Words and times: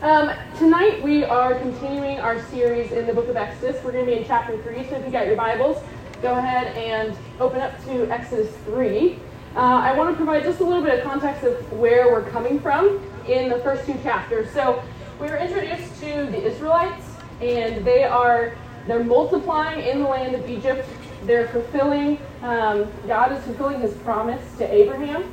Um, 0.00 0.30
tonight 0.58 1.02
we 1.02 1.24
are 1.24 1.56
continuing 1.56 2.20
our 2.20 2.40
series 2.50 2.92
in 2.92 3.08
the 3.08 3.12
book 3.12 3.26
of 3.26 3.36
Exodus. 3.36 3.82
We're 3.82 3.90
going 3.90 4.06
to 4.06 4.12
be 4.12 4.16
in 4.16 4.24
chapter 4.24 4.56
3, 4.62 4.88
so 4.88 4.94
if 4.94 5.04
you 5.04 5.10
got 5.10 5.26
your 5.26 5.34
Bibles, 5.34 5.82
go 6.22 6.36
ahead 6.36 6.68
and 6.76 7.16
open 7.40 7.60
up 7.60 7.84
to 7.86 8.08
Exodus 8.08 8.48
3. 8.66 9.18
Uh, 9.56 9.58
I 9.58 9.92
want 9.96 10.10
to 10.10 10.16
provide 10.16 10.44
just 10.44 10.60
a 10.60 10.64
little 10.64 10.84
bit 10.84 11.00
of 11.00 11.04
context 11.04 11.42
of 11.42 11.72
where 11.72 12.12
we're 12.12 12.30
coming 12.30 12.60
from 12.60 13.04
in 13.26 13.48
the 13.48 13.58
first 13.58 13.86
two 13.86 13.94
chapters. 14.04 14.48
So 14.52 14.80
we 15.18 15.26
were 15.26 15.36
introduced 15.36 16.00
to 16.02 16.26
the 16.26 16.46
Israelites, 16.46 17.04
and 17.40 17.84
they 17.84 18.04
are 18.04 18.56
they're 18.86 19.02
multiplying 19.02 19.84
in 19.84 20.00
the 20.04 20.08
land 20.08 20.36
of 20.36 20.48
Egypt. 20.48 20.88
They're 21.24 21.48
fulfilling. 21.48 22.20
Um, 22.42 22.86
God 23.08 23.32
is 23.32 23.42
fulfilling 23.42 23.80
His 23.80 23.94
promise 23.94 24.42
to 24.58 24.72
Abraham 24.72 25.28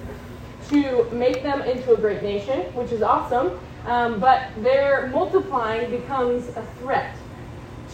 to 0.69 1.07
make 1.11 1.43
them 1.43 1.61
into 1.61 1.93
a 1.93 1.97
great 1.97 2.23
nation, 2.23 2.61
which 2.73 2.91
is 2.91 3.03
awesome. 3.03 3.59
Um, 3.85 4.19
but 4.19 4.47
their 4.63 5.07
multiplying 5.07 5.91
becomes 5.91 6.47
a 6.55 6.65
threat 6.79 7.15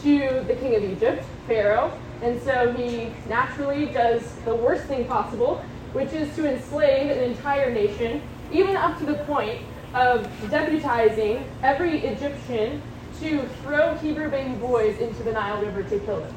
to 0.04 0.44
the 0.48 0.56
king 0.56 0.76
of 0.76 0.84
Egypt, 0.84 1.24
Pharaoh, 1.48 1.92
and 2.22 2.42
so 2.42 2.72
he 2.74 3.12
naturally 3.28 3.88
does 3.88 4.36
the 4.46 4.56
worst 4.56 4.86
thing 4.86 5.06
possible, 5.06 5.64
which 5.94 6.14
is 6.14 6.34
to 6.36 6.50
enslave 6.50 7.12
an 7.12 7.24
entire 7.24 7.72
nation, 7.72 8.22
even 8.52 8.76
up 8.76 8.98
to 9.00 9.06
the 9.06 9.16
point 9.26 9.62
of 9.94 10.26
deputizing 10.50 11.44
every 11.64 12.00
Egyptian 12.06 12.82
to 13.20 13.42
throw 13.64 13.96
Hebrew 13.96 14.30
baby 14.30 14.54
boys 14.56 14.98
into 15.00 15.24
the 15.24 15.34
Nile 15.34 15.62
River 15.62 15.84
to 15.84 16.00
kill 16.00 16.22
them. 16.22 16.34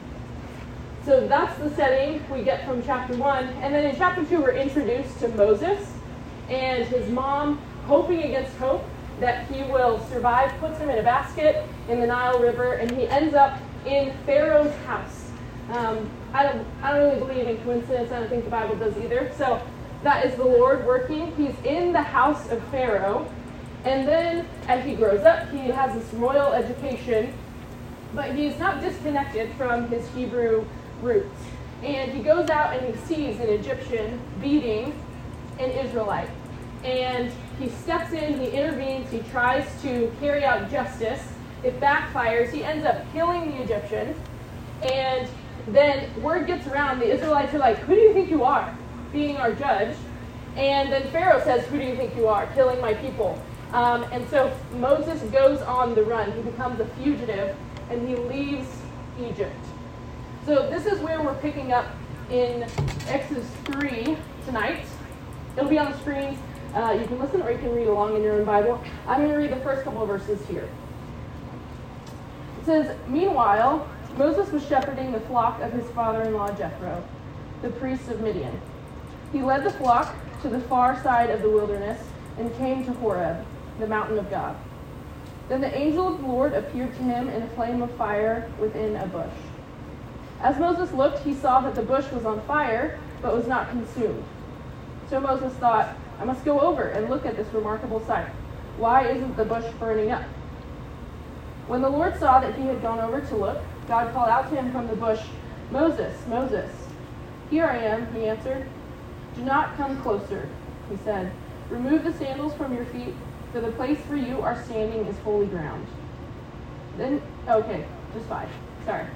So 1.05 1.27
that's 1.27 1.57
the 1.59 1.71
setting 1.75 2.23
we 2.31 2.43
get 2.43 2.67
from 2.67 2.83
chapter 2.83 3.17
1. 3.17 3.45
And 3.45 3.75
then 3.75 3.85
in 3.85 3.97
chapter 3.97 4.25
2, 4.25 4.41
we're 4.41 4.53
introduced 4.53 5.19
to 5.21 5.29
Moses 5.29 5.93
and 6.49 6.85
his 6.87 7.09
mom, 7.11 7.59
hoping 7.87 8.23
against 8.23 8.57
hope, 8.57 8.85
that 9.25 9.51
he 9.51 9.63
will 9.73 10.05
survive, 10.11 10.53
puts 10.61 10.79
him 10.79 10.91
in 10.91 10.99
a 10.99 11.03
basket 11.03 11.67
in 11.89 11.99
the 11.99 12.07
Nile 12.07 12.39
River, 12.39 12.75
and 12.75 12.91
he 12.91 13.09
ends 13.09 13.35
up 13.35 13.59
in 13.87 14.13
Pharaoh's 14.27 14.75
house. 14.85 15.31
Um, 15.71 16.11
I, 16.35 16.43
don't, 16.43 16.67
I 16.83 16.93
don't 16.93 17.01
really 17.01 17.19
believe 17.19 17.49
in 17.49 17.65
coincidence. 17.65 18.13
I 18.13 18.21
don't 18.21 18.29
think 18.29 18.45
the 18.45 18.51
Bible 18.51 18.77
does 18.77 18.95
either. 18.99 19.33
So 19.39 19.63
that 20.03 20.27
is 20.27 20.35
the 20.35 20.45
Lord 20.45 20.85
working. 20.85 21.35
He's 21.37 21.55
in 21.65 21.95
the 21.95 22.03
house 22.03 22.51
of 22.51 22.63
Pharaoh. 22.65 23.27
And 23.87 24.07
then 24.07 24.47
as 24.69 24.85
he 24.85 24.95
grows 24.95 25.25
up, 25.25 25.49
he 25.51 25.69
has 25.71 25.95
this 25.95 26.13
royal 26.13 26.53
education, 26.53 27.33
but 28.15 28.35
he's 28.35 28.59
not 28.59 28.83
disconnected 28.83 29.51
from 29.55 29.89
his 29.89 30.07
Hebrew 30.11 30.67
roots. 31.01 31.41
And 31.83 32.13
he 32.13 32.23
goes 32.23 32.51
out 32.51 32.77
and 32.77 32.95
he 32.95 33.01
sees 33.07 33.41
an 33.41 33.49
Egyptian 33.49 34.21
beating 34.43 34.93
an 35.59 35.71
Israelite. 35.71 36.29
And 36.83 37.33
he 37.59 37.69
steps 37.69 38.13
in, 38.13 38.39
he 38.39 38.49
intervenes, 38.51 39.11
he 39.11 39.21
tries 39.31 39.65
to 39.83 40.13
carry 40.21 40.45
out 40.45 40.71
justice. 40.71 41.23
It 41.63 41.81
backfires. 41.81 42.51
He 42.53 42.63
ends 42.63 42.85
up 42.85 43.11
killing 43.13 43.51
the 43.51 43.63
Egyptian. 43.63 44.15
And 44.83 45.29
then 45.69 46.23
word 46.23 46.47
gets 46.47 46.67
around, 46.67 46.99
the 46.99 47.11
Israelites 47.11 47.55
are 47.55 47.59
like, 47.59 47.79
Who 47.79 47.95
do 47.95 48.01
you 48.01 48.13
think 48.13 48.31
you 48.31 48.45
are? 48.45 48.77
Being 49.13 49.37
our 49.37 49.53
judge. 49.53 49.97
And 50.57 50.93
then 50.93 51.09
Pharaoh 51.11 51.43
says, 51.43 51.67
Who 51.67 51.79
do 51.79 51.85
you 51.85 51.97
think 51.97 52.15
you 52.17 52.27
are? 52.27 52.47
Killing 52.55 52.81
my 52.81 52.95
people. 52.95 53.41
Um, 53.73 54.05
and 54.13 54.29
so 54.29 54.55
Moses 54.75 55.21
goes 55.31 55.61
on 55.63 55.95
the 55.95 56.03
run. 56.03 56.31
He 56.33 56.43
becomes 56.43 56.81
a 56.81 56.87
fugitive 56.87 57.57
and 57.91 58.09
he 58.09 58.15
leaves 58.15 58.69
Egypt. 59.21 59.57
So 60.47 60.69
this 60.69 60.87
is 60.87 61.01
where 61.01 61.23
we're 61.23 61.35
picking 61.37 61.73
up 61.73 61.87
in 62.31 62.65
Exodus 63.09 63.47
3 63.65 64.17
tonight. 64.47 64.85
It'll 65.57 65.69
be 65.69 65.79
on 65.79 65.91
the 65.91 65.99
screens. 65.99 66.39
Uh, 66.75 66.97
you 67.01 67.07
can 67.07 67.21
listen 67.21 67.41
or 67.41 67.53
you 67.53 67.59
can 67.59 67.73
read 67.73 67.87
along 67.87 68.17
in 68.17 68.23
your 68.23 68.35
own 68.35 68.45
Bible. 68.45 68.83
I'm 69.07 69.21
going 69.21 69.31
to 69.31 69.37
read 69.37 69.53
the 69.53 69.63
first 69.65 69.85
couple 69.85 70.03
of 70.03 70.09
verses 70.09 70.45
here. 70.49 70.69
It 72.61 72.67
says, 72.67 72.97
Meanwhile, 73.07 73.89
Moses 74.17 74.51
was 74.51 74.67
shepherding 74.67 75.13
the 75.13 75.21
flock 75.21 75.61
of 75.61 75.73
his 75.73 75.89
father 75.91 76.23
in 76.23 76.35
law 76.35 76.51
Jethro, 76.57 77.05
the 77.63 77.71
priest 77.71 78.09
of 78.09 78.21
Midian. 78.21 78.61
He 79.33 79.43
led 79.43 79.65
the 79.65 79.71
flock 79.71 80.15
to 80.43 80.49
the 80.49 80.61
far 80.61 81.01
side 81.03 81.31
of 81.31 81.43
the 81.43 81.51
wilderness 81.51 82.03
and 82.39 82.55
came 82.57 82.85
to 82.87 82.93
Horeb, 82.95 83.45
the 83.79 83.87
mountain 83.87 84.19
of 84.19 84.29
God. 84.29 84.57
Then 85.49 85.61
the 85.61 85.77
angel 85.77 86.09
of 86.09 86.21
the 86.21 86.27
Lord 86.27 86.55
appeared 86.55 86.93
to 86.97 87.03
him 87.03 87.29
in 87.29 87.43
a 87.43 87.49
flame 87.51 87.83
of 87.83 87.91
fire 87.97 88.51
within 88.59 88.97
a 88.97 89.07
bush. 89.07 89.33
As 90.41 90.59
Moses 90.59 90.93
looked, 90.93 91.21
he 91.21 91.35
saw 91.35 91.61
that 91.61 91.75
the 91.75 91.83
bush 91.83 92.11
was 92.11 92.25
on 92.25 92.41
fire, 92.43 92.99
but 93.23 93.35
was 93.35 93.47
not 93.47 93.71
consumed. 93.71 94.25
So 95.09 95.21
Moses 95.21 95.53
thought, 95.55 95.95
I 96.21 96.25
must 96.25 96.45
go 96.45 96.61
over 96.61 96.89
and 96.89 97.11
look 97.11 97.27
at 97.27 97.37
this 97.37 97.53
remarkable 97.53 98.05
sight. 98.07 98.29
Why 98.77 99.09
isn't 99.09 99.37
the 99.37 99.45
bush 99.45 99.65
burning 99.79 100.11
up? 100.11 100.25
When 101.67 101.81
the 101.81 101.89
Lord 101.89 102.19
saw 102.19 102.41
that 102.41 102.55
he 102.55 102.67
had 102.67 102.83
gone 102.83 103.01
over 103.01 103.21
to 103.21 103.37
look, 103.37 103.59
God 103.89 104.13
called 104.13 104.29
out 104.29 104.51
to 104.51 104.57
him 104.57 104.71
from 104.73 104.87
the 104.87 104.97
bush, 104.97 105.21
Moses, 105.71 106.15
Moses. 106.29 106.71
Here 107.51 107.67
I 107.67 107.79
am, 107.79 108.13
he 108.15 108.27
answered. 108.27 108.67
Do 109.35 109.43
not 109.43 109.77
come 109.77 110.01
closer, 110.03 110.49
he 110.91 110.97
said. 110.99 111.33
Remove 111.71 112.05
the 112.05 112.13
sandals 112.13 112.55
from 112.55 112.75
your 112.75 112.85
feet, 112.87 113.15
for 113.53 113.61
the 113.61 113.73
place 113.73 113.99
where 114.07 114.19
you 114.19 114.41
are 114.41 114.63
standing 114.65 115.07
is 115.07 115.19
holy 115.19 115.47
ground. 115.47 115.87
Then, 116.97 117.23
okay, 117.49 117.87
just 118.13 118.27
five. 118.27 118.49
Sorry. 118.85 119.07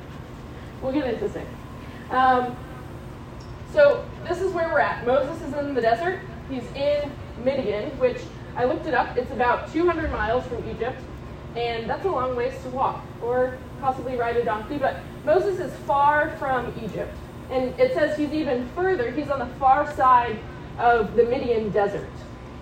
We'll 0.83 0.93
get 0.93 1.13
into 1.13 1.29
six. 1.29 1.47
Um, 2.11 2.57
so 3.73 4.05
this 4.27 4.41
is 4.41 4.53
where 4.53 4.69
we're 4.69 4.81
at. 4.81 5.07
Moses 5.07 5.41
is 5.43 5.55
in 5.55 5.75
the 5.75 5.81
desert. 5.81 6.21
He's 6.51 6.65
in 6.75 7.11
Midian, 7.45 7.91
which 7.99 8.19
I 8.57 8.65
looked 8.65 8.87
it 8.87 8.95
up. 8.95 9.17
It's 9.17 9.31
about 9.31 9.73
200 9.73 10.11
miles 10.11 10.47
from 10.47 10.69
Egypt, 10.71 11.01
and 11.57 11.89
that's 11.89 12.05
a 12.05 12.11
long 12.11 12.37
ways 12.37 12.55
to 12.63 12.69
walk, 12.71 13.05
or 13.23 13.59
possibly 13.81 14.17
ride 14.17 14.37
a 14.37 14.45
donkey. 14.45 14.79
But 14.79 14.97
Moses 15.25 15.59
is 15.61 15.73
far 15.81 16.31
from 16.39 16.73
Egypt, 16.83 17.17
and 17.51 17.79
it 17.79 17.95
says 17.95 18.17
he's 18.17 18.33
even 18.33 18.69
further. 18.71 19.11
He's 19.11 19.29
on 19.29 19.39
the 19.39 19.55
far 19.57 19.93
side 19.95 20.39
of 20.79 21.15
the 21.17 21.25
Midian 21.25 21.71
desert, 21.71 22.09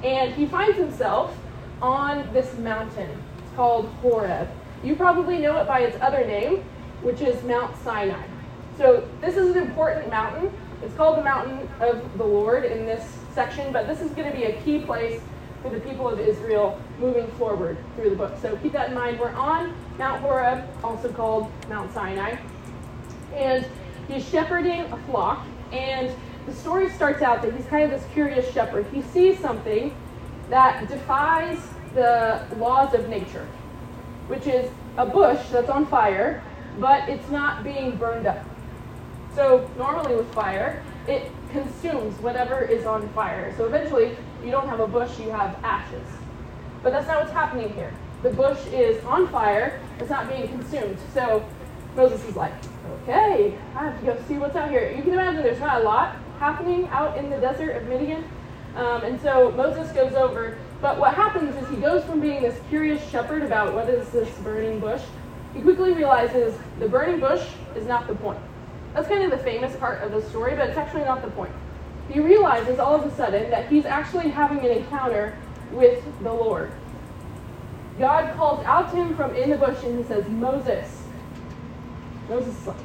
and 0.02 0.34
he 0.34 0.46
finds 0.46 0.76
himself 0.76 1.36
on 1.80 2.28
this 2.32 2.56
mountain. 2.58 3.10
It's 3.38 3.54
called 3.54 3.86
Horeb. 4.02 4.48
You 4.82 4.96
probably 4.96 5.38
know 5.38 5.58
it 5.58 5.66
by 5.66 5.80
its 5.80 5.96
other 6.02 6.24
name, 6.26 6.64
which 7.02 7.20
is 7.20 7.42
Mount 7.44 7.76
Sinai. 7.82 8.26
So 8.76 9.08
this 9.20 9.36
is 9.36 9.56
an 9.56 9.62
important 9.62 10.10
mountain. 10.10 10.52
It's 10.82 10.94
called 10.96 11.18
the 11.18 11.22
Mountain 11.22 11.68
of 11.80 12.18
the 12.18 12.24
Lord 12.24 12.64
in 12.64 12.84
this 12.84 13.15
section, 13.36 13.70
but 13.70 13.86
this 13.86 14.00
is 14.00 14.10
going 14.12 14.28
to 14.28 14.36
be 14.36 14.44
a 14.44 14.60
key 14.62 14.80
place 14.80 15.20
for 15.62 15.68
the 15.68 15.78
people 15.80 16.08
of 16.08 16.18
Israel 16.18 16.80
moving 16.98 17.28
forward 17.32 17.76
through 17.94 18.10
the 18.10 18.16
book. 18.16 18.34
So 18.40 18.56
keep 18.56 18.72
that 18.72 18.88
in 18.88 18.94
mind. 18.94 19.20
We're 19.20 19.34
on 19.34 19.76
Mount 19.98 20.22
Horeb, 20.22 20.64
also 20.82 21.12
called 21.12 21.50
Mount 21.68 21.92
Sinai, 21.92 22.36
and 23.34 23.68
he's 24.08 24.26
shepherding 24.26 24.80
a 24.80 24.96
flock. 25.06 25.46
And 25.70 26.10
the 26.46 26.54
story 26.54 26.88
starts 26.88 27.22
out 27.22 27.42
that 27.42 27.52
he's 27.54 27.66
kind 27.66 27.84
of 27.84 27.90
this 27.90 28.10
curious 28.12 28.50
shepherd. 28.52 28.86
He 28.92 29.02
sees 29.02 29.38
something 29.38 29.94
that 30.48 30.88
defies 30.88 31.58
the 31.94 32.42
laws 32.56 32.94
of 32.94 33.08
nature, 33.08 33.46
which 34.28 34.46
is 34.46 34.70
a 34.96 35.04
bush 35.04 35.40
that's 35.50 35.68
on 35.68 35.86
fire, 35.86 36.42
but 36.78 37.06
it's 37.08 37.28
not 37.30 37.64
being 37.64 37.96
burned 37.96 38.26
up. 38.26 38.44
So 39.34 39.68
normally 39.76 40.16
with 40.16 40.32
fire, 40.32 40.82
it 41.06 41.30
consumes 41.62 42.18
whatever 42.20 42.60
is 42.60 42.86
on 42.86 43.08
fire. 43.10 43.54
So 43.56 43.66
eventually, 43.66 44.16
you 44.44 44.50
don't 44.50 44.68
have 44.68 44.80
a 44.80 44.86
bush, 44.86 45.18
you 45.18 45.30
have 45.30 45.58
ashes. 45.62 46.06
But 46.82 46.92
that's 46.92 47.06
not 47.06 47.20
what's 47.20 47.32
happening 47.32 47.72
here. 47.74 47.92
The 48.22 48.30
bush 48.30 48.58
is 48.68 49.02
on 49.04 49.28
fire, 49.28 49.80
it's 49.98 50.10
not 50.10 50.28
being 50.28 50.48
consumed. 50.48 50.98
So 51.14 51.44
Moses 51.94 52.24
is 52.24 52.36
like, 52.36 52.52
okay, 53.02 53.56
I 53.74 53.84
have 53.84 54.00
to 54.00 54.06
go 54.06 54.22
see 54.28 54.34
what's 54.34 54.56
out 54.56 54.70
here. 54.70 54.92
You 54.94 55.02
can 55.02 55.12
imagine 55.12 55.42
there's 55.42 55.60
not 55.60 55.80
a 55.80 55.84
lot 55.84 56.16
happening 56.38 56.88
out 56.88 57.16
in 57.16 57.30
the 57.30 57.38
desert 57.38 57.72
of 57.72 57.88
Midian. 57.88 58.24
Um, 58.74 59.04
and 59.04 59.20
so 59.20 59.52
Moses 59.52 59.90
goes 59.92 60.12
over, 60.14 60.58
but 60.82 60.98
what 60.98 61.14
happens 61.14 61.56
is 61.56 61.68
he 61.70 61.76
goes 61.76 62.04
from 62.04 62.20
being 62.20 62.42
this 62.42 62.60
curious 62.68 63.02
shepherd 63.08 63.42
about 63.42 63.74
what 63.74 63.88
is 63.88 64.08
this 64.10 64.28
burning 64.38 64.80
bush, 64.80 65.02
he 65.54 65.62
quickly 65.62 65.92
realizes 65.92 66.54
the 66.78 66.88
burning 66.88 67.18
bush 67.18 67.46
is 67.74 67.86
not 67.86 68.06
the 68.06 68.14
point. 68.14 68.38
That's 68.96 69.08
kind 69.08 69.22
of 69.22 69.30
the 69.30 69.44
famous 69.44 69.76
part 69.76 70.02
of 70.02 70.10
the 70.10 70.22
story, 70.30 70.56
but 70.56 70.70
it's 70.70 70.78
actually 70.78 71.04
not 71.04 71.20
the 71.20 71.28
point. 71.28 71.52
He 72.08 72.18
realizes 72.18 72.78
all 72.78 72.94
of 72.94 73.04
a 73.04 73.14
sudden 73.14 73.50
that 73.50 73.68
he's 73.68 73.84
actually 73.84 74.30
having 74.30 74.60
an 74.60 74.70
encounter 74.78 75.36
with 75.70 76.02
the 76.22 76.32
Lord. 76.32 76.72
God 77.98 78.34
calls 78.36 78.64
out 78.64 78.90
to 78.92 78.96
him 78.96 79.14
from 79.14 79.36
in 79.36 79.50
the 79.50 79.58
bush 79.58 79.76
and 79.84 79.98
he 79.98 80.04
says, 80.04 80.26
Moses. 80.28 81.02
Moses 82.30 82.58
is 82.58 82.66
like, 82.66 82.76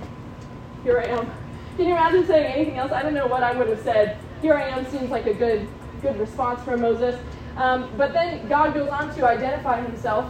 here 0.83 0.99
I 0.99 1.05
am. 1.05 1.31
Can 1.77 1.85
you 1.85 1.91
imagine 1.93 2.27
saying 2.27 2.51
anything 2.55 2.77
else? 2.77 2.91
I 2.91 3.03
don't 3.03 3.13
know 3.13 3.27
what 3.27 3.41
I 3.41 3.53
would 3.57 3.69
have 3.69 3.81
said. 3.81 4.17
Here 4.41 4.53
I 4.53 4.67
am 4.67 4.85
seems 4.91 5.11
like 5.11 5.27
a 5.27 5.33
good, 5.33 5.65
good 6.01 6.19
response 6.19 6.61
from 6.63 6.81
Moses. 6.81 7.17
Um, 7.55 7.89
but 7.95 8.11
then 8.11 8.49
God 8.49 8.73
goes 8.73 8.89
on 8.89 9.15
to 9.15 9.25
identify 9.25 9.81
himself. 9.81 10.29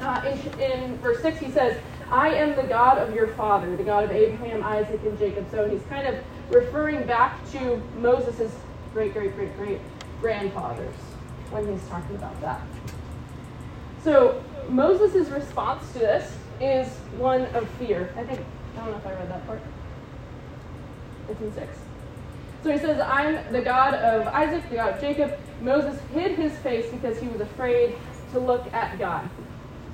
Uh, 0.00 0.22
in, 0.26 0.60
in 0.60 0.96
verse 0.98 1.20
6, 1.20 1.38
he 1.40 1.50
says, 1.50 1.76
I 2.10 2.28
am 2.30 2.56
the 2.56 2.62
God 2.62 2.98
of 2.98 3.14
your 3.14 3.28
father, 3.28 3.76
the 3.76 3.84
God 3.84 4.04
of 4.04 4.10
Abraham, 4.10 4.62
Isaac, 4.62 5.00
and 5.04 5.18
Jacob. 5.18 5.46
So 5.50 5.68
he's 5.68 5.82
kind 5.84 6.06
of 6.06 6.16
referring 6.50 7.06
back 7.06 7.38
to 7.52 7.80
Moses' 7.98 8.52
great, 8.94 9.12
great, 9.12 9.34
great, 9.36 9.56
great 9.56 9.80
grandfathers 10.20 10.94
when 11.50 11.70
he's 11.70 11.86
talking 11.88 12.16
about 12.16 12.40
that. 12.40 12.60
So 14.02 14.42
Moses' 14.68 15.28
response 15.28 15.92
to 15.92 15.98
this 15.98 16.36
is 16.60 16.88
one 17.18 17.42
of 17.54 17.68
fear. 17.70 18.12
I 18.16 18.24
think, 18.24 18.40
I 18.74 18.80
don't 18.80 18.90
know 18.90 18.96
if 18.96 19.06
I 19.06 19.12
read 19.12 19.30
that 19.30 19.46
part. 19.46 19.60
It's 21.28 21.40
in 21.40 21.52
6. 21.52 21.78
So 22.62 22.72
he 22.72 22.78
says, 22.78 23.00
I'm 23.00 23.52
the 23.52 23.60
God 23.60 23.94
of 23.94 24.26
Isaac, 24.28 24.68
the 24.70 24.76
God 24.76 24.94
of 24.94 25.00
Jacob. 25.00 25.38
Moses 25.60 26.00
hid 26.14 26.32
his 26.32 26.56
face 26.58 26.90
because 26.90 27.18
he 27.18 27.28
was 27.28 27.40
afraid 27.40 27.96
to 28.32 28.40
look 28.40 28.72
at 28.72 28.98
God. 28.98 29.28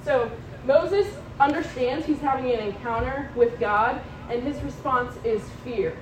So 0.04 0.30
Moses 0.64 1.06
understands 1.40 2.06
he's 2.06 2.20
having 2.20 2.50
an 2.50 2.60
encounter 2.60 3.30
with 3.34 3.58
God, 3.58 4.00
and 4.30 4.42
his 4.42 4.60
response 4.62 5.16
is 5.24 5.42
fear. 5.64 5.96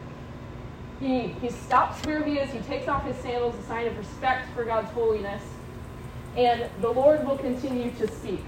He, 1.01 1.29
he 1.29 1.51
stops 1.51 2.05
where 2.07 2.23
he 2.23 2.39
is, 2.39 2.51
he 2.51 2.61
takes 2.61 2.87
off 2.87 3.05
his 3.05 3.17
sandals, 3.17 3.55
a 3.57 3.63
sign 3.65 3.87
of 3.87 3.99
respect 3.99 4.49
for 4.55 4.65
God's 4.65 4.91
holiness, 4.91 5.43
and 6.37 6.67
the 6.81 6.91
Lord 6.91 7.27
will 7.27 7.39
continue 7.39 7.91
to 7.93 8.09
speak. 8.09 8.45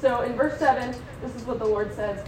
So 0.00 0.22
in 0.22 0.34
verse 0.34 0.58
7, 0.58 0.94
this 1.22 1.34
is 1.34 1.42
what 1.44 1.58
the 1.58 1.64
Lord 1.64 1.94
says 1.94 2.26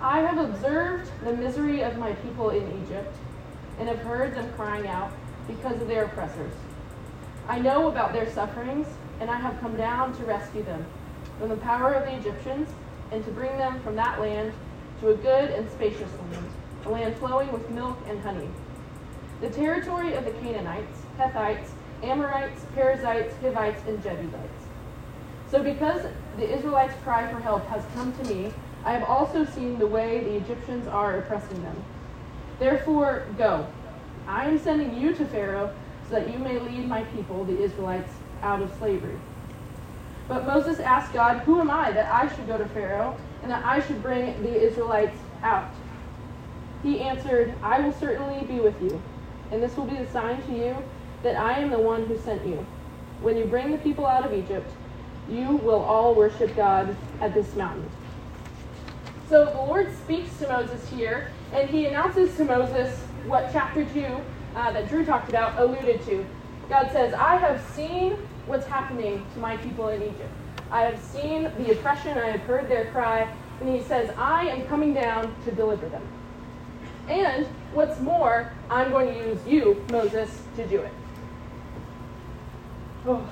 I 0.00 0.20
have 0.20 0.38
observed 0.38 1.10
the 1.24 1.32
misery 1.32 1.82
of 1.82 1.96
my 1.96 2.12
people 2.12 2.50
in 2.50 2.84
Egypt, 2.84 3.14
and 3.78 3.88
have 3.88 4.00
heard 4.00 4.34
them 4.34 4.52
crying 4.54 4.86
out 4.86 5.12
because 5.48 5.80
of 5.80 5.88
their 5.88 6.04
oppressors. 6.04 6.52
I 7.48 7.58
know 7.58 7.88
about 7.88 8.12
their 8.12 8.30
sufferings, 8.30 8.86
and 9.20 9.30
I 9.30 9.36
have 9.36 9.58
come 9.60 9.76
down 9.76 10.16
to 10.18 10.24
rescue 10.24 10.62
them 10.62 10.84
from 11.38 11.48
the 11.48 11.56
power 11.56 11.92
of 11.94 12.04
the 12.04 12.16
Egyptians, 12.16 12.68
and 13.10 13.24
to 13.24 13.30
bring 13.30 13.56
them 13.58 13.80
from 13.80 13.96
that 13.96 14.20
land 14.20 14.52
to 15.00 15.10
a 15.10 15.14
good 15.14 15.50
and 15.50 15.70
spacious 15.70 16.10
land, 16.30 16.46
a 16.86 16.88
land 16.88 17.16
flowing 17.16 17.50
with 17.52 17.68
milk 17.70 17.98
and 18.08 18.20
honey. 18.20 18.48
The 19.40 19.50
territory 19.50 20.14
of 20.14 20.24
the 20.24 20.30
Canaanites, 20.32 21.02
Hethites, 21.18 21.68
Amorites, 22.02 22.64
Perizzites, 22.74 23.34
Hivites, 23.40 23.82
and 23.86 24.02
Jebusites. 24.02 24.66
So 25.50 25.62
because 25.62 26.02
the 26.38 26.50
Israelites' 26.50 26.94
cry 27.02 27.30
for 27.30 27.40
help 27.40 27.66
has 27.66 27.84
come 27.94 28.12
to 28.16 28.34
me, 28.34 28.52
I 28.84 28.92
have 28.92 29.08
also 29.08 29.44
seen 29.44 29.78
the 29.78 29.86
way 29.86 30.20
the 30.20 30.36
Egyptians 30.36 30.88
are 30.88 31.18
oppressing 31.18 31.62
them. 31.62 31.76
Therefore, 32.58 33.26
go. 33.36 33.66
I 34.26 34.46
am 34.46 34.58
sending 34.58 34.96
you 34.96 35.12
to 35.14 35.24
Pharaoh 35.26 35.74
so 36.08 36.14
that 36.14 36.32
you 36.32 36.38
may 36.38 36.58
lead 36.58 36.88
my 36.88 37.02
people, 37.04 37.44
the 37.44 37.60
Israelites, 37.60 38.12
out 38.42 38.62
of 38.62 38.72
slavery. 38.78 39.18
But 40.32 40.46
Moses 40.46 40.80
asked 40.80 41.12
God, 41.12 41.40
Who 41.40 41.60
am 41.60 41.70
I 41.70 41.92
that 41.92 42.10
I 42.10 42.34
should 42.34 42.46
go 42.46 42.56
to 42.56 42.64
Pharaoh 42.64 43.18
and 43.42 43.50
that 43.50 43.62
I 43.66 43.80
should 43.80 44.02
bring 44.02 44.42
the 44.42 44.62
Israelites 44.62 45.18
out? 45.42 45.70
He 46.82 47.00
answered, 47.00 47.54
I 47.62 47.80
will 47.80 47.92
certainly 47.92 48.42
be 48.46 48.58
with 48.58 48.80
you, 48.80 49.02
and 49.50 49.62
this 49.62 49.76
will 49.76 49.84
be 49.84 49.98
the 49.98 50.10
sign 50.10 50.40
to 50.44 50.52
you 50.52 50.74
that 51.22 51.36
I 51.36 51.58
am 51.58 51.68
the 51.68 51.78
one 51.78 52.06
who 52.06 52.16
sent 52.16 52.46
you. 52.46 52.66
When 53.20 53.36
you 53.36 53.44
bring 53.44 53.72
the 53.72 53.76
people 53.76 54.06
out 54.06 54.24
of 54.24 54.32
Egypt, 54.32 54.72
you 55.28 55.56
will 55.56 55.82
all 55.82 56.14
worship 56.14 56.56
God 56.56 56.96
at 57.20 57.34
this 57.34 57.54
mountain. 57.54 57.90
So 59.28 59.44
the 59.44 59.52
Lord 59.52 59.94
speaks 59.94 60.38
to 60.38 60.48
Moses 60.48 60.88
here, 60.88 61.30
and 61.52 61.68
he 61.68 61.84
announces 61.84 62.34
to 62.38 62.46
Moses 62.46 62.98
what 63.26 63.50
chapter 63.52 63.84
2 63.84 64.06
uh, 64.56 64.72
that 64.72 64.88
Drew 64.88 65.04
talked 65.04 65.28
about 65.28 65.58
alluded 65.58 66.02
to. 66.06 66.24
God 66.70 66.90
says, 66.90 67.12
I 67.12 67.36
have 67.36 67.62
seen 67.74 68.16
what's 68.46 68.66
happening 68.66 69.24
to 69.34 69.40
my 69.40 69.56
people 69.58 69.88
in 69.88 70.02
Egypt. 70.02 70.32
I 70.70 70.82
have 70.82 70.98
seen 71.00 71.44
the 71.58 71.72
oppression, 71.72 72.18
I 72.18 72.30
have 72.30 72.40
heard 72.40 72.68
their 72.68 72.90
cry, 72.92 73.32
and 73.60 73.68
he 73.68 73.82
says, 73.82 74.10
I 74.16 74.48
am 74.48 74.66
coming 74.66 74.94
down 74.94 75.34
to 75.44 75.52
deliver 75.52 75.88
them. 75.88 76.02
And 77.08 77.46
what's 77.74 78.00
more, 78.00 78.52
I'm 78.70 78.90
going 78.90 79.12
to 79.12 79.28
use 79.28 79.38
you, 79.46 79.84
Moses, 79.90 80.42
to 80.56 80.66
do 80.66 80.80
it. 80.80 80.92
Oh, 83.06 83.28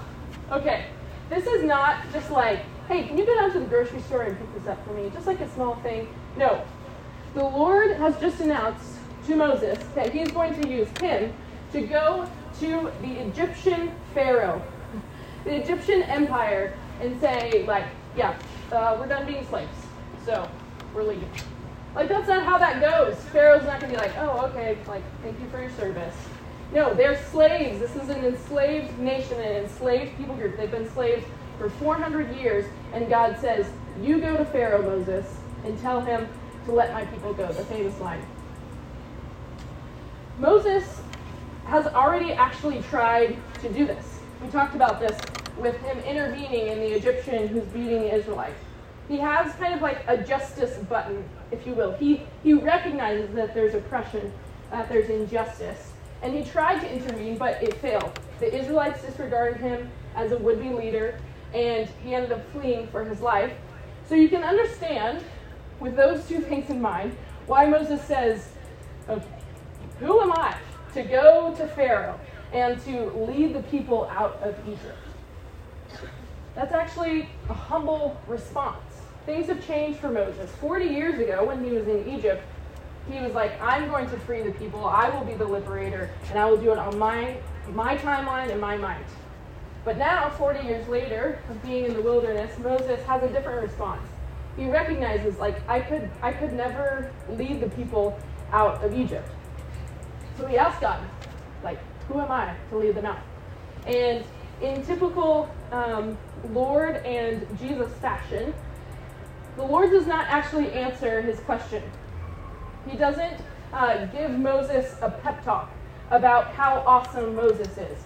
okay. 0.51 0.87
This 1.29 1.47
is 1.47 1.63
not 1.63 2.01
just 2.13 2.31
like, 2.31 2.61
hey, 2.89 3.05
can 3.05 3.17
you 3.17 3.25
go 3.25 3.35
down 3.37 3.53
to 3.53 3.61
the 3.61 3.67
grocery 3.67 4.01
store 4.03 4.23
and 4.23 4.37
pick 4.37 4.53
this 4.55 4.67
up 4.67 4.85
for 4.85 4.93
me? 4.93 5.11
Just 5.15 5.27
like 5.27 5.41
a 5.41 5.49
small 5.51 5.77
thing. 5.77 6.09
No. 6.37 6.63
The 7.35 7.45
Lord 7.45 7.97
has 7.97 8.19
just 8.19 8.41
announced 8.41 8.97
to 9.27 9.37
Moses 9.37 9.79
that 9.95 10.13
he's 10.13 10.31
going 10.33 10.61
to 10.61 10.69
use 10.69 10.89
him 11.01 11.33
to 11.73 11.83
go 11.83 12.29
to 12.59 12.91
the 13.01 13.13
Egyptian 13.21 13.93
Pharaoh, 14.13 14.61
the 15.45 15.55
Egyptian 15.55 16.03
Empire, 16.03 16.77
and 17.01 17.19
say, 17.21 17.65
like, 17.67 17.87
yeah, 18.17 18.39
uh, 18.73 18.97
we're 18.99 19.09
done 19.09 19.27
being 19.27 19.47
slaves. 19.47 19.77
So, 20.25 20.49
we're 20.95 21.05
leaving. 21.05 21.31
Like, 21.95 22.09
that's 22.09 22.29
not 22.29 22.45
how 22.45 22.59
that 22.59 22.81
goes. 22.81 23.17
Pharaoh's 23.31 23.65
not 23.65 23.81
going 23.81 23.93
to 23.93 23.99
be 23.99 24.05
like, 24.05 24.17
oh, 24.19 24.47
okay, 24.47 24.79
like, 24.87 25.03
thank 25.23 25.41
you 25.41 25.49
for 25.49 25.61
your 25.61 25.71
service. 25.71 26.15
No, 26.73 26.95
they're 26.95 27.21
slaves. 27.31 27.81
This 27.81 27.97
is 27.97 28.11
an 28.11 28.25
enslaved 28.25 28.97
nation, 28.99 29.41
an 29.41 29.65
enslaved 29.65 30.17
people 30.17 30.37
group. 30.37 30.57
They've 30.57 30.71
been 30.71 30.89
slaves 30.93 31.25
for 31.59 31.69
400 31.69 32.37
years, 32.37 32.65
and 32.93 33.09
God 33.09 33.39
says, 33.41 33.67
You 34.01 34.21
go 34.21 34.37
to 34.37 34.45
Pharaoh, 34.45 34.83
Moses, 34.83 35.27
and 35.65 35.79
tell 35.81 36.01
him 36.01 36.29
to 36.67 36.73
let 36.73 36.93
my 36.93 37.05
people 37.07 37.35
go. 37.35 37.49
The 37.49 37.65
famous 37.65 37.99
line. 38.01 38.25
Moses 40.39 41.01
has 41.67 41.87
already 41.89 42.33
actually 42.33 42.83
tried 42.83 43.37
to 43.61 43.69
do 43.69 43.87
this. 43.87 44.20
We 44.43 44.49
talked 44.49 44.75
about 44.75 45.01
this 45.01 45.19
with 45.59 45.77
him 45.83 45.99
intervening 45.99 46.69
in 46.69 46.81
the 46.81 46.93
Egyptian 46.97 47.49
who's 47.49 47.65
beating 47.65 48.03
the 48.03 48.15
Israelites. 48.15 48.59
He 49.07 49.19
has 49.19 49.53
kind 49.57 49.75
of 49.75 49.83
like 49.83 50.03
a 50.09 50.17
justice 50.17 50.79
button, 50.89 51.25
if 51.51 51.67
you 51.67 51.75
will. 51.75 51.93
He, 51.93 52.23
he 52.43 52.55
recognizes 52.55 53.35
that 53.35 53.55
there's 53.55 53.75
oppression, 53.75 54.33
that 54.71 54.89
there's 54.89 55.11
injustice, 55.11 55.93
and 56.23 56.35
he 56.35 56.45
tried 56.45 56.81
to 56.81 56.91
intervene, 56.91 57.37
but 57.37 57.63
it 57.63 57.75
failed. 57.75 58.19
The 58.39 58.55
Israelites 58.55 59.03
disregarded 59.03 59.61
him 59.61 59.91
as 60.15 60.33
a 60.33 60.39
would 60.39 60.61
be 60.61 60.71
leader, 60.71 61.19
and 61.53 61.89
he 62.03 62.15
ended 62.15 62.33
up 62.33 62.51
fleeing 62.53 62.87
for 62.89 63.05
his 63.05 63.21
life. 63.21 63.53
So 64.09 64.15
you 64.15 64.29
can 64.29 64.43
understand, 64.43 65.23
with 65.81 65.97
those 65.97 66.27
two 66.27 66.41
things 66.49 66.71
in 66.71 66.81
mind, 66.81 67.17
why 67.47 67.67
Moses 67.67 68.03
says, 68.03 68.49
Who 69.99 70.21
am 70.21 70.33
I 70.33 70.57
to 70.95 71.03
go 71.03 71.55
to 71.57 71.67
Pharaoh 71.69 72.19
and 72.53 72.83
to 72.85 73.11
lead 73.11 73.55
the 73.55 73.63
people 73.65 74.07
out 74.07 74.41
of 74.43 74.57
Egypt? 74.69 74.99
That's 76.55 76.73
actually 76.73 77.29
a 77.49 77.55
humble 77.55 78.21
response. 78.27 78.79
Things 79.27 79.47
have 79.47 79.65
changed 79.67 80.01
for 80.01 80.11
Moses. 80.11 80.51
40 80.61 80.87
years 80.87 81.19
ago, 81.21 81.45
when 81.45 81.63
he 81.63 81.71
was 81.71 81.87
in 81.87 82.09
Egypt, 82.09 82.43
he 83.11 83.21
was 83.21 83.33
like, 83.33 83.61
I'm 83.61 83.89
going 83.89 84.09
to 84.11 84.19
free 84.19 84.43
the 84.43 84.53
people. 84.53 84.85
I 84.85 85.09
will 85.11 85.25
be 85.25 85.35
the 85.35 85.45
liberator, 85.45 86.11
and 86.29 86.39
I 86.39 86.51
will 86.51 86.57
do 86.57 86.73
it 86.73 86.79
on 86.79 86.99
my, 86.99 87.37
my 87.73 87.97
timeline 87.97 88.51
and 88.51 88.61
my 88.61 88.77
mind. 88.77 89.05
But 89.85 89.97
now, 89.97 90.29
40 90.31 90.67
years 90.67 90.87
later 90.89 91.39
of 91.49 91.63
being 91.63 91.87
in 91.87 91.95
the 91.95 92.03
wilderness, 92.03 92.59
Moses 92.59 93.03
has 93.05 93.23
a 93.23 93.29
different 93.29 93.63
response. 93.63 94.07
He 94.57 94.69
recognizes, 94.69 95.39
like, 95.39 95.67
I 95.69 95.81
could, 95.81 96.11
I 96.23 96.33
could 96.33 96.53
never 96.53 97.11
lead 97.31 97.61
the 97.61 97.71
people 97.71 98.19
out 98.53 98.83
of 98.85 98.95
Egypt. 98.95 99.29
So 100.37 100.47
he 100.47 100.59
asks 100.59 100.81
God, 100.81 101.01
like, 101.65 101.79
who 102.11 102.21
am 102.21 102.31
I 102.31 102.55
to 102.71 102.77
lead 102.77 102.95
them 102.95 103.07
out? 103.07 103.21
And 103.87 104.25
in 104.61 104.85
typical 104.85 105.49
um, 105.73 106.19
Lord 106.53 106.97
and 106.97 107.47
Jesus 107.59 107.93
fashion, 107.95 108.53
the 109.57 109.63
Lord 109.63 109.91
does 109.91 110.07
not 110.07 110.27
actually 110.29 110.73
answer 110.73 111.23
his 111.23 111.41
question. 111.41 111.83
He 112.89 112.97
doesn't 112.97 113.41
uh, 113.73 114.07
give 114.07 114.31
Moses 114.33 114.95
a 115.01 115.11
pep 115.11 115.45
talk 115.45 115.71
about 116.11 116.49
how 116.55 116.83
awesome 116.87 117.37
Moses 117.37 117.69
is. 117.79 117.99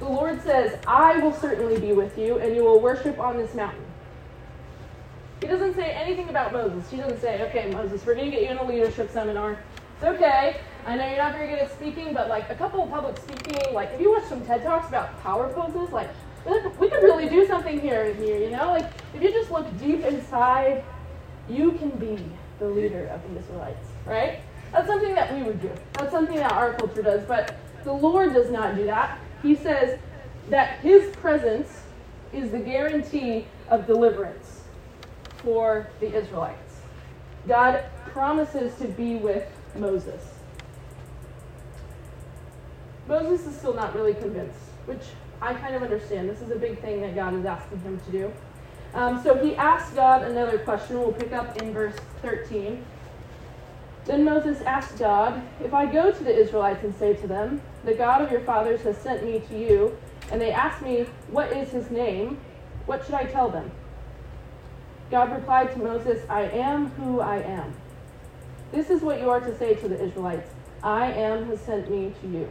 The 0.00 0.08
Lord 0.08 0.42
says, 0.42 0.78
I 0.86 1.18
will 1.18 1.32
certainly 1.32 1.78
be 1.78 1.92
with 1.92 2.18
you, 2.18 2.38
and 2.38 2.54
you 2.54 2.64
will 2.64 2.80
worship 2.80 3.18
on 3.20 3.36
this 3.36 3.54
mountain. 3.54 3.84
He 5.40 5.46
doesn't 5.46 5.74
say 5.74 5.92
anything 5.92 6.28
about 6.28 6.52
Moses. 6.52 6.90
He 6.90 6.96
doesn't 6.96 7.20
say, 7.20 7.42
okay, 7.42 7.70
Moses, 7.70 8.04
we're 8.04 8.14
going 8.14 8.30
to 8.30 8.30
get 8.30 8.42
you 8.42 8.50
in 8.50 8.56
a 8.56 8.64
leadership 8.64 9.10
seminar. 9.10 9.58
It's 9.96 10.04
okay. 10.04 10.60
I 10.86 10.96
know 10.96 11.08
you're 11.08 11.18
not 11.18 11.32
very 11.32 11.48
good 11.48 11.58
at 11.60 11.72
speaking, 11.72 12.12
but 12.12 12.28
like 12.28 12.50
a 12.50 12.54
couple 12.54 12.82
of 12.82 12.90
public 12.90 13.16
speaking, 13.18 13.72
like 13.72 13.90
if 13.92 14.00
you 14.00 14.12
watch 14.12 14.24
some 14.24 14.44
TED 14.44 14.62
Talks 14.62 14.88
about 14.88 15.18
power 15.22 15.52
poses, 15.52 15.92
like 15.92 16.10
we 16.78 16.90
could 16.90 17.02
really 17.02 17.28
do 17.28 17.46
something 17.46 17.80
here 17.80 18.12
here, 18.14 18.38
you 18.38 18.50
know? 18.50 18.66
Like 18.66 18.90
if 19.14 19.22
you 19.22 19.30
just 19.30 19.50
look 19.50 19.66
deep 19.78 20.04
inside, 20.04 20.84
you 21.48 21.72
can 21.72 21.90
be 21.90 22.22
the 22.58 22.66
leader 22.66 23.06
of 23.06 23.22
the 23.30 23.38
Israelites 23.38 23.88
right? 24.06 24.40
That's 24.72 24.86
something 24.86 25.14
that 25.14 25.34
we 25.34 25.42
would 25.42 25.60
do. 25.60 25.70
That's 25.94 26.10
something 26.10 26.36
that 26.36 26.52
our 26.52 26.74
culture 26.74 27.02
does. 27.02 27.24
But 27.26 27.56
the 27.84 27.92
Lord 27.92 28.34
does 28.34 28.50
not 28.50 28.76
do 28.76 28.84
that. 28.86 29.18
He 29.42 29.54
says 29.54 29.98
that 30.50 30.80
His 30.80 31.14
presence 31.16 31.82
is 32.32 32.50
the 32.50 32.58
guarantee 32.58 33.46
of 33.68 33.86
deliverance 33.86 34.62
for 35.36 35.88
the 36.00 36.14
Israelites. 36.14 36.80
God 37.46 37.84
promises 38.06 38.74
to 38.78 38.88
be 38.88 39.16
with 39.16 39.46
Moses. 39.76 40.22
Moses 43.06 43.46
is 43.46 43.56
still 43.56 43.74
not 43.74 43.94
really 43.94 44.14
convinced, 44.14 44.58
which 44.86 45.02
I 45.42 45.52
kind 45.54 45.74
of 45.74 45.82
understand. 45.82 46.28
This 46.28 46.40
is 46.40 46.50
a 46.50 46.56
big 46.56 46.80
thing 46.80 47.00
that 47.02 47.14
God 47.14 47.34
is 47.34 47.44
asking 47.44 47.80
him 47.80 48.00
to 48.00 48.10
do. 48.10 48.32
Um, 48.94 49.22
so 49.22 49.36
he 49.36 49.56
asks 49.56 49.94
God 49.94 50.22
another 50.22 50.58
question. 50.58 50.98
We'll 50.98 51.12
pick 51.12 51.32
up 51.32 51.60
in 51.60 51.72
verse 51.72 51.96
13. 52.22 52.84
Then 54.06 54.24
Moses 54.24 54.60
asked 54.62 54.98
God, 54.98 55.42
If 55.62 55.74
I 55.74 55.86
go 55.86 56.12
to 56.12 56.24
the 56.24 56.34
Israelites 56.34 56.84
and 56.84 56.94
say 56.94 57.14
to 57.14 57.26
them, 57.26 57.60
The 57.84 57.94
God 57.94 58.22
of 58.22 58.30
your 58.30 58.40
fathers 58.42 58.82
has 58.82 58.96
sent 58.98 59.24
me 59.24 59.42
to 59.48 59.58
you, 59.58 59.98
and 60.30 60.40
they 60.40 60.52
ask 60.52 60.82
me, 60.82 61.06
What 61.28 61.52
is 61.52 61.70
his 61.70 61.90
name? 61.90 62.38
What 62.86 63.04
should 63.04 63.14
I 63.14 63.24
tell 63.24 63.48
them? 63.48 63.70
God 65.10 65.32
replied 65.32 65.72
to 65.72 65.78
Moses, 65.78 66.24
I 66.28 66.42
am 66.42 66.88
who 66.90 67.20
I 67.20 67.36
am. 67.36 67.74
This 68.74 68.90
is 68.90 69.02
what 69.02 69.20
you 69.20 69.30
are 69.30 69.38
to 69.38 69.56
say 69.56 69.74
to 69.74 69.88
the 69.88 70.02
Israelites 70.02 70.50
I 70.82 71.12
am 71.12 71.46
has 71.46 71.60
sent 71.60 71.88
me 71.88 72.12
to 72.20 72.26
you. 72.26 72.50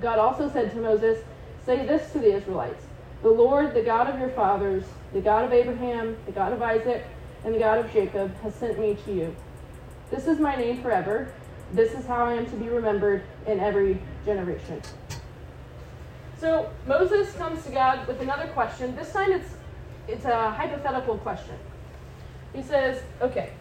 God 0.00 0.18
also 0.18 0.50
said 0.50 0.72
to 0.72 0.78
Moses, 0.78 1.22
Say 1.66 1.84
this 1.86 2.10
to 2.12 2.20
the 2.20 2.34
Israelites 2.34 2.86
The 3.22 3.28
Lord, 3.28 3.74
the 3.74 3.82
God 3.82 4.08
of 4.08 4.18
your 4.18 4.30
fathers, 4.30 4.84
the 5.12 5.20
God 5.20 5.44
of 5.44 5.52
Abraham, 5.52 6.16
the 6.24 6.32
God 6.32 6.54
of 6.54 6.62
Isaac, 6.62 7.04
and 7.44 7.54
the 7.54 7.58
God 7.58 7.78
of 7.78 7.92
Jacob, 7.92 8.34
has 8.38 8.54
sent 8.54 8.78
me 8.78 8.96
to 9.04 9.14
you. 9.14 9.36
This 10.10 10.26
is 10.26 10.38
my 10.38 10.56
name 10.56 10.80
forever. 10.80 11.30
This 11.74 11.92
is 11.92 12.06
how 12.06 12.24
I 12.24 12.32
am 12.32 12.46
to 12.46 12.56
be 12.56 12.70
remembered 12.70 13.24
in 13.46 13.60
every 13.60 14.00
generation. 14.24 14.80
So 16.38 16.70
Moses 16.86 17.30
comes 17.34 17.62
to 17.66 17.70
God 17.70 18.08
with 18.08 18.22
another 18.22 18.46
question. 18.48 18.96
This 18.96 19.12
time 19.12 19.32
it's 19.32 19.50
it's 20.08 20.24
a 20.24 20.50
hypothetical 20.50 21.18
question. 21.18 21.56
He 22.54 22.62
says, 22.62 23.02
"Okay, 23.20 23.52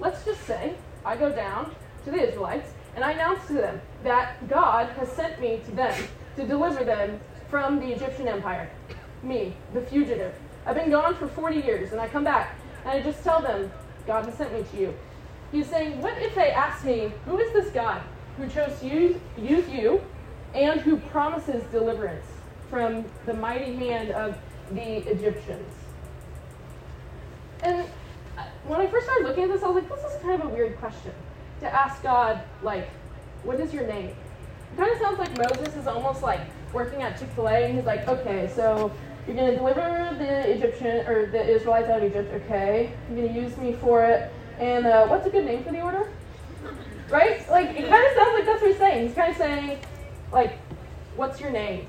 let's 0.00 0.24
just 0.24 0.42
say 0.46 0.74
I 1.04 1.16
go 1.16 1.30
down 1.30 1.74
to 2.04 2.10
the 2.10 2.28
Israelites 2.28 2.72
and 2.94 3.04
I 3.04 3.12
announce 3.12 3.46
to 3.48 3.54
them 3.54 3.80
that 4.02 4.48
God 4.48 4.88
has 4.90 5.10
sent 5.12 5.40
me 5.40 5.60
to 5.66 5.70
them 5.72 5.94
to 6.36 6.46
deliver 6.46 6.84
them 6.84 7.20
from 7.48 7.78
the 7.80 7.92
Egyptian 7.92 8.26
empire. 8.26 8.70
Me, 9.22 9.54
the 9.74 9.82
fugitive. 9.82 10.34
I've 10.66 10.76
been 10.76 10.90
gone 10.90 11.14
for 11.14 11.28
40 11.28 11.56
years 11.56 11.92
and 11.92 12.00
I 12.00 12.08
come 12.08 12.24
back 12.24 12.58
and 12.84 12.92
I 12.92 13.02
just 13.02 13.22
tell 13.22 13.40
them, 13.42 13.70
God 14.06 14.24
has 14.24 14.34
sent 14.34 14.52
me 14.52 14.64
to 14.72 14.76
you. 14.76 14.94
He's 15.52 15.66
saying, 15.66 16.00
what 16.00 16.16
if 16.18 16.34
they 16.34 16.50
ask 16.50 16.84
me, 16.84 17.12
who 17.26 17.38
is 17.38 17.52
this 17.52 17.70
God 17.72 18.00
who 18.36 18.48
chose 18.48 18.78
to 18.80 18.86
use, 18.86 19.16
use 19.36 19.68
you 19.68 20.00
and 20.54 20.80
who 20.80 20.96
promises 20.96 21.62
deliverance 21.70 22.26
from 22.70 23.04
the 23.26 23.34
mighty 23.34 23.74
hand 23.76 24.10
of 24.12 24.36
the 24.70 25.08
Egyptians? 25.10 25.74
And 27.62 27.84
when 28.70 28.80
I 28.80 28.86
first 28.86 29.04
started 29.04 29.26
looking 29.26 29.42
at 29.42 29.50
this, 29.50 29.64
I 29.64 29.66
was 29.66 29.82
like, 29.82 29.88
this 29.88 30.12
is 30.12 30.22
kind 30.22 30.40
of 30.40 30.48
a 30.48 30.54
weird 30.54 30.78
question 30.78 31.12
to 31.58 31.66
ask 31.66 32.00
God, 32.04 32.40
like, 32.62 32.88
what 33.42 33.58
is 33.58 33.74
your 33.74 33.84
name? 33.84 34.10
It 34.10 34.76
kind 34.76 34.92
of 34.92 34.98
sounds 34.98 35.18
like 35.18 35.36
Moses 35.36 35.74
is 35.74 35.88
almost 35.88 36.22
like 36.22 36.40
working 36.72 37.02
at 37.02 37.18
Chick 37.18 37.28
fil 37.30 37.48
A 37.48 37.64
and 37.64 37.74
he's 37.74 37.84
like, 37.84 38.06
okay, 38.06 38.48
so 38.54 38.92
you're 39.26 39.34
going 39.34 39.50
to 39.50 39.56
deliver 39.56 40.14
the 40.16 40.52
Egyptian 40.52 41.04
or 41.08 41.26
the 41.26 41.44
Israelites 41.44 41.88
out 41.88 42.00
of 42.00 42.10
Egypt, 42.10 42.32
okay? 42.44 42.92
You're 43.08 43.26
going 43.26 43.34
to 43.34 43.40
use 43.40 43.56
me 43.56 43.72
for 43.72 44.04
it. 44.04 44.32
And 44.60 44.86
uh, 44.86 45.08
what's 45.08 45.26
a 45.26 45.30
good 45.30 45.44
name 45.44 45.64
for 45.64 45.72
the 45.72 45.80
order? 45.80 46.08
Right? 47.08 47.50
Like, 47.50 47.70
it 47.70 47.88
kind 47.88 48.06
of 48.06 48.12
sounds 48.14 48.34
like 48.34 48.46
that's 48.46 48.62
what 48.62 48.70
he's 48.70 48.78
saying. 48.78 49.08
He's 49.08 49.16
kind 49.16 49.32
of 49.32 49.36
saying, 49.36 49.80
like, 50.32 50.58
what's 51.16 51.40
your 51.40 51.50
name? 51.50 51.88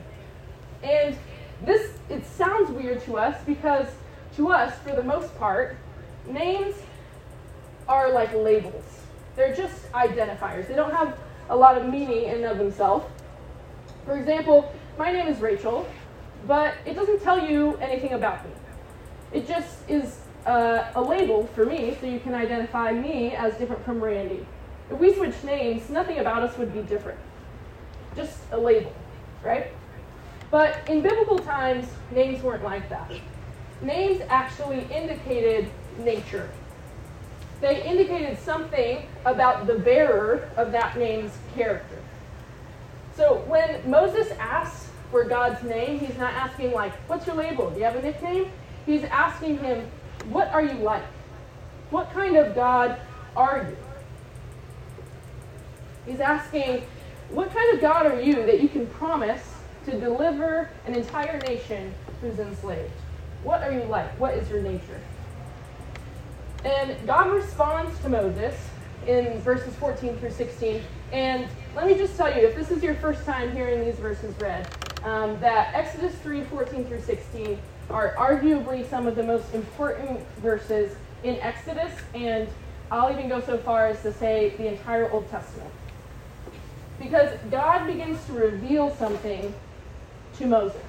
And 0.82 1.16
this, 1.64 1.92
it 2.10 2.26
sounds 2.26 2.72
weird 2.72 3.04
to 3.04 3.18
us 3.18 3.40
because 3.46 3.86
to 4.36 4.50
us, 4.50 4.76
for 4.80 4.96
the 4.96 5.04
most 5.04 5.38
part, 5.38 5.78
names 6.28 6.76
are 7.88 8.12
like 8.12 8.34
labels. 8.34 8.84
They're 9.36 9.56
just 9.56 9.92
identifiers. 9.92 10.68
They 10.68 10.76
don't 10.76 10.94
have 10.94 11.18
a 11.50 11.56
lot 11.56 11.78
of 11.78 11.88
meaning 11.88 12.24
in 12.24 12.36
and 12.36 12.46
of 12.46 12.58
themselves. 12.58 13.06
For 14.06 14.18
example, 14.18 14.74
my 14.98 15.12
name 15.12 15.28
is 15.28 15.40
Rachel, 15.40 15.88
but 16.48 16.74
it 16.86 16.94
doesn't 16.94 17.22
tell 17.22 17.40
you 17.40 17.76
anything 17.78 18.14
about 18.14 18.44
me. 18.46 18.52
It 19.34 19.48
just 19.48 19.90
is 19.90 20.20
uh, 20.46 20.92
a 20.96 21.02
label 21.02 21.48
for 21.48 21.66
me 21.66 21.98
so 22.00 22.08
you 22.08 22.20
can 22.20 22.34
identify 22.34 22.92
me 22.92 23.36
as 23.36 23.56
different 23.58 23.84
from 23.86 24.04
Randy. 24.04 24.46
If 24.90 25.00
we 25.00 25.14
switch 25.14 25.44
names, 25.44 25.90
nothing 25.90 26.20
about 26.20 26.44
us 26.44 26.58
would 26.58 26.74
be 26.74 26.82
different. 26.82 27.20
Just 28.16 28.38
a 28.52 28.58
label, 28.58 28.94
right? 29.44 29.68
But 30.50 30.78
in 30.90 31.02
biblical 31.02 31.40
times, 31.40 31.88
names 32.12 32.44
weren't 32.44 32.64
like 32.64 32.90
that. 32.90 33.10
Names 33.82 34.22
actually 34.30 34.86
indicated 34.92 35.72
nature. 36.00 36.50
They 37.62 37.84
indicated 37.84 38.40
something 38.40 39.06
about 39.26 39.68
the 39.68 39.76
bearer 39.76 40.50
of 40.58 40.72
that 40.72 40.98
name's 40.98 41.38
character. 41.54 42.00
So 43.16 43.44
when 43.48 43.88
Moses 43.90 44.32
asks 44.40 44.90
for 45.12 45.24
God's 45.26 45.62
name, 45.64 46.00
he's 46.00 46.18
not 46.18 46.34
asking, 46.34 46.72
like, 46.72 46.94
what's 47.08 47.28
your 47.28 47.36
label? 47.36 47.70
Do 47.70 47.78
you 47.78 47.86
have 47.86 47.96
a 47.96 48.02
nickname? 48.02 48.50
He's 48.86 49.04
asking 49.04 49.60
him, 49.60 49.86
what 50.30 50.48
are 50.52 50.64
you 50.64 50.74
like? 50.74 51.04
What 51.92 52.12
kind 52.14 52.38
of 52.38 52.56
God 52.56 53.00
are 53.36 53.68
you? 53.70 53.78
He's 56.06 56.20
asking, 56.20 56.84
what 57.30 57.54
kind 57.54 57.76
of 57.76 57.82
God 57.82 58.06
are 58.08 58.20
you 58.20 58.36
that 58.46 58.62
you 58.62 58.70
can 58.70 58.88
promise 58.88 59.44
to 59.86 60.00
deliver 60.00 60.70
an 60.86 60.96
entire 60.96 61.40
nation 61.42 61.94
who's 62.22 62.40
enslaved? 62.40 62.92
What 63.44 63.62
are 63.62 63.72
you 63.72 63.84
like? 63.84 64.20
What 64.20 64.34
is 64.36 64.50
your 64.50 64.62
nature? 64.62 65.00
And 66.64 66.96
God 67.08 67.32
responds 67.32 67.98
to 68.00 68.10
Moses 68.10 68.56
in 69.08 69.40
verses 69.40 69.76
14 69.76 70.18
through 70.18 70.32
16. 70.32 70.82
And 71.12 71.48
let 71.76 71.88
me 71.88 71.96
just 71.96 72.16
tell 72.16 72.30
you, 72.30 72.48
if 72.48 72.56
this 72.56 72.70
is 72.70 72.84
your 72.84 72.96
first 72.96 73.26
time 73.26 73.52
hearing 73.52 73.84
these 73.84 73.96
verses 73.96 74.36
read, 74.40 74.68
um, 75.04 75.40
that 75.40 75.74
Exodus 75.74 76.14
3 76.16 76.44
14 76.44 76.86
through 76.86 77.02
16 77.02 77.58
are 77.90 78.14
arguably 78.18 78.88
some 78.90 79.08
of 79.08 79.16
the 79.16 79.24
most 79.24 79.54
important 79.54 80.20
verses 80.38 80.96
in 81.24 81.36
Exodus, 81.38 81.92
and 82.14 82.48
I'll 82.92 83.12
even 83.12 83.28
go 83.28 83.42
so 83.42 83.58
far 83.58 83.88
as 83.88 84.02
to 84.04 84.14
say 84.14 84.54
the 84.58 84.68
entire 84.68 85.10
Old 85.12 85.30
Testament. 85.30 85.72
Because 87.00 87.38
God 87.50 87.88
begins 87.88 88.24
to 88.26 88.34
reveal 88.34 88.96
something 88.96 89.54
to 90.38 90.46
Moses. 90.46 90.82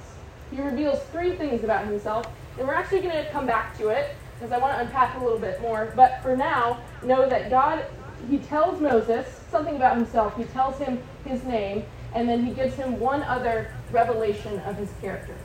He 0.51 0.61
reveals 0.61 0.99
three 1.11 1.35
things 1.35 1.63
about 1.63 1.85
himself, 1.85 2.27
and 2.57 2.67
we're 2.67 2.75
actually 2.75 3.01
going 3.01 3.15
to 3.15 3.29
come 3.31 3.47
back 3.47 3.75
to 3.79 3.87
it 3.87 4.15
because 4.33 4.51
I 4.51 4.57
want 4.57 4.73
to 4.73 4.81
unpack 4.81 5.19
a 5.19 5.23
little 5.23 5.39
bit 5.39 5.61
more. 5.61 5.91
But 5.95 6.21
for 6.21 6.35
now, 6.35 6.79
know 7.03 7.27
that 7.29 7.49
God, 7.49 7.85
He 8.29 8.37
tells 8.39 8.81
Moses 8.81 9.27
something 9.49 9.75
about 9.75 9.97
himself. 9.97 10.35
He 10.35 10.43
tells 10.45 10.77
him 10.77 11.01
his 11.25 11.43
name, 11.43 11.85
and 12.13 12.27
then 12.27 12.45
He 12.45 12.53
gives 12.53 12.75
him 12.75 12.99
one 12.99 13.23
other 13.23 13.73
revelation 13.91 14.59
of 14.61 14.75
his 14.75 14.89
character. 14.99 15.35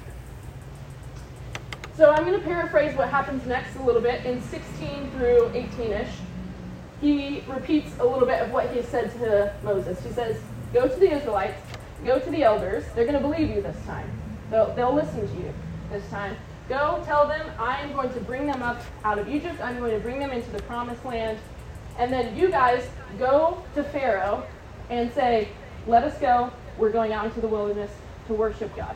So 1.98 2.12
I'm 2.12 2.24
going 2.24 2.38
to 2.38 2.46
paraphrase 2.46 2.96
what 2.96 3.08
happens 3.08 3.44
next 3.44 3.74
a 3.74 3.82
little 3.82 4.00
bit. 4.00 4.24
In 4.24 4.40
16 4.40 5.10
through 5.10 5.50
18 5.52 5.92
ish, 5.92 6.08
he 7.00 7.42
repeats 7.48 7.90
a 7.98 8.04
little 8.04 8.26
bit 8.26 8.40
of 8.40 8.52
what 8.52 8.70
he 8.70 8.82
said 8.82 9.12
to 9.14 9.52
Moses. 9.64 10.00
He 10.04 10.10
says, 10.10 10.40
Go 10.72 10.86
to 10.86 10.94
the 10.94 11.10
Israelites, 11.12 11.60
go 12.04 12.20
to 12.20 12.30
the 12.30 12.44
elders. 12.44 12.84
They're 12.94 13.04
going 13.04 13.20
to 13.20 13.20
believe 13.20 13.50
you 13.50 13.62
this 13.62 13.76
time, 13.84 14.08
they'll, 14.50 14.72
they'll 14.74 14.94
listen 14.94 15.26
to 15.26 15.34
you 15.34 15.52
this 15.90 16.08
time. 16.08 16.36
Go 16.68 17.02
tell 17.06 17.26
them, 17.26 17.50
I 17.58 17.80
am 17.80 17.92
going 17.92 18.12
to 18.12 18.20
bring 18.20 18.46
them 18.46 18.62
up 18.62 18.82
out 19.04 19.18
of 19.18 19.28
Egypt, 19.28 19.58
I'm 19.62 19.78
going 19.78 19.92
to 19.92 20.00
bring 20.00 20.18
them 20.18 20.30
into 20.30 20.50
the 20.50 20.62
promised 20.62 21.04
land. 21.04 21.38
And 21.98 22.12
then 22.12 22.36
you 22.36 22.50
guys 22.50 22.88
go 23.18 23.62
to 23.74 23.82
Pharaoh 23.82 24.46
and 24.90 25.12
say, 25.12 25.48
Let 25.86 26.04
us 26.04 26.18
go. 26.20 26.52
We're 26.76 26.92
going 26.92 27.12
out 27.12 27.24
into 27.24 27.40
the 27.40 27.48
wilderness 27.48 27.90
to 28.28 28.34
worship 28.34 28.74
God. 28.76 28.94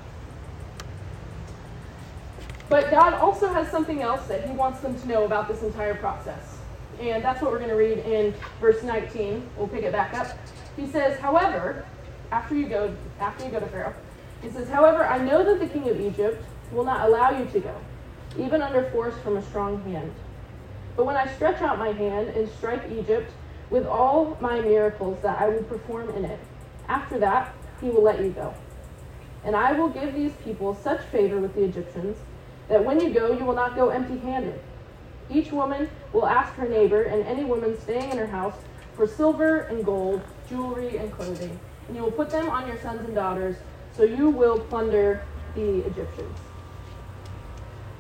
But 2.69 2.91
God 2.91 3.15
also 3.15 3.53
has 3.53 3.69
something 3.69 4.03
else 4.03 4.27
that 4.29 4.49
He 4.49 4.55
wants 4.55 4.81
them 4.81 4.99
to 5.01 5.09
know 5.09 5.25
about 5.25 5.49
this 5.49 5.63
entire 5.63 5.95
process. 5.95 6.59
And 7.01 7.25
that's 7.25 7.43
what 7.43 7.51
we're 7.51 7.59
going 7.59 7.71
to 7.71 7.77
read 7.77 7.99
in 7.99 8.35
verse 8.61 8.83
19. 8.83 9.49
We'll 9.57 9.69
pick 9.69 9.83
it 9.83 9.93
back 9.93 10.15
up. 10.15 10.39
He 10.77 10.87
says, 10.87 11.19
However, 11.19 11.85
after 12.31 12.55
you 12.55 12.69
go, 12.69 12.95
after 13.19 13.45
you 13.45 13.51
go 13.51 13.61
to 13.61 13.67
Pharaoh, 13.67 13.95
he 14.43 14.51
says, 14.51 14.69
However, 14.69 15.05
I 15.05 15.19
know 15.19 15.43
that 15.45 15.59
the 15.59 15.67
king 15.67 15.89
of 15.89 16.01
Egypt 16.01 16.45
will 16.73 16.85
not 16.85 17.09
allow 17.09 17.31
you 17.31 17.45
to 17.47 17.61
go, 17.61 17.75
even 18.39 18.63
under 18.63 18.91
force 18.91 19.15
from 19.23 19.37
a 19.37 19.43
strong 19.43 19.83
hand. 19.85 20.13
But 20.97 21.07
when 21.07 21.17
I 21.17 21.33
stretch 21.35 21.61
out 21.63 21.79
my 21.79 21.93
hand 21.93 22.29
and 22.29 22.49
strike 22.49 22.91
Egypt 22.91 23.31
with 23.71 23.87
all 23.87 24.37
my 24.41 24.61
miracles 24.61 25.19
that 25.23 25.41
I 25.41 25.49
will 25.49 25.63
perform 25.65 26.11
in 26.11 26.25
it, 26.25 26.41
after 26.89 27.19
that 27.19 27.55
he 27.81 27.89
will 27.89 28.03
let 28.03 28.21
you 28.21 28.31
go. 28.31 28.55
And 29.45 29.57
I 29.57 29.73
will 29.73 29.89
give 29.89 30.15
these 30.15 30.33
people 30.45 30.75
such 30.75 31.01
favor 31.07 31.39
with 31.39 31.55
the 31.55 31.65
Egyptians 31.65 32.17
that 32.69 32.85
when 32.85 33.01
you 33.01 33.11
go, 33.11 33.33
you 33.33 33.45
will 33.45 33.55
not 33.55 33.75
go 33.75 33.89
empty 33.91 34.19
handed. 34.19 34.61
Each 35.31 35.51
woman 35.51 35.89
will 36.13 36.27
ask 36.27 36.53
her 36.55 36.69
neighbor 36.69 37.03
and 37.03 37.25
any 37.25 37.45
woman 37.45 37.81
staying 37.81 38.11
in 38.11 38.19
her 38.19 38.27
house 38.27 38.55
for 38.95 39.07
silver 39.07 39.61
and 39.61 39.85
gold, 39.85 40.21
jewelry 40.49 40.99
and 40.99 41.11
clothing, 41.13 41.59
and 41.89 41.97
you 41.97 42.03
will 42.03 42.13
put 42.13 42.31
them 42.31 42.49
on 42.51 42.69
your 42.69 42.79
sons 42.81 43.05
and 43.05 43.15
daughters, 43.15 43.57
so 43.97 44.03
you 44.05 44.29
will 44.29 44.61
plunder 44.61 45.25
the 45.55 45.81
Egyptians. 45.87 46.39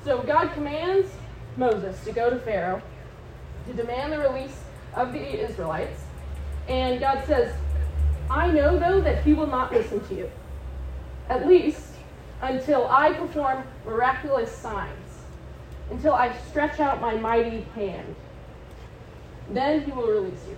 So 0.04 0.22
God 0.22 0.52
commands 0.52 1.08
Moses 1.56 2.02
to 2.04 2.12
go 2.12 2.30
to 2.30 2.38
Pharaoh 2.38 2.82
to 3.66 3.72
demand 3.72 4.12
the 4.12 4.18
release 4.18 4.58
of 4.94 5.12
the 5.12 5.44
Israelites, 5.44 6.00
and 6.68 7.00
God 7.00 7.24
says, 7.26 7.54
I 8.28 8.50
know 8.50 8.78
though 8.78 9.00
that 9.00 9.22
he 9.22 9.34
will 9.34 9.46
not 9.46 9.72
listen 9.72 10.00
to 10.08 10.14
you, 10.14 10.30
at 11.28 11.46
least 11.46 11.92
until 12.40 12.88
I 12.88 13.12
perform 13.12 13.62
miraculous 13.86 14.50
signs, 14.50 14.92
until 15.90 16.14
I 16.14 16.36
stretch 16.48 16.80
out 16.80 17.00
my 17.00 17.14
mighty 17.14 17.60
hand. 17.74 18.14
Then 19.50 19.82
he 19.82 19.92
will 19.92 20.08
release 20.08 20.44
you. 20.48 20.56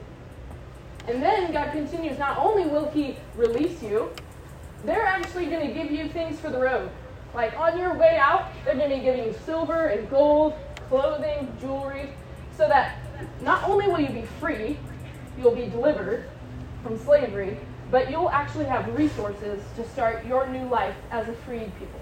And 1.07 1.23
then 1.23 1.53
God 1.53 1.73
continues, 1.73 2.19
not 2.19 2.39
only 2.39 2.65
will 2.65 2.91
he 2.91 3.17
release 3.37 3.83
you, 3.83 4.11
they're 4.85 5.05
actually 5.05 5.47
going 5.47 5.67
to 5.67 5.75
give 5.75 5.91
you 5.91 6.09
things 6.09 6.41
for 6.41 6.51
the 6.51 6.59
road. 6.59 6.91
Like 7.35 7.59
on 7.59 7.79
your 7.79 7.95
way 7.95 8.17
out, 8.17 8.34
going 8.89 9.01
to 9.01 9.03
be 9.03 9.11
giving 9.11 9.33
you 9.33 9.39
silver 9.47 9.87
and 9.87 10.09
gold, 10.11 10.55
clothing, 10.89 11.51
jewelry, 11.61 12.11
so 12.57 12.69
that 12.69 12.99
not 13.41 13.65
only 13.65 13.87
will 13.89 14.01
you 14.01 14.11
be 14.11 14.27
free, 14.39 14.79
you'll 15.39 15.55
be 15.55 15.67
delivered 15.69 16.29
from 16.83 16.99
slavery, 16.99 17.57
but 17.91 18.11
you'll 18.11 18.29
actually 18.29 18.67
have 18.67 18.95
resources 18.95 19.63
to 19.77 19.89
start 19.89 20.27
your 20.27 20.47
new 20.49 20.67
life 20.69 20.95
as 21.11 21.29
a 21.29 21.33
freed 21.33 21.73
people. 21.79 22.01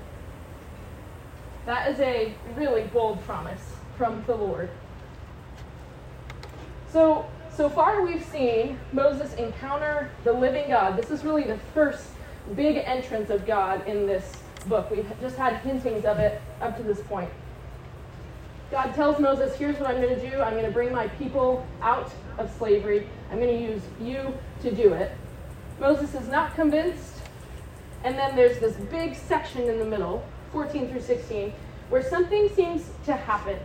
That 1.66 1.88
is 1.88 2.00
a 2.00 2.34
really 2.56 2.82
bold 2.84 3.24
promise 3.24 3.62
from 3.96 4.24
the 4.26 4.34
Lord. 4.34 4.68
So, 6.90 7.26
so 7.54 7.70
far 7.70 8.02
we've 8.02 8.24
seen 8.24 8.78
Moses 8.92 9.34
encounter 9.34 10.10
the 10.24 10.32
living 10.32 10.68
God. 10.68 10.96
This 10.96 11.12
is 11.12 11.22
really 11.22 11.44
the 11.44 11.58
first 11.74 12.08
big 12.56 12.78
entrance 12.78 13.30
of 13.30 13.46
God 13.46 13.86
in 13.86 14.06
this 14.06 14.41
book. 14.62 14.90
We've 14.90 15.08
just 15.20 15.36
had 15.36 15.56
hintings 15.58 16.04
of 16.04 16.18
it 16.18 16.40
up 16.60 16.76
to 16.76 16.82
this 16.82 17.00
point. 17.02 17.30
God 18.70 18.94
tells 18.94 19.18
Moses, 19.20 19.54
here's 19.56 19.78
what 19.78 19.90
I'm 19.90 20.00
going 20.00 20.18
to 20.18 20.30
do. 20.30 20.40
I'm 20.40 20.54
going 20.54 20.64
to 20.64 20.70
bring 20.70 20.92
my 20.92 21.08
people 21.08 21.66
out 21.82 22.10
of 22.38 22.50
slavery. 22.56 23.06
I'm 23.30 23.38
going 23.38 23.54
to 23.54 23.62
use 23.62 23.82
you 24.00 24.32
to 24.62 24.74
do 24.74 24.94
it. 24.94 25.12
Moses 25.78 26.14
is 26.14 26.28
not 26.28 26.54
convinced. 26.54 27.16
And 28.04 28.16
then 28.16 28.34
there's 28.34 28.58
this 28.60 28.76
big 28.90 29.14
section 29.14 29.68
in 29.68 29.78
the 29.78 29.84
middle, 29.84 30.24
14 30.52 30.88
through 30.88 31.02
16, 31.02 31.52
where 31.90 32.02
something 32.02 32.48
seems 32.54 32.88
to 33.04 33.12
happen. 33.12 33.58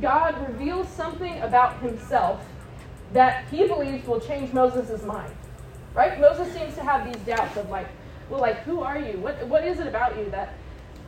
God 0.00 0.40
reveals 0.48 0.88
something 0.88 1.40
about 1.42 1.80
himself 1.80 2.44
that 3.12 3.48
he 3.48 3.66
believes 3.66 4.06
will 4.06 4.20
change 4.20 4.52
Moses' 4.52 5.02
mind. 5.02 5.34
Right? 5.94 6.20
Moses 6.20 6.52
seems 6.52 6.74
to 6.76 6.82
have 6.82 7.04
these 7.04 7.20
doubts 7.24 7.56
of 7.56 7.68
like, 7.70 7.88
well, 8.30 8.40
like, 8.40 8.58
who 8.60 8.82
are 8.82 8.98
you? 8.98 9.18
What, 9.18 9.46
what 9.46 9.64
is 9.64 9.80
it 9.80 9.86
about 9.86 10.16
you 10.18 10.30
that 10.30 10.54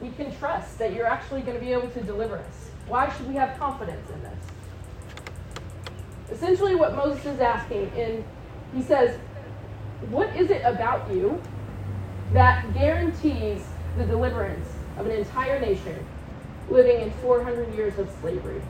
we 0.00 0.10
can 0.10 0.34
trust 0.36 0.78
that 0.78 0.94
you're 0.94 1.06
actually 1.06 1.42
going 1.42 1.58
to 1.58 1.64
be 1.64 1.72
able 1.72 1.90
to 1.90 2.00
deliver 2.00 2.38
us? 2.38 2.70
Why 2.88 3.12
should 3.14 3.28
we 3.28 3.34
have 3.34 3.58
confidence 3.58 4.08
in 4.10 4.22
this? 4.22 4.38
Essentially, 6.32 6.74
what 6.74 6.96
Moses 6.96 7.24
is 7.26 7.40
asking, 7.40 7.90
and 7.96 8.24
he 8.74 8.82
says, 8.82 9.18
What 10.08 10.34
is 10.36 10.50
it 10.50 10.62
about 10.64 11.12
you 11.12 11.40
that 12.32 12.72
guarantees 12.72 13.64
the 13.98 14.04
deliverance 14.04 14.68
of 14.96 15.06
an 15.06 15.12
entire 15.12 15.60
nation 15.60 16.04
living 16.70 17.00
in 17.00 17.10
400 17.12 17.74
years 17.74 17.98
of 17.98 18.08
slavery? 18.20 18.62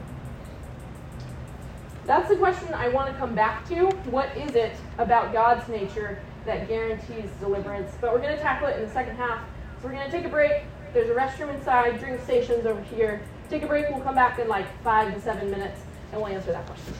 That's 2.07 2.29
the 2.29 2.37
question 2.37 2.73
I 2.75 2.89
want 2.89 3.13
to 3.13 3.19
come 3.19 3.35
back 3.35 3.69
to. 3.69 3.87
What 4.11 4.35
is 4.37 4.55
it 4.55 4.73
about 4.99 5.33
God's 5.33 5.69
nature 5.69 6.19
that 6.47 6.69
guarantees 6.69 7.31
deliverance? 7.41 7.93
But 8.01 8.13
we're 8.13 8.21
going 8.21 8.37
to 8.37 8.43
tackle 8.43 8.69
it 8.69 8.77
in 8.79 8.87
the 8.87 8.93
second 8.93 9.17
half. 9.17 9.41
So 9.81 9.89
we're 9.89 9.95
going 9.95 10.11
to 10.11 10.11
take 10.11 10.25
a 10.25 10.31
break. 10.31 10.63
There's 10.93 11.11
a 11.11 11.15
restroom 11.15 11.55
inside, 11.55 12.01
drink 12.01 12.21
stations 12.23 12.67
over 12.67 12.83
here. 12.83 13.23
Take 13.49 13.63
a 13.63 13.67
break. 13.67 13.89
We'll 13.91 14.01
come 14.01 14.15
back 14.15 14.39
in 14.39 14.49
like 14.49 14.67
five 14.83 15.15
to 15.15 15.21
seven 15.21 15.51
minutes 15.51 15.81
and 16.13 16.21
we'll 16.21 16.31
answer 16.31 16.53
that 16.53 16.67
question. 16.67 16.95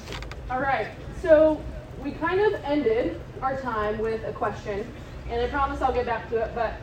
All 0.51 0.61
right. 0.61 0.89
So 1.23 1.63
we 2.03 2.13
kind 2.13 2.41
of 2.41 2.55
ended 2.65 3.21
our 3.43 3.61
time 3.61 3.99
with 3.99 4.25
a 4.25 4.33
question, 4.33 4.87
and 5.29 5.41
I 5.43 5.49
promise 5.49 5.83
I'll 5.83 5.93
get 5.93 6.07
back 6.07 6.29
to 6.31 6.37
it. 6.37 6.55
But 6.55 6.75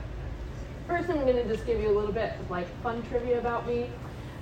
first, 0.88 1.10
I'm 1.10 1.22
going 1.22 1.36
to 1.36 1.48
just 1.48 1.66
give 1.66 1.80
you 1.80 1.90
a 1.90 1.96
little 1.98 2.12
bit 2.12 2.34
of 2.40 2.50
like 2.52 2.68
fun 2.82 3.02
trivia 3.04 3.40
about 3.40 3.68
me. 3.68 3.90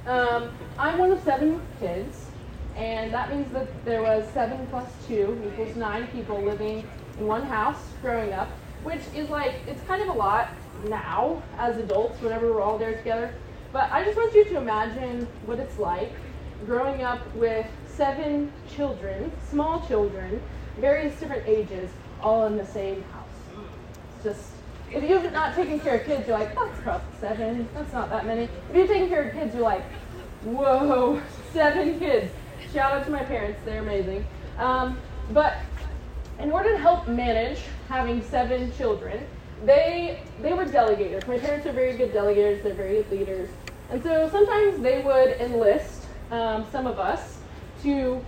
Um, 0.05 0.51
I'm 0.77 0.97
one 0.97 1.11
of 1.11 1.23
seven 1.23 1.61
kids, 1.79 2.27
and 2.75 3.13
that 3.13 3.29
means 3.33 3.51
that 3.53 3.67
there 3.85 4.01
was 4.01 4.27
seven 4.33 4.65
plus 4.67 4.89
two 5.07 5.41
equals 5.47 5.75
nine 5.75 6.07
people 6.07 6.41
living 6.41 6.87
in 7.17 7.27
one 7.27 7.43
house 7.43 7.81
growing 8.01 8.33
up, 8.33 8.49
which 8.83 9.01
is 9.15 9.29
like 9.29 9.55
it's 9.67 9.81
kind 9.83 10.01
of 10.01 10.09
a 10.09 10.13
lot 10.13 10.49
now 10.89 11.41
as 11.57 11.77
adults 11.77 12.21
whenever 12.21 12.51
we're 12.51 12.61
all 12.61 12.77
there 12.77 12.97
together. 12.97 13.33
But 13.71 13.91
I 13.91 14.03
just 14.03 14.17
want 14.17 14.33
you 14.33 14.43
to 14.45 14.57
imagine 14.57 15.27
what 15.45 15.59
it's 15.59 15.79
like 15.79 16.11
growing 16.65 17.03
up 17.03 17.19
with 17.35 17.65
seven 17.87 18.51
children, 18.73 19.31
small 19.49 19.85
children, 19.87 20.41
various 20.79 21.17
different 21.19 21.47
ages, 21.47 21.89
all 22.21 22.45
in 22.47 22.57
the 22.57 22.65
same 22.65 23.03
house. 23.03 23.25
It's 24.15 24.23
just, 24.23 24.49
if 24.91 25.09
you've 25.09 25.31
not 25.31 25.55
taken 25.55 25.79
care 25.79 25.99
of 25.99 26.05
kids, 26.05 26.27
you're 26.27 26.37
like, 26.37 26.55
that's 26.55 26.81
probably 26.81 27.07
seven, 27.19 27.67
that's 27.73 27.93
not 27.93 28.09
that 28.09 28.25
many. 28.25 28.43
If 28.69 28.75
you've 28.75 28.87
taken 28.87 29.09
care 29.09 29.29
of 29.29 29.33
kids, 29.33 29.53
you're 29.53 29.63
like, 29.63 29.83
whoa, 30.43 31.21
seven 31.53 31.99
kids. 31.99 32.31
Shout 32.73 32.91
out 32.91 33.05
to 33.05 33.11
my 33.11 33.23
parents, 33.23 33.59
they're 33.65 33.81
amazing. 33.81 34.25
Um, 34.57 34.97
but 35.31 35.57
in 36.39 36.51
order 36.51 36.71
to 36.71 36.77
help 36.77 37.07
manage 37.07 37.59
having 37.89 38.21
seven 38.23 38.71
children, 38.77 39.25
they 39.63 40.19
they 40.41 40.53
were 40.53 40.65
delegators. 40.65 41.27
My 41.27 41.39
parents 41.39 41.65
are 41.65 41.71
very 41.71 41.95
good 41.95 42.13
delegators. 42.13 42.61
They're 42.63 42.73
very 42.73 43.03
good 43.03 43.11
leaders, 43.11 43.49
and 43.89 44.03
so 44.03 44.29
sometimes 44.29 44.81
they 44.81 45.01
would 45.01 45.39
enlist 45.39 46.05
um, 46.31 46.65
some 46.71 46.85
of 46.87 46.99
us 46.99 47.37
to 47.83 48.23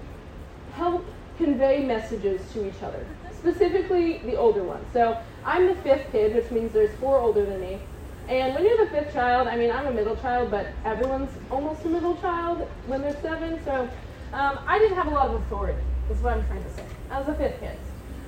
help 0.73 1.05
convey 1.37 1.83
messages 1.83 2.41
to 2.53 2.67
each 2.67 2.81
other, 2.81 3.05
specifically 3.37 4.19
the 4.19 4.35
older 4.35 4.63
ones. 4.63 4.85
So 4.93 5.17
I'm 5.45 5.67
the 5.67 5.75
fifth 5.75 6.11
kid, 6.11 6.35
which 6.35 6.49
means 6.51 6.71
there's 6.73 6.95
four 6.99 7.19
older 7.19 7.45
than 7.45 7.59
me. 7.59 7.79
And 8.27 8.53
when 8.53 8.65
you're 8.65 8.85
the 8.85 8.91
fifth 8.91 9.13
child, 9.13 9.47
I 9.47 9.55
mean, 9.55 9.71
I'm 9.71 9.87
a 9.87 9.91
middle 9.91 10.15
child, 10.17 10.51
but 10.51 10.67
everyone's 10.83 11.31
almost 11.49 11.85
a 11.85 11.89
middle 11.89 12.17
child 12.17 12.67
when 12.87 13.01
they're 13.01 13.21
seven. 13.21 13.59
So 13.63 13.89
um, 14.33 14.59
I 14.67 14.79
didn't 14.79 14.97
have 14.97 15.07
a 15.07 15.11
lot 15.11 15.27
of 15.27 15.41
authority, 15.41 15.81
is 16.09 16.17
what 16.19 16.33
I'm 16.33 16.45
trying 16.47 16.63
to 16.63 16.73
say. 16.73 16.83
I 17.09 17.19
was 17.19 17.27
the 17.27 17.35
fifth 17.35 17.59
kid. 17.59 17.77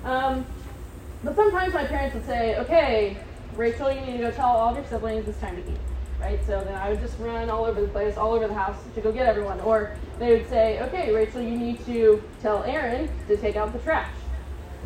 Um, 0.03 0.45
but 1.23 1.35
sometimes 1.35 1.73
my 1.73 1.85
parents 1.85 2.15
would 2.15 2.25
say, 2.25 2.57
okay, 2.57 3.17
Rachel, 3.55 3.91
you 3.91 4.01
need 4.01 4.13
to 4.13 4.17
go 4.19 4.31
tell 4.31 4.47
all 4.47 4.69
of 4.69 4.77
your 4.77 4.85
siblings 4.85 5.27
it's 5.27 5.39
time 5.39 5.61
to 5.61 5.69
eat. 5.69 5.77
Right? 6.19 6.39
So 6.45 6.61
then 6.63 6.75
I 6.75 6.89
would 6.89 6.99
just 6.99 7.17
run 7.19 7.49
all 7.49 7.65
over 7.65 7.81
the 7.81 7.87
place, 7.87 8.17
all 8.17 8.33
over 8.33 8.47
the 8.47 8.53
house 8.53 8.77
to 8.95 9.01
go 9.01 9.11
get 9.11 9.25
everyone. 9.25 9.59
Or 9.61 9.95
they 10.17 10.31
would 10.31 10.49
say, 10.49 10.81
okay, 10.81 11.13
Rachel, 11.13 11.41
you 11.41 11.57
need 11.57 11.85
to 11.85 12.21
tell 12.41 12.63
Aaron 12.63 13.09
to 13.27 13.37
take 13.37 13.55
out 13.55 13.71
the 13.71 13.79
trash. 13.79 14.11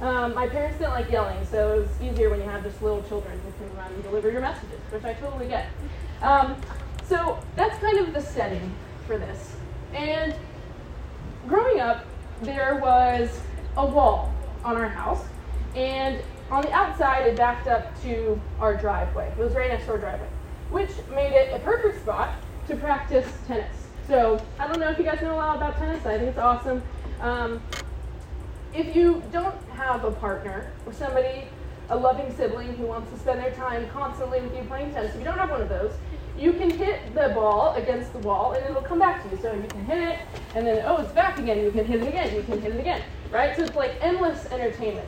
Um, 0.02 0.34
my 0.36 0.48
parents 0.48 0.78
didn't 0.80 0.92
like 0.92 1.10
yelling, 1.12 1.46
so 1.46 1.74
it 1.74 1.80
was 1.82 1.90
easier 2.02 2.30
when 2.30 2.40
you 2.40 2.46
have 2.46 2.64
just 2.64 2.82
little 2.82 3.02
children 3.04 3.40
who 3.40 3.66
can 3.66 3.78
run 3.78 3.92
and 3.94 4.04
deliver 4.04 4.30
your 4.30 4.42
messages, 4.42 4.80
which 4.92 5.04
I 5.04 5.14
totally 5.14 5.48
get. 5.48 5.68
Um, 6.22 6.56
so 7.08 7.40
that's 7.56 7.80
kind 7.80 8.00
of 8.00 8.14
the 8.14 8.22
setting 8.22 8.74
for 9.08 9.18
this. 9.18 9.56
And 9.94 10.36
growing 11.48 11.80
up, 11.80 12.06
there 12.42 12.76
was 12.76 13.42
a 13.78 13.86
wall 13.86 14.34
on 14.64 14.76
our 14.76 14.90
house 14.90 15.26
and 15.76 16.22
on 16.52 16.62
the 16.62 16.72
outside, 16.72 17.26
it 17.26 17.36
backed 17.36 17.68
up 17.68 18.00
to 18.04 18.40
our 18.60 18.76
driveway. 18.76 19.32
It 19.32 19.38
was 19.38 19.54
right 19.54 19.70
next 19.70 19.86
to 19.86 19.92
our 19.94 19.98
driveway, 19.98 20.28
which 20.70 20.92
made 21.10 21.34
it 21.34 21.54
a 21.54 21.60
perfect 21.60 22.02
spot 22.02 22.36
to 22.68 22.76
practice 22.76 23.28
tennis. 23.48 23.76
So 24.08 24.40
I 24.60 24.68
don't 24.68 24.80
know 24.80 24.90
if 24.90 24.98
you 24.98 25.04
guys 25.04 25.22
know 25.22 25.34
a 25.34 25.38
lot 25.38 25.58
about 25.58 25.78
tennis. 25.78 26.06
I 26.06 26.18
think 26.18 26.30
it's 26.30 26.38
awesome. 26.38 26.84
Um, 27.22 27.62
if 28.74 28.96
you 28.96 29.24
don't 29.32 29.56
have 29.70 30.04
a 30.04 30.12
partner 30.12 30.72
or 30.86 30.94
somebody, 30.94 31.46
a 31.90 31.98
loving 31.98 32.36
sibling 32.36 32.76
who 32.76 32.86
wants 32.86 33.12
to 33.12 33.20
spend 33.20 33.40
their 33.40 33.52
time 33.52 33.90
constantly 33.90 34.42
with 34.42 34.56
you 34.56 34.64
playing 34.64 34.94
tennis, 34.94 35.14
if 35.14 35.20
you 35.20 35.26
don't 35.26 35.38
have 35.38 35.50
one 35.50 35.62
of 35.62 35.70
those, 35.70 35.94
you 36.38 36.54
can 36.54 36.70
hit 36.72 37.14
the 37.14 37.32
ball 37.36 37.76
against 37.76 38.14
the 38.14 38.20
wall 38.20 38.54
and 38.54 38.66
it'll 38.66 38.82
come 38.82 39.00
back 39.00 39.24
to 39.24 39.30
you. 39.30 39.42
So 39.42 39.54
you 39.54 39.68
can 39.68 39.86
hit 39.86 40.00
it 40.00 40.20
and 40.56 40.66
then, 40.66 40.84
oh, 40.86 40.98
it's 40.98 41.12
back 41.12 41.38
again. 41.38 41.64
You 41.64 41.72
can 41.72 41.86
hit 41.86 42.02
it 42.02 42.08
again. 42.08 42.36
You 42.36 42.44
can 42.44 42.62
hit 42.62 42.74
it 42.74 42.80
again, 42.80 43.02
right? 43.32 43.56
So 43.56 43.64
it's 43.64 43.76
like 43.76 43.96
endless 44.02 44.46
entertainment 44.48 45.08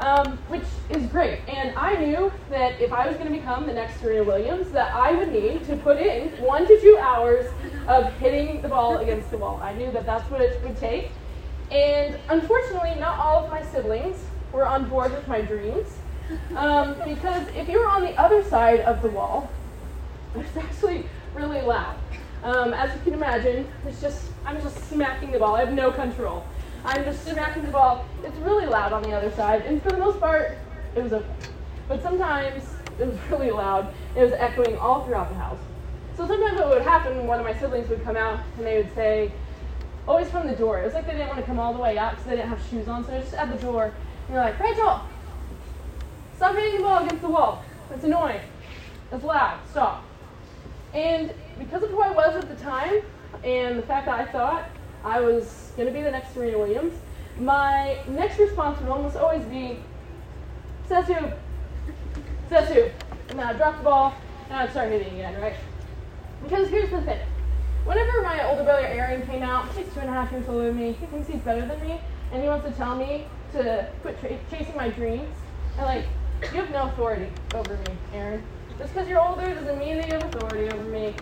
um, 0.00 0.38
which 0.48 0.64
is 0.88 1.06
great. 1.06 1.40
And 1.48 1.76
I 1.76 1.96
knew 1.96 2.32
that 2.48 2.80
if 2.80 2.92
I 2.92 3.06
was 3.06 3.16
going 3.16 3.30
to 3.30 3.38
become 3.38 3.66
the 3.66 3.72
next 3.72 4.00
Serena 4.00 4.24
Williams, 4.24 4.70
that 4.72 4.94
I 4.94 5.12
would 5.12 5.32
need 5.32 5.64
to 5.64 5.76
put 5.76 5.98
in 5.98 6.28
one 6.42 6.66
to 6.66 6.80
two 6.80 6.98
hours 7.00 7.46
of 7.86 8.12
hitting 8.14 8.62
the 8.62 8.68
ball 8.68 8.98
against 8.98 9.30
the 9.30 9.38
wall. 9.38 9.60
I 9.62 9.74
knew 9.74 9.90
that 9.92 10.06
that's 10.06 10.28
what 10.30 10.40
it 10.40 10.62
would 10.62 10.76
take. 10.78 11.10
And 11.70 12.18
unfortunately, 12.28 12.94
not 12.98 13.18
all 13.18 13.44
of 13.44 13.50
my 13.50 13.62
siblings 13.62 14.24
were 14.52 14.66
on 14.66 14.88
board 14.88 15.12
with 15.12 15.28
my 15.28 15.40
dreams. 15.40 15.98
Um, 16.56 16.96
because 17.04 17.46
if 17.48 17.68
you 17.68 17.80
were 17.80 17.88
on 17.88 18.02
the 18.02 18.14
other 18.14 18.42
side 18.44 18.80
of 18.80 19.02
the 19.02 19.08
wall, 19.08 19.50
it's 20.36 20.56
actually 20.56 21.06
really 21.34 21.60
loud. 21.60 21.96
Um, 22.42 22.72
as 22.72 22.94
you 22.94 23.00
can 23.02 23.14
imagine, 23.14 23.68
it's 23.86 24.00
just 24.00 24.30
I'm 24.46 24.60
just 24.62 24.88
smacking 24.88 25.30
the 25.30 25.38
ball. 25.38 25.56
I 25.56 25.60
have 25.64 25.74
no 25.74 25.90
control. 25.90 26.44
I'm 26.84 27.04
just 27.04 27.24
smacking 27.24 27.64
the 27.64 27.72
ball. 27.72 28.06
It's 28.24 28.36
really 28.38 28.66
loud 28.66 28.92
on 28.92 29.02
the 29.02 29.12
other 29.12 29.30
side, 29.32 29.62
and 29.62 29.82
for 29.82 29.90
the 29.90 29.98
most 29.98 30.18
part, 30.18 30.56
it 30.94 31.02
was 31.02 31.12
okay. 31.12 31.26
But 31.88 32.02
sometimes 32.02 32.64
it 32.98 33.06
was 33.06 33.16
really 33.30 33.50
loud. 33.50 33.92
It 34.16 34.22
was 34.22 34.32
echoing 34.32 34.76
all 34.78 35.04
throughout 35.04 35.28
the 35.28 35.34
house. 35.34 35.58
So 36.16 36.26
sometimes 36.26 36.58
what 36.58 36.68
would 36.68 36.82
happen, 36.82 37.26
one 37.26 37.38
of 37.38 37.44
my 37.44 37.58
siblings 37.58 37.88
would 37.88 38.04
come 38.04 38.16
out 38.16 38.40
and 38.56 38.66
they 38.66 38.76
would 38.76 38.94
say, 38.94 39.32
always 40.06 40.28
from 40.28 40.46
the 40.46 40.54
door. 40.54 40.80
It 40.80 40.84
was 40.84 40.94
like 40.94 41.06
they 41.06 41.12
didn't 41.12 41.28
want 41.28 41.40
to 41.40 41.46
come 41.46 41.58
all 41.58 41.72
the 41.72 41.80
way 41.80 41.96
up 41.96 42.12
because 42.12 42.26
they 42.26 42.36
didn't 42.36 42.48
have 42.48 42.62
shoes 42.68 42.88
on, 42.88 43.04
so 43.04 43.10
they're 43.10 43.22
just 43.22 43.34
at 43.34 43.50
the 43.50 43.58
door. 43.58 43.84
And 44.26 44.36
they're 44.36 44.44
like, 44.44 44.58
Rachel, 44.60 45.00
stop 46.36 46.54
hitting 46.54 46.76
the 46.76 46.82
ball 46.82 47.04
against 47.04 47.22
the 47.22 47.28
wall. 47.28 47.64
It's 47.92 48.04
annoying. 48.04 48.40
It's 49.12 49.24
loud. 49.24 49.60
Stop. 49.70 50.04
And 50.94 51.32
because 51.58 51.82
of 51.82 51.90
who 51.90 52.02
I 52.02 52.10
was 52.10 52.34
at 52.36 52.48
the 52.48 52.62
time 52.62 53.02
and 53.44 53.78
the 53.78 53.82
fact 53.82 54.06
that 54.06 54.18
I 54.18 54.24
thought 54.30 54.68
I 55.04 55.20
was 55.20 55.72
going 55.76 55.86
to 55.86 55.94
be 55.94 56.02
the 56.02 56.10
next 56.10 56.34
Serena 56.34 56.58
Williams, 56.58 56.94
my 57.38 57.98
next 58.08 58.38
response 58.38 58.80
would 58.80 58.88
almost 58.88 59.16
always 59.16 59.44
be, 59.44 59.78
says 60.86 61.06
who? 61.06 61.30
Says 62.48 62.68
who? 62.68 62.90
And 63.28 63.38
then 63.38 63.46
I'd 63.46 63.56
drop 63.56 63.78
the 63.78 63.84
ball, 63.84 64.14
and 64.48 64.58
I'd 64.58 64.70
start 64.70 64.90
hitting 64.90 65.14
again, 65.14 65.40
right? 65.40 65.54
Because 66.42 66.68
here's 66.68 66.90
the 66.90 67.00
thing. 67.02 67.20
Whenever 67.84 68.22
my 68.22 68.44
older 68.48 68.64
brother 68.64 68.86
Aaron 68.86 69.26
came 69.26 69.42
out, 69.42 69.66
he's 69.74 69.86
two 69.94 70.00
and 70.00 70.10
a 70.10 70.12
half 70.12 70.30
years 70.32 70.48
older 70.48 70.66
than 70.66 70.76
me, 70.76 70.92
he 70.92 71.06
thinks 71.06 71.28
he's 71.28 71.40
better 71.40 71.64
than 71.64 71.80
me, 71.80 72.00
and 72.32 72.42
he 72.42 72.48
wants 72.48 72.66
to 72.66 72.72
tell 72.72 72.96
me 72.96 73.26
to 73.52 73.88
quit 74.02 74.20
tra- 74.20 74.38
chasing 74.50 74.76
my 74.76 74.88
dreams. 74.90 75.34
And 75.76 75.86
like, 75.86 76.04
you 76.42 76.60
have 76.60 76.70
no 76.70 76.88
authority 76.88 77.30
over 77.54 77.76
me, 77.76 77.96
Aaron. 78.12 78.42
Just 78.80 78.94
because 78.94 79.08
you're 79.08 79.20
older 79.20 79.54
doesn't 79.54 79.78
mean 79.78 79.98
that 79.98 80.08
you 80.08 80.14
have 80.14 80.34
authority 80.34 80.70
over 80.70 80.84
me. 80.84 81.14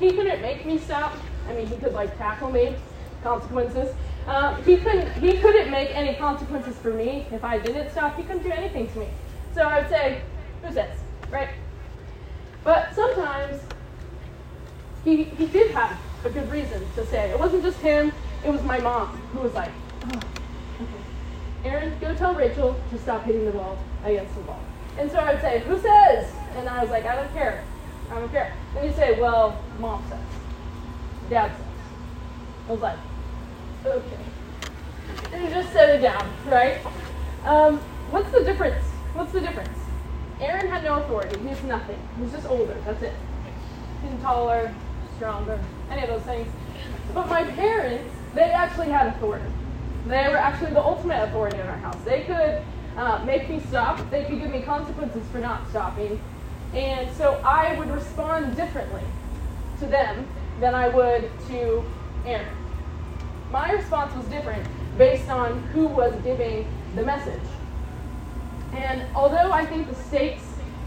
He 0.00 0.10
couldn't 0.12 0.42
make 0.42 0.66
me 0.66 0.78
stop. 0.78 1.16
I 1.48 1.54
mean, 1.54 1.66
he 1.68 1.76
could 1.76 1.92
like 1.92 2.18
tackle 2.18 2.50
me, 2.50 2.74
consequences. 3.22 3.94
Um, 4.26 4.60
he 4.64 4.78
couldn't. 4.78 5.12
He 5.12 5.38
couldn't 5.38 5.70
make 5.70 5.90
any 5.94 6.14
consequences 6.16 6.76
for 6.76 6.92
me 6.92 7.24
if 7.30 7.44
I 7.44 7.58
didn't 7.58 7.90
stop. 7.92 8.16
He 8.16 8.24
couldn't 8.24 8.42
do 8.42 8.50
anything 8.50 8.88
to 8.88 8.98
me. 8.98 9.08
So 9.54 9.62
I 9.62 9.80
would 9.80 9.88
say, 9.88 10.22
who 10.62 10.72
says, 10.72 10.98
right? 11.30 11.50
But 12.64 12.92
sometimes 12.94 13.62
he 15.04 15.24
he 15.24 15.46
did 15.46 15.70
have 15.70 15.96
a 16.24 16.30
good 16.30 16.50
reason 16.50 16.84
to 16.96 17.06
say. 17.06 17.30
It 17.30 17.38
wasn't 17.38 17.62
just 17.62 17.78
him. 17.78 18.12
It 18.44 18.50
was 18.50 18.62
my 18.62 18.78
mom 18.80 19.08
who 19.32 19.40
was 19.40 19.54
like, 19.54 19.70
oh, 20.06 20.22
okay. 20.80 21.68
Aaron, 21.68 21.96
go 22.00 22.12
tell 22.14 22.34
Rachel 22.34 22.74
to 22.90 22.98
stop 22.98 23.22
hitting 23.22 23.44
the 23.44 23.52
ball 23.52 23.78
against 24.04 24.34
the 24.34 24.40
wall. 24.40 24.60
And 24.98 25.10
so 25.10 25.18
I 25.18 25.32
would 25.32 25.40
say, 25.40 25.60
who 25.60 25.78
says? 25.78 26.32
And 26.56 26.68
I 26.68 26.82
was 26.82 26.90
like, 26.90 27.04
I 27.04 27.16
don't 27.16 27.32
care. 27.32 27.64
I 28.10 28.20
don't 28.20 28.30
care. 28.30 28.54
And 28.76 28.86
he'd 28.86 28.96
say, 28.96 29.20
well, 29.20 29.62
mom 29.78 30.04
says. 30.08 30.20
Dad 31.30 31.50
says. 31.50 31.66
I 32.68 32.72
was 32.72 32.80
like, 32.80 32.98
okay. 33.84 34.16
And 35.32 35.42
he 35.42 35.52
just 35.52 35.72
set 35.72 35.90
it 35.90 36.00
down, 36.00 36.30
right? 36.46 36.78
Um, 37.44 37.78
what's 38.10 38.30
the 38.30 38.44
difference? 38.44 38.84
What's 39.14 39.32
the 39.32 39.40
difference? 39.40 39.78
Aaron 40.40 40.68
had 40.68 40.84
no 40.84 40.96
authority. 41.02 41.38
He's 41.46 41.62
nothing. 41.64 41.98
He's 42.18 42.32
just 42.32 42.46
older. 42.46 42.76
That's 42.84 43.02
it. 43.02 43.14
He's 44.02 44.20
taller, 44.22 44.74
stronger, 45.16 45.60
any 45.90 46.02
of 46.02 46.08
those 46.08 46.22
things. 46.22 46.48
But 47.12 47.28
my 47.28 47.44
parents, 47.44 48.14
they 48.34 48.50
actually 48.50 48.88
had 48.88 49.06
authority. 49.08 49.46
They 50.06 50.28
were 50.28 50.36
actually 50.36 50.72
the 50.72 50.82
ultimate 50.82 51.22
authority 51.22 51.58
in 51.58 51.66
our 51.66 51.78
house. 51.78 51.96
They 52.04 52.22
could 52.22 52.62
uh, 52.96 53.24
make 53.24 53.48
me 53.48 53.60
stop. 53.68 53.98
They 54.10 54.24
could 54.24 54.40
give 54.40 54.50
me 54.50 54.62
consequences 54.62 55.22
for 55.32 55.38
not 55.38 55.68
stopping. 55.70 56.20
And 56.74 57.10
so 57.16 57.40
I 57.44 57.78
would 57.78 57.90
respond 57.90 58.56
differently 58.56 59.02
to 59.80 59.86
them 59.86 60.26
than 60.60 60.74
I 60.74 60.88
would 60.88 61.30
to 61.48 61.84
Aaron. 62.26 62.56
My 63.50 63.70
response 63.72 64.14
was 64.16 64.26
different 64.26 64.66
based 64.98 65.28
on 65.28 65.60
who 65.68 65.86
was 65.86 66.14
giving 66.22 66.66
the 66.94 67.02
message. 67.02 67.42
And 68.72 69.04
although 69.14 69.52
I 69.52 69.64
think 69.64 69.88
the 69.88 69.94
stakes 69.94 70.44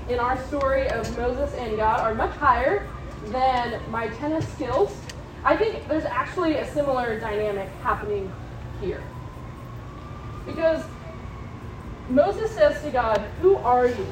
in 0.09 0.19
our 0.19 0.41
story 0.45 0.89
of 0.89 1.17
Moses 1.17 1.53
and 1.55 1.77
God 1.77 1.99
are 2.01 2.13
much 2.13 2.35
higher 2.35 2.87
than 3.27 3.79
my 3.89 4.07
tennis 4.09 4.47
skills, 4.53 4.95
I 5.43 5.55
think 5.55 5.87
there's 5.87 6.05
actually 6.05 6.55
a 6.55 6.71
similar 6.73 7.19
dynamic 7.19 7.69
happening 7.81 8.31
here. 8.81 9.01
Because 10.45 10.83
Moses 12.09 12.51
says 12.51 12.81
to 12.83 12.89
God, 12.89 13.19
Who 13.41 13.55
are 13.57 13.87
you? 13.87 14.05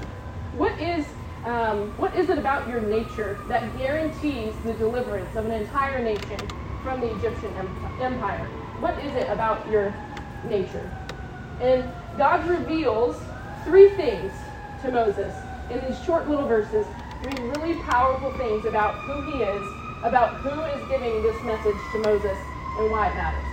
What 0.57 0.79
is, 0.79 1.05
um, 1.45 1.91
what 1.97 2.15
is 2.15 2.29
it 2.29 2.39
about 2.39 2.67
your 2.67 2.81
nature 2.81 3.37
that 3.47 3.77
guarantees 3.77 4.53
the 4.63 4.73
deliverance 4.73 5.35
of 5.35 5.45
an 5.45 5.51
entire 5.51 6.03
nation 6.03 6.39
from 6.83 6.99
the 7.01 7.15
Egyptian 7.15 7.53
empire? 8.01 8.45
What 8.79 8.97
is 9.03 9.13
it 9.15 9.29
about 9.29 9.69
your 9.69 9.93
nature? 10.49 10.89
And 11.61 11.83
God 12.17 12.47
reveals 12.47 13.15
three 13.63 13.89
things 13.89 14.31
to 14.81 14.91
Moses 14.91 15.35
in 15.69 15.79
these 15.87 16.03
short 16.03 16.27
little 16.27 16.47
verses, 16.47 16.85
three 17.21 17.43
really 17.49 17.75
powerful 17.83 18.31
things 18.33 18.65
about 18.65 18.95
who 18.95 19.21
he 19.31 19.43
is, 19.43 19.63
about 20.03 20.33
who 20.37 20.49
is 20.49 20.89
giving 20.89 21.21
this 21.21 21.41
message 21.43 21.77
to 21.91 21.99
Moses, 21.99 22.37
and 22.79 22.89
why 22.89 23.09
it 23.09 23.15
matters. 23.15 23.45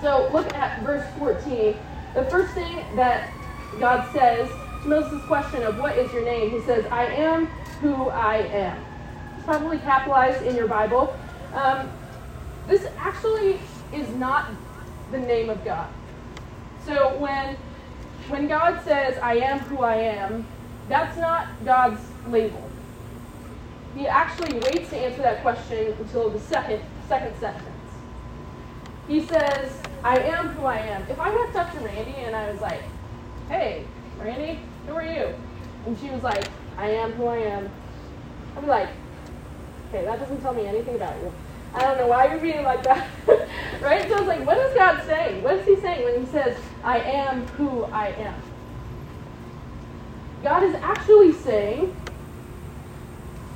So 0.00 0.30
look 0.32 0.54
at 0.54 0.80
verse 0.82 1.06
14. 1.18 1.74
The 2.14 2.24
first 2.24 2.54
thing 2.54 2.84
that 2.94 3.32
God 3.80 4.10
says 4.12 4.48
Moses' 4.88 5.22
question 5.24 5.62
of 5.62 5.78
what 5.78 5.96
is 5.96 6.12
your 6.12 6.24
name, 6.24 6.50
he 6.50 6.60
says, 6.62 6.86
I 6.86 7.04
am 7.04 7.46
who 7.80 8.08
I 8.08 8.36
am. 8.38 8.84
It's 9.36 9.44
probably 9.44 9.78
capitalized 9.78 10.44
in 10.44 10.56
your 10.56 10.68
Bible. 10.68 11.16
Um, 11.54 11.90
this 12.66 12.86
actually 12.98 13.60
is 13.92 14.08
not 14.16 14.50
the 15.10 15.18
name 15.18 15.50
of 15.50 15.64
God. 15.64 15.88
So 16.84 17.16
when 17.18 17.56
when 18.28 18.46
God 18.46 18.82
says, 18.84 19.16
I 19.22 19.36
am 19.36 19.58
who 19.60 19.82
I 19.82 19.94
am, 19.96 20.46
that's 20.88 21.16
not 21.16 21.46
God's 21.64 22.00
label. 22.28 22.68
He 23.96 24.06
actually 24.06 24.58
waits 24.60 24.90
to 24.90 24.96
answer 24.96 25.22
that 25.22 25.40
question 25.40 25.94
until 25.98 26.28
the 26.28 26.40
second 26.40 26.82
second 27.08 27.36
sentence. 27.38 27.64
He 29.06 29.24
says, 29.26 29.80
I 30.04 30.18
am 30.18 30.48
who 30.50 30.66
I 30.66 30.78
am. 30.78 31.02
If 31.08 31.18
I 31.18 31.34
walked 31.34 31.56
up 31.56 31.72
to 31.72 31.78
Randy 31.80 32.14
and 32.16 32.36
I 32.36 32.50
was 32.50 32.60
like, 32.60 32.82
Hey, 33.48 33.86
Randy, 34.18 34.60
who 34.88 34.94
are 34.94 35.04
you? 35.04 35.34
And 35.86 35.98
she 35.98 36.10
was 36.10 36.22
like, 36.22 36.46
I 36.76 36.90
am 36.90 37.12
who 37.12 37.26
I 37.26 37.36
am. 37.38 37.70
I'd 38.56 38.62
be 38.62 38.66
like, 38.66 38.88
Okay, 39.88 40.04
that 40.04 40.20
doesn't 40.20 40.42
tell 40.42 40.52
me 40.52 40.66
anything 40.66 40.96
about 40.96 41.16
you. 41.22 41.32
I 41.72 41.80
don't 41.80 41.96
know 41.96 42.08
why 42.08 42.26
you're 42.26 42.40
being 42.40 42.62
like 42.62 42.82
that. 42.84 43.08
right? 43.80 44.06
So 44.08 44.16
I 44.16 44.18
was 44.18 44.28
like, 44.28 44.46
what 44.46 44.58
is 44.58 44.74
God 44.74 45.02
saying? 45.06 45.42
What 45.42 45.54
is 45.54 45.66
he 45.66 45.76
saying 45.76 46.04
when 46.04 46.20
he 46.20 46.30
says, 46.30 46.58
I 46.84 46.98
am 46.98 47.46
who 47.48 47.84
I 47.84 48.08
am? 48.08 48.34
God 50.42 50.62
is 50.62 50.74
actually 50.76 51.32
saying, 51.32 51.96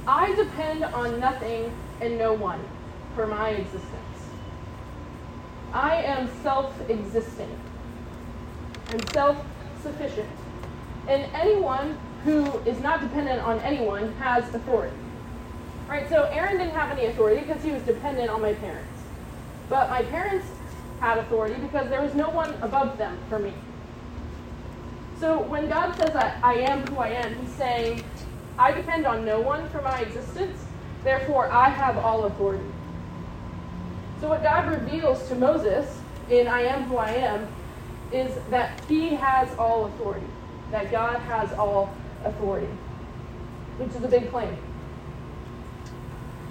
I 0.06 0.34
depend 0.34 0.84
on 0.84 1.20
nothing 1.20 1.70
and 2.00 2.16
no 2.16 2.32
one 2.32 2.60
for 3.14 3.26
my 3.26 3.50
existence. 3.50 3.90
I 5.72 5.96
am 5.96 6.28
self 6.42 6.74
existing 6.88 7.58
and 8.90 9.10
self 9.10 9.44
sufficient. 9.82 10.28
And 11.08 11.26
anyone 11.34 11.98
who 12.24 12.58
is 12.60 12.80
not 12.80 13.00
dependent 13.00 13.40
on 13.42 13.58
anyone 13.60 14.12
has 14.14 14.54
authority. 14.54 14.96
Right, 15.88 16.08
so 16.08 16.24
Aaron 16.32 16.58
didn't 16.58 16.74
have 16.74 16.90
any 16.96 17.06
authority 17.06 17.40
because 17.40 17.62
he 17.62 17.70
was 17.70 17.82
dependent 17.82 18.30
on 18.30 18.40
my 18.40 18.54
parents. 18.54 19.02
But 19.68 19.90
my 19.90 20.02
parents 20.02 20.46
had 21.00 21.18
authority 21.18 21.54
because 21.60 21.88
there 21.90 22.00
was 22.00 22.14
no 22.14 22.30
one 22.30 22.54
above 22.62 22.96
them 22.96 23.18
for 23.28 23.38
me. 23.38 23.52
So 25.18 25.42
when 25.42 25.68
God 25.68 25.94
says 25.96 26.16
I, 26.16 26.34
I 26.42 26.54
am 26.54 26.86
who 26.86 26.98
I 26.98 27.08
am, 27.08 27.34
he's 27.36 27.54
saying, 27.54 28.04
I 28.58 28.72
depend 28.72 29.06
on 29.06 29.24
no 29.24 29.40
one 29.40 29.68
for 29.68 29.82
my 29.82 30.00
existence, 30.00 30.64
therefore 31.04 31.50
I 31.50 31.68
have 31.68 31.98
all 31.98 32.24
authority. 32.24 32.64
So 34.20 34.28
what 34.28 34.42
God 34.42 34.68
reveals 34.70 35.28
to 35.28 35.34
Moses 35.34 36.00
in 36.30 36.46
I 36.46 36.62
am 36.62 36.84
who 36.84 36.96
I 36.96 37.10
am 37.10 37.48
is 38.12 38.34
that 38.50 38.80
he 38.88 39.14
has 39.16 39.52
all 39.58 39.86
authority, 39.86 40.26
that 40.72 40.90
God 40.90 41.18
has 41.20 41.52
all 41.52 41.94
authority, 42.24 42.66
which 43.78 43.94
is 43.94 44.02
a 44.02 44.08
big 44.08 44.30
claim. 44.30 44.56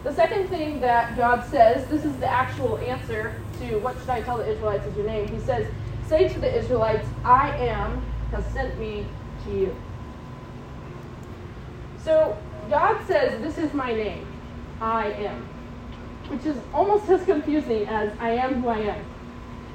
The 0.03 0.13
second 0.13 0.47
thing 0.47 0.79
that 0.81 1.17
God 1.17 1.43
says, 1.43 1.88
this 1.88 2.05
is 2.05 2.15
the 2.17 2.27
actual 2.27 2.77
answer 2.79 3.36
to 3.60 3.77
what 3.79 3.99
should 3.99 4.10
I 4.10 4.21
tell 4.21 4.38
the 4.38 4.49
Israelites 4.49 4.88
is 4.88 4.95
your 4.95 5.05
name. 5.05 5.27
He 5.27 5.39
says, 5.39 5.67
Say 6.07 6.27
to 6.27 6.39
the 6.39 6.57
Israelites, 6.57 7.07
I 7.23 7.55
am 7.57 8.01
has 8.31 8.45
sent 8.47 8.79
me 8.79 9.05
to 9.45 9.51
you. 9.51 9.75
So 12.03 12.38
God 12.69 12.99
says, 13.05 13.41
This 13.41 13.57
is 13.57 13.73
my 13.73 13.93
name, 13.93 14.25
I 14.79 15.12
am, 15.12 15.47
which 16.29 16.45
is 16.45 16.57
almost 16.73 17.10
as 17.10 17.23
confusing 17.25 17.86
as 17.88 18.12
I 18.19 18.31
am 18.31 18.62
who 18.62 18.69
I 18.69 18.79
am. 18.79 19.05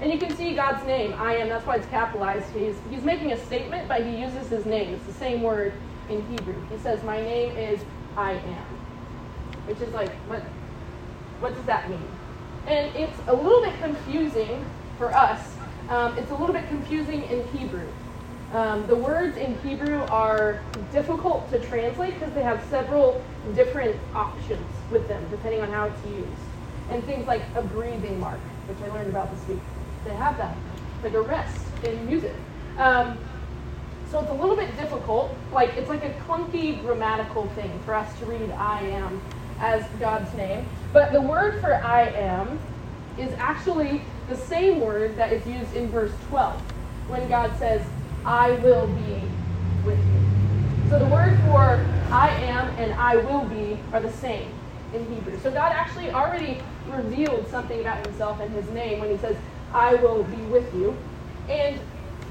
And 0.00 0.12
you 0.12 0.18
can 0.18 0.36
see 0.36 0.54
God's 0.54 0.86
name, 0.86 1.14
I 1.18 1.36
am, 1.36 1.48
that's 1.48 1.66
why 1.66 1.76
it's 1.76 1.86
capitalized. 1.86 2.50
He's, 2.52 2.76
he's 2.90 3.04
making 3.04 3.32
a 3.32 3.38
statement, 3.38 3.88
but 3.88 4.04
he 4.04 4.16
uses 4.20 4.48
his 4.48 4.66
name. 4.66 4.94
It's 4.94 5.06
the 5.06 5.12
same 5.12 5.42
word 5.42 5.74
in 6.10 6.22
Hebrew. 6.26 6.56
He 6.70 6.78
says, 6.78 7.02
My 7.04 7.20
name 7.20 7.56
is 7.56 7.84
I 8.16 8.32
am 8.32 8.66
which 9.66 9.80
is 9.80 9.92
like, 9.94 10.12
what, 10.28 10.42
what 11.40 11.54
does 11.54 11.64
that 11.66 11.90
mean? 11.90 12.08
And 12.66 12.94
it's 12.96 13.18
a 13.28 13.34
little 13.34 13.62
bit 13.62 13.78
confusing 13.80 14.64
for 14.98 15.14
us. 15.14 15.56
Um, 15.88 16.16
it's 16.18 16.30
a 16.30 16.34
little 16.34 16.54
bit 16.54 16.68
confusing 16.68 17.22
in 17.24 17.46
Hebrew. 17.48 17.86
Um, 18.52 18.86
the 18.86 18.96
words 18.96 19.36
in 19.36 19.58
Hebrew 19.60 20.00
are 20.04 20.62
difficult 20.92 21.50
to 21.50 21.58
translate 21.60 22.14
because 22.14 22.32
they 22.34 22.42
have 22.42 22.64
several 22.70 23.22
different 23.54 23.96
options 24.14 24.66
with 24.90 25.08
them, 25.08 25.24
depending 25.30 25.60
on 25.62 25.70
how 25.70 25.86
it's 25.86 26.04
used. 26.06 26.28
And 26.90 27.04
things 27.04 27.26
like 27.26 27.42
a 27.56 27.62
breathing 27.62 28.20
mark, 28.20 28.40
which 28.68 28.78
I 28.88 28.94
learned 28.94 29.10
about 29.10 29.30
this 29.34 29.48
week. 29.48 29.60
They 30.06 30.14
have 30.16 30.38
that, 30.38 30.56
like 31.02 31.14
a 31.14 31.22
rest 31.22 31.66
in 31.84 32.06
music. 32.06 32.34
Um, 32.78 33.18
so 34.10 34.20
it's 34.20 34.30
a 34.30 34.34
little 34.34 34.56
bit 34.56 34.76
difficult, 34.76 35.34
like 35.52 35.76
it's 35.76 35.88
like 35.90 36.04
a 36.04 36.10
clunky 36.28 36.80
grammatical 36.82 37.48
thing 37.50 37.78
for 37.84 37.94
us 37.94 38.18
to 38.20 38.26
read 38.26 38.50
I 38.52 38.82
am 38.82 39.20
as 39.60 39.84
God's 40.00 40.32
name. 40.34 40.66
But 40.92 41.12
the 41.12 41.20
word 41.20 41.60
for 41.60 41.74
I 41.74 42.04
am 42.04 42.60
is 43.18 43.32
actually 43.38 44.02
the 44.28 44.36
same 44.36 44.80
word 44.80 45.16
that 45.16 45.32
is 45.32 45.46
used 45.46 45.74
in 45.74 45.90
verse 45.90 46.12
12 46.28 46.60
when 47.08 47.28
God 47.28 47.56
says, 47.58 47.82
I 48.24 48.52
will 48.52 48.88
be 48.88 49.22
with 49.84 49.98
you. 49.98 50.20
So 50.88 50.98
the 50.98 51.06
word 51.06 51.38
for 51.40 51.84
I 52.12 52.30
am 52.30 52.68
and 52.78 52.94
I 52.94 53.16
will 53.16 53.44
be 53.46 53.78
are 53.92 54.00
the 54.00 54.12
same. 54.12 54.48
in 54.94 55.04
Hebrew. 55.12 55.38
So 55.40 55.50
God 55.50 55.72
actually 55.72 56.12
already 56.12 56.60
revealed 56.90 57.48
something 57.48 57.80
about 57.80 58.06
himself 58.06 58.40
and 58.40 58.52
his 58.52 58.68
name 58.70 59.00
when 59.00 59.10
he 59.10 59.18
says, 59.18 59.36
I 59.72 59.94
will 59.96 60.24
be 60.24 60.42
with 60.44 60.72
you. 60.74 60.96
And 61.48 61.78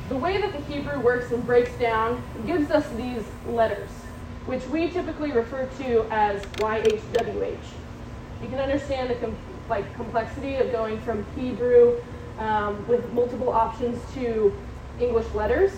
the 0.09 0.17
way 0.17 0.39
that 0.39 0.51
the 0.51 0.61
Hebrew 0.73 0.99
works 0.99 1.31
and 1.31 1.45
breaks 1.45 1.73
down 1.77 2.21
gives 2.45 2.69
us 2.71 2.87
these 2.91 3.23
letters, 3.47 3.89
which 4.45 4.65
we 4.67 4.89
typically 4.89 5.31
refer 5.31 5.65
to 5.79 6.05
as 6.11 6.43
YHWH. 6.57 7.57
You 8.41 8.47
can 8.49 8.59
understand 8.59 9.09
the 9.09 9.15
com- 9.15 9.35
like 9.69 9.91
complexity 9.95 10.55
of 10.55 10.71
going 10.71 10.99
from 11.01 11.25
Hebrew 11.35 11.97
um, 12.37 12.87
with 12.87 13.11
multiple 13.13 13.49
options 13.49 13.99
to 14.13 14.53
English 14.99 15.25
letters. 15.33 15.71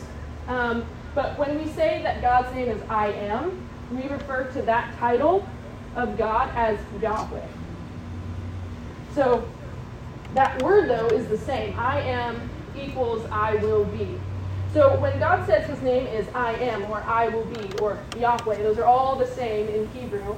Um, 0.48 0.86
but 1.16 1.38
when 1.40 1.58
we 1.58 1.70
say 1.72 2.02
that 2.04 2.22
God's 2.22 2.54
name 2.54 2.68
is 2.68 2.82
I 2.90 3.08
am, 3.14 3.58
we 3.92 4.08
refer 4.08 4.44
to 4.52 4.62
that 4.64 4.94
title 4.98 5.48
of 5.96 6.18
God 6.18 6.52
as 6.56 6.78
Yahweh. 7.02 7.48
So 9.16 9.48
that 10.34 10.62
word, 10.62 10.90
though, 10.90 11.08
is 11.08 11.28
the 11.28 11.38
same. 11.38 11.78
I 11.78 12.02
am 12.02 12.50
equals 12.76 13.26
I 13.32 13.56
will 13.56 13.86
be. 13.86 14.20
So 14.74 15.00
when 15.00 15.18
God 15.20 15.46
says 15.46 15.68
his 15.68 15.82
name 15.82 16.06
is 16.08 16.28
I 16.36 16.54
am, 16.54 16.84
or 16.92 17.02
I 17.04 17.30
will 17.30 17.46
be, 17.46 17.78
or 17.80 17.98
Yahweh, 18.20 18.62
those 18.62 18.78
are 18.78 18.86
all 18.86 19.16
the 19.16 19.26
same 19.26 19.68
in 19.68 19.88
Hebrew, 19.90 20.38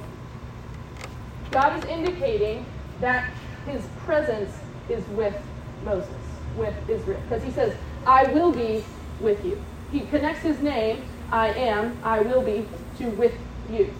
God 1.50 1.78
is 1.78 1.84
indicating 1.86 2.64
that 3.00 3.28
his 3.66 3.82
presence 4.04 4.52
is 4.88 5.04
with 5.08 5.36
Moses, 5.84 6.14
with 6.56 6.74
Israel. 6.88 7.20
Because 7.28 7.42
he 7.42 7.50
says, 7.50 7.74
I 8.06 8.24
will 8.32 8.52
be 8.52 8.84
with 9.20 9.44
you. 9.44 9.62
He 9.92 10.00
connects 10.00 10.42
his 10.42 10.60
name, 10.60 11.02
I 11.30 11.48
am, 11.48 11.98
I 12.02 12.20
will 12.20 12.42
be, 12.42 12.66
to 12.98 13.08
with 13.10 13.34
you. 13.70 13.92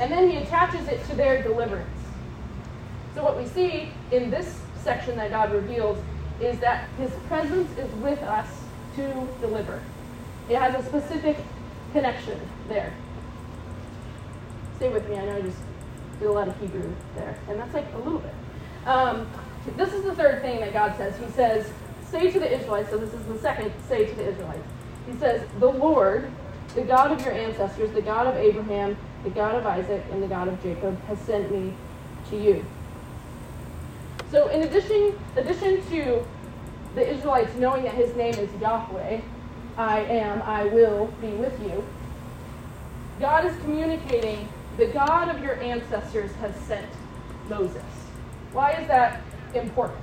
And 0.00 0.12
then 0.12 0.28
he 0.28 0.36
attaches 0.38 0.88
it 0.88 1.04
to 1.06 1.14
their 1.14 1.42
deliverance. 1.42 1.88
So 3.14 3.22
what 3.22 3.38
we 3.38 3.46
see 3.46 3.92
in 4.10 4.30
this 4.30 4.63
section 4.84 5.16
that 5.16 5.30
God 5.30 5.52
reveals 5.52 5.98
is 6.40 6.58
that 6.60 6.88
his 6.98 7.10
presence 7.26 7.70
is 7.78 7.90
with 7.96 8.20
us 8.22 8.46
to 8.96 9.28
deliver. 9.40 9.82
It 10.48 10.56
has 10.56 10.74
a 10.74 10.86
specific 10.86 11.38
connection 11.92 12.38
there. 12.68 12.92
Stay 14.76 14.90
with 14.90 15.08
me, 15.08 15.16
I 15.16 15.24
know 15.24 15.36
I 15.36 15.40
just 15.40 15.58
did 16.18 16.28
a 16.28 16.32
lot 16.32 16.48
of 16.48 16.60
Hebrew 16.60 16.92
there, 17.16 17.38
and 17.48 17.58
that's 17.58 17.72
like 17.72 17.86
a 17.94 17.98
little 17.98 18.18
bit. 18.18 18.34
Um, 18.86 19.26
this 19.76 19.92
is 19.94 20.04
the 20.04 20.14
third 20.14 20.42
thing 20.42 20.60
that 20.60 20.72
God 20.72 20.96
says. 20.96 21.16
He 21.18 21.30
says, 21.32 21.70
Say 22.10 22.30
to 22.30 22.38
the 22.38 22.52
Israelites, 22.52 22.90
so 22.90 22.98
this 22.98 23.12
is 23.12 23.24
the 23.26 23.38
second 23.38 23.72
say 23.88 24.06
to 24.06 24.14
the 24.14 24.28
Israelites. 24.28 24.66
He 25.06 25.16
says, 25.18 25.42
The 25.58 25.70
Lord, 25.70 26.30
the 26.74 26.82
God 26.82 27.12
of 27.12 27.24
your 27.24 27.32
ancestors, 27.32 27.90
the 27.92 28.02
God 28.02 28.26
of 28.26 28.36
Abraham, 28.36 28.96
the 29.24 29.30
God 29.30 29.54
of 29.54 29.66
Isaac, 29.66 30.04
and 30.12 30.22
the 30.22 30.28
God 30.28 30.48
of 30.48 30.62
Jacob, 30.62 31.00
has 31.06 31.18
sent 31.20 31.50
me 31.50 31.72
to 32.30 32.36
you. 32.36 32.64
So, 34.30 34.48
in 34.48 34.62
addition, 34.62 35.18
addition 35.36 35.86
to 35.90 36.26
the 36.94 37.08
Israelites 37.08 37.54
knowing 37.56 37.84
that 37.84 37.94
his 37.94 38.14
name 38.16 38.34
is 38.34 38.50
Yahweh, 38.60 39.20
I 39.76 40.00
am, 40.00 40.42
I 40.42 40.64
will 40.64 41.06
be 41.20 41.28
with 41.28 41.60
you, 41.62 41.84
God 43.20 43.44
is 43.44 43.56
communicating 43.58 44.48
the 44.76 44.86
God 44.86 45.28
of 45.28 45.42
your 45.42 45.60
ancestors 45.60 46.32
has 46.36 46.54
sent 46.66 46.86
Moses. 47.48 47.82
Why 48.52 48.72
is 48.72 48.88
that 48.88 49.20
important? 49.54 50.00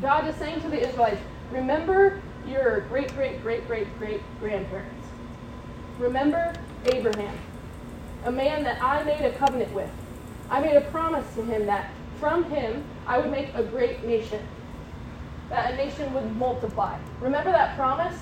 God 0.00 0.26
is 0.28 0.36
saying 0.36 0.60
to 0.62 0.68
the 0.68 0.86
Israelites, 0.86 1.20
remember 1.50 2.20
your 2.46 2.80
great, 2.82 3.14
great, 3.14 3.42
great, 3.42 3.66
great, 3.66 3.86
great 3.98 4.20
grandparents. 4.40 5.06
Remember 5.98 6.54
Abraham, 6.86 7.36
a 8.24 8.32
man 8.32 8.62
that 8.64 8.82
I 8.82 9.02
made 9.04 9.20
a 9.22 9.32
covenant 9.32 9.72
with. 9.72 9.90
I 10.48 10.60
made 10.60 10.76
a 10.76 10.80
promise 10.90 11.26
to 11.34 11.42
him 11.42 11.66
that 11.66 11.90
from 12.20 12.44
him 12.44 12.84
I 13.06 13.18
would 13.18 13.30
make 13.30 13.52
a 13.54 13.64
great 13.64 14.04
nation, 14.04 14.46
that 15.48 15.72
a 15.72 15.76
nation 15.76 16.12
would 16.14 16.36
multiply. 16.36 16.96
Remember 17.20 17.50
that 17.50 17.76
promise? 17.76 18.14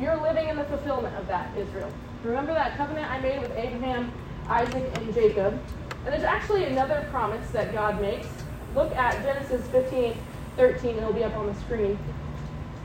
You're 0.00 0.16
living 0.22 0.48
in 0.48 0.56
the 0.56 0.64
fulfillment 0.64 1.14
of 1.16 1.26
that, 1.26 1.54
Israel. 1.58 1.92
Remember 2.24 2.54
that 2.54 2.76
covenant 2.76 3.10
I 3.10 3.20
made 3.20 3.42
with 3.42 3.50
Abraham, 3.50 4.10
Isaac, 4.48 4.90
and 4.96 5.12
Jacob? 5.12 5.60
And 6.04 6.12
there's 6.12 6.22
actually 6.22 6.64
another 6.64 7.06
promise 7.10 7.50
that 7.50 7.72
God 7.72 8.00
makes. 8.00 8.28
Look 8.74 8.94
at 8.96 9.22
Genesis 9.22 9.66
15, 9.68 10.16
13, 10.56 10.96
it'll 10.96 11.12
be 11.12 11.24
up 11.24 11.36
on 11.36 11.46
the 11.46 11.54
screen. 11.56 11.98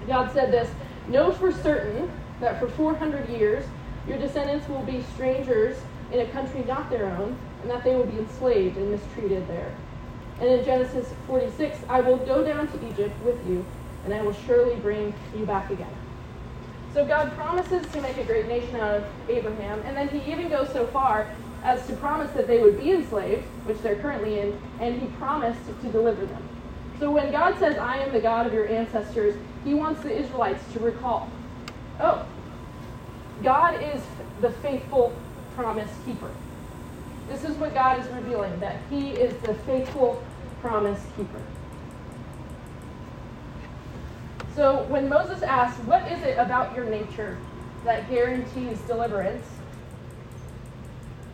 God 0.07 0.31
said 0.33 0.51
this 0.51 0.69
Know 1.07 1.31
for 1.31 1.51
certain 1.51 2.11
that 2.41 2.59
for 2.59 2.67
400 2.67 3.29
years 3.29 3.65
your 4.07 4.17
descendants 4.17 4.67
will 4.67 4.83
be 4.83 5.03
strangers 5.13 5.77
in 6.11 6.19
a 6.19 6.27
country 6.27 6.63
not 6.65 6.89
their 6.89 7.05
own, 7.05 7.37
and 7.61 7.69
that 7.69 7.83
they 7.83 7.95
will 7.95 8.05
be 8.05 8.17
enslaved 8.17 8.77
and 8.77 8.91
mistreated 8.91 9.47
there. 9.47 9.73
And 10.39 10.49
in 10.49 10.65
Genesis 10.65 11.11
46, 11.25 11.79
I 11.89 12.01
will 12.01 12.17
go 12.17 12.43
down 12.43 12.67
to 12.67 12.89
Egypt 12.89 13.15
with 13.23 13.39
you, 13.47 13.65
and 14.05 14.13
I 14.13 14.21
will 14.21 14.33
surely 14.33 14.75
bring 14.75 15.13
you 15.35 15.45
back 15.45 15.71
again. 15.71 15.89
So 16.93 17.05
God 17.05 17.31
promises 17.33 17.85
to 17.91 18.01
make 18.01 18.17
a 18.17 18.23
great 18.23 18.47
nation 18.47 18.75
out 18.75 18.95
of 18.95 19.05
Abraham, 19.29 19.81
and 19.85 19.95
then 19.95 20.09
he 20.09 20.31
even 20.31 20.49
goes 20.49 20.71
so 20.73 20.87
far 20.87 21.27
as 21.63 21.85
to 21.87 21.93
promise 21.93 22.31
that 22.31 22.47
they 22.47 22.61
would 22.61 22.79
be 22.79 22.91
enslaved, 22.91 23.43
which 23.65 23.79
they're 23.79 23.97
currently 23.97 24.39
in, 24.39 24.59
and 24.79 25.01
he 25.01 25.07
promised 25.17 25.59
to 25.81 25.91
deliver 25.91 26.25
them. 26.25 26.43
So 26.99 27.11
when 27.11 27.31
God 27.31 27.57
says, 27.59 27.77
I 27.77 27.97
am 27.97 28.11
the 28.11 28.19
God 28.19 28.47
of 28.47 28.53
your 28.53 28.67
ancestors, 28.67 29.35
he 29.63 29.73
wants 29.73 30.01
the 30.01 30.11
Israelites 30.15 30.63
to 30.73 30.79
recall, 30.79 31.29
oh, 31.99 32.25
God 33.43 33.81
is 33.83 34.01
the 34.41 34.51
faithful 34.51 35.13
promise 35.55 35.89
keeper. 36.05 36.31
This 37.27 37.43
is 37.43 37.55
what 37.57 37.73
God 37.73 37.99
is 37.99 38.07
revealing, 38.13 38.59
that 38.59 38.77
he 38.89 39.11
is 39.11 39.33
the 39.41 39.53
faithful 39.53 40.23
promise 40.61 41.01
keeper. 41.15 41.41
So 44.55 44.83
when 44.83 45.07
Moses 45.07 45.43
asks, 45.43 45.77
What 45.81 46.11
is 46.11 46.23
it 46.23 46.37
about 46.37 46.75
your 46.75 46.85
nature 46.85 47.37
that 47.83 48.09
guarantees 48.09 48.79
deliverance? 48.81 49.45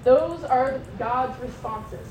Those 0.04 0.44
are 0.44 0.82
God's 1.00 1.40
responses. 1.40 2.08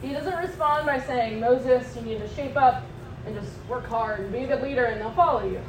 He 0.00 0.12
doesn't 0.12 0.36
respond 0.36 0.86
by 0.86 1.00
saying, 1.00 1.40
Moses, 1.40 1.96
you 1.96 2.02
need 2.02 2.18
to 2.18 2.28
shape 2.34 2.56
up 2.56 2.84
and 3.26 3.34
just 3.34 3.50
work 3.68 3.86
hard 3.86 4.20
and 4.20 4.32
be 4.32 4.44
the 4.44 4.56
leader 4.56 4.84
and 4.84 5.00
they'll 5.00 5.10
follow 5.12 5.48
you. 5.48 5.60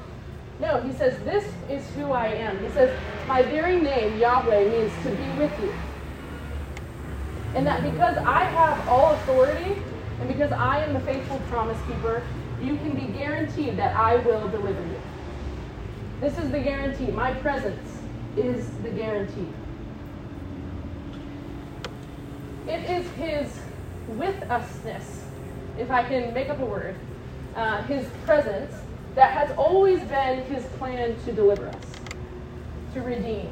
No, 0.60 0.82
he 0.82 0.94
says, 0.94 1.18
This 1.24 1.46
is 1.70 1.88
who 1.96 2.12
I 2.12 2.28
am. 2.28 2.64
He 2.64 2.70
says, 2.70 2.98
My 3.28 3.42
very 3.44 3.80
name, 3.80 4.18
Yahweh, 4.20 4.70
means 4.70 4.92
to 5.04 5.10
be 5.10 5.28
with 5.40 5.52
you. 5.62 5.74
And 7.56 7.66
that 7.68 7.84
because 7.84 8.18
I 8.18 8.44
have 8.44 8.88
all 8.88 9.14
authority 9.14 9.82
and 10.20 10.28
because 10.28 10.52
I 10.52 10.84
am 10.84 10.94
the 10.94 11.00
faithful 11.02 11.40
promise 11.50 11.78
keeper, 11.88 12.24
you 12.62 12.78
can 12.78 12.92
be 12.96 13.18
guaranteed 13.18 13.78
that 13.78 13.96
I 13.96 14.18
will 14.18 14.48
deliver 14.50 14.82
you. 14.82 15.02
This 16.22 16.38
is 16.38 16.52
the 16.52 16.60
guarantee. 16.60 17.08
My 17.08 17.34
presence 17.34 18.00
is 18.38 18.70
the 18.84 18.90
guarantee. 18.90 19.48
It 22.68 22.90
is 22.90 23.10
his 23.12 23.60
with 24.08 24.36
usness, 24.42 25.24
if 25.78 25.92
I 25.92 26.04
can 26.04 26.34
make 26.34 26.50
up 26.50 26.60
a 26.60 26.66
word, 26.66 26.96
uh, 27.56 27.82
his 27.84 28.08
presence 28.26 28.74
that 29.16 29.32
has 29.32 29.52
always 29.58 30.00
been 30.04 30.44
his 30.44 30.64
plan 30.78 31.16
to 31.26 31.32
deliver 31.32 31.68
us, 31.68 31.86
to 32.94 33.02
redeem. 33.02 33.50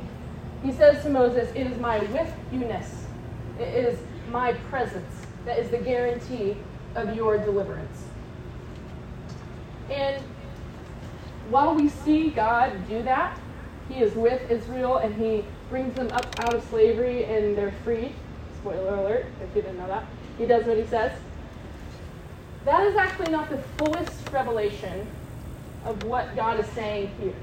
He 0.62 0.72
says 0.72 1.02
to 1.04 1.10
Moses, 1.10 1.50
It 1.56 1.68
is 1.68 1.78
my 1.80 2.00
with 2.00 2.34
you-ness, 2.52 3.06
it 3.60 3.68
is 3.68 4.00
my 4.30 4.54
presence 4.70 5.26
that 5.46 5.60
is 5.60 5.70
the 5.70 5.78
guarantee 5.78 6.56
of 6.96 7.16
your 7.16 7.38
deliverance. 7.38 8.06
And 9.90 10.22
while 11.50 11.76
we 11.76 11.90
see 11.90 12.30
God 12.30 12.72
do 12.88 13.04
that, 13.04 13.40
he 13.90 14.02
is 14.02 14.16
with 14.16 14.50
Israel 14.50 14.98
and 14.98 15.14
he 15.16 15.44
brings 15.70 15.94
them 15.96 16.10
up 16.12 16.26
out 16.40 16.54
of 16.54 16.64
slavery 16.70 17.26
and 17.26 17.58
they're 17.58 17.74
free. 17.84 18.14
Spoiler 18.60 18.96
alert, 18.96 19.26
if 19.42 19.56
you 19.56 19.62
didn't 19.62 19.78
know 19.78 19.88
that. 19.88 20.06
He 20.38 20.46
does 20.46 20.66
what 20.66 20.78
he 20.78 20.86
says. 20.86 21.12
That 22.64 22.84
is 22.88 22.96
actually 22.96 23.32
not 23.32 23.50
the 23.50 23.58
fullest 23.78 24.30
revelation 24.32 25.06
of 25.86 26.04
what 26.04 26.36
God 26.36 26.60
is 26.60 26.68
saying 26.68 27.12
here. 27.20 27.36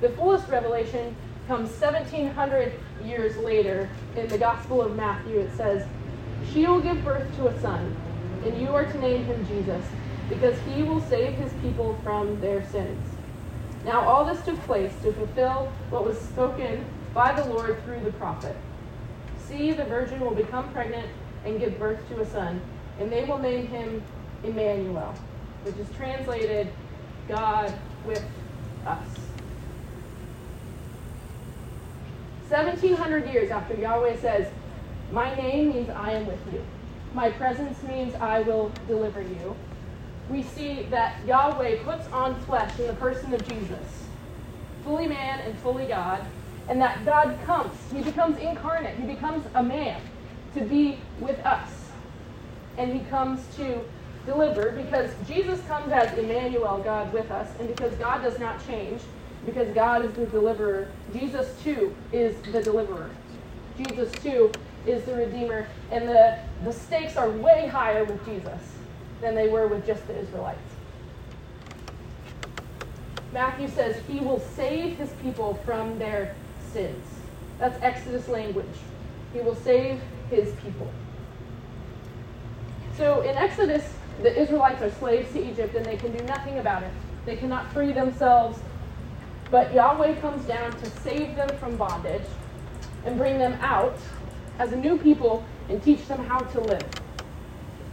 The 0.00 0.10
fullest 0.10 0.48
revelation 0.48 1.14
comes 1.46 1.70
1700 1.70 2.72
years 3.04 3.36
later 3.38 3.88
in 4.16 4.28
the 4.28 4.38
Gospel 4.38 4.82
of 4.82 4.96
Matthew. 4.96 5.40
It 5.40 5.56
says, 5.56 5.86
She 6.52 6.66
will 6.66 6.80
give 6.80 7.04
birth 7.04 7.34
to 7.36 7.48
a 7.48 7.60
son, 7.60 7.94
and 8.44 8.60
you 8.60 8.74
are 8.74 8.84
to 8.84 8.98
name 8.98 9.24
him 9.24 9.46
Jesus, 9.46 9.84
because 10.28 10.58
he 10.60 10.82
will 10.82 11.00
save 11.00 11.34
his 11.34 11.52
people 11.62 11.98
from 12.02 12.40
their 12.40 12.66
sins. 12.70 13.06
Now, 13.84 14.00
all 14.00 14.24
this 14.24 14.42
took 14.44 14.58
place 14.62 14.92
to 15.02 15.12
fulfill 15.12 15.70
what 15.90 16.06
was 16.06 16.18
spoken 16.18 16.84
by 17.12 17.38
the 17.38 17.44
Lord 17.52 17.82
through 17.84 18.00
the 18.00 18.12
prophet. 18.12 18.56
See, 19.46 19.72
the 19.72 19.84
virgin 19.84 20.20
will 20.20 20.34
become 20.34 20.72
pregnant 20.72 21.08
and 21.44 21.60
give 21.60 21.78
birth 21.78 22.00
to 22.08 22.20
a 22.20 22.26
son, 22.26 22.60
and 22.98 23.12
they 23.12 23.24
will 23.24 23.38
name 23.38 23.66
him 23.66 24.02
Emmanuel, 24.42 25.14
which 25.64 25.76
is 25.76 25.86
translated 25.96 26.68
God 27.28 27.72
with 28.06 28.24
us. 28.86 29.06
1700 32.48 33.32
years 33.32 33.50
after 33.50 33.74
Yahweh 33.74 34.16
says, 34.18 34.48
My 35.10 35.34
name 35.34 35.70
means 35.70 35.88
I 35.88 36.12
am 36.12 36.26
with 36.26 36.40
you. 36.52 36.62
My 37.14 37.30
presence 37.30 37.82
means 37.84 38.14
I 38.16 38.40
will 38.40 38.70
deliver 38.86 39.22
you. 39.22 39.56
We 40.30 40.42
see 40.42 40.84
that 40.84 41.24
Yahweh 41.26 41.82
puts 41.84 42.06
on 42.08 42.38
flesh 42.42 42.78
in 42.78 42.86
the 42.86 42.94
person 42.94 43.32
of 43.34 43.46
Jesus, 43.48 44.06
fully 44.82 45.06
man 45.06 45.40
and 45.40 45.58
fully 45.58 45.86
God, 45.86 46.24
and 46.68 46.80
that 46.80 47.04
God 47.04 47.38
comes. 47.44 47.76
He 47.92 48.02
becomes 48.02 48.38
incarnate. 48.38 48.96
He 48.98 49.06
becomes 49.06 49.44
a 49.54 49.62
man 49.62 50.00
to 50.54 50.60
be 50.62 50.98
with 51.20 51.38
us. 51.40 51.70
And 52.76 52.92
he 52.92 53.00
comes 53.08 53.40
to 53.56 53.84
deliver 54.26 54.70
because 54.72 55.10
Jesus 55.26 55.60
comes 55.66 55.92
as 55.92 56.16
Emmanuel, 56.18 56.78
God 56.78 57.12
with 57.12 57.30
us, 57.30 57.48
and 57.58 57.68
because 57.68 57.94
God 57.96 58.22
does 58.22 58.38
not 58.38 58.64
change, 58.66 59.00
because 59.44 59.68
God 59.74 60.04
is 60.04 60.12
the 60.14 60.26
deliverer, 60.26 60.88
Jesus 61.12 61.54
too 61.62 61.94
is 62.12 62.36
the 62.52 62.62
deliverer. 62.62 63.10
Jesus 63.76 64.10
too 64.22 64.50
is 64.86 65.04
the 65.04 65.14
redeemer, 65.14 65.66
and 65.90 66.08
the, 66.08 66.38
the 66.64 66.72
stakes 66.72 67.16
are 67.16 67.30
way 67.30 67.66
higher 67.66 68.04
with 68.04 68.24
Jesus 68.24 68.60
than 69.20 69.34
they 69.34 69.48
were 69.48 69.66
with 69.66 69.86
just 69.86 70.06
the 70.06 70.18
Israelites. 70.18 70.60
Matthew 73.32 73.68
says 73.68 74.00
he 74.08 74.20
will 74.20 74.38
save 74.38 74.96
his 74.96 75.10
people 75.22 75.54
from 75.64 75.98
their 75.98 76.34
sins. 76.72 77.04
That's 77.58 77.80
Exodus 77.82 78.28
language. 78.28 78.66
He 79.32 79.40
will 79.40 79.56
save 79.56 80.00
his 80.30 80.52
people. 80.60 80.90
So 82.96 83.22
in 83.22 83.36
Exodus, 83.36 83.92
the 84.22 84.40
Israelites 84.40 84.82
are 84.82 84.90
slaves 84.92 85.32
to 85.32 85.44
Egypt 85.44 85.74
and 85.74 85.84
they 85.84 85.96
can 85.96 86.16
do 86.16 86.24
nothing 86.24 86.58
about 86.58 86.82
it. 86.82 86.92
They 87.26 87.36
cannot 87.36 87.72
free 87.72 87.92
themselves. 87.92 88.58
But 89.50 89.72
Yahweh 89.74 90.20
comes 90.20 90.44
down 90.46 90.72
to 90.72 90.90
save 91.00 91.36
them 91.36 91.48
from 91.58 91.76
bondage 91.76 92.26
and 93.04 93.18
bring 93.18 93.38
them 93.38 93.54
out 93.60 93.98
as 94.58 94.72
a 94.72 94.76
new 94.76 94.98
people 94.98 95.44
and 95.68 95.82
teach 95.82 96.06
them 96.06 96.24
how 96.26 96.40
to 96.40 96.60
live. 96.60 96.84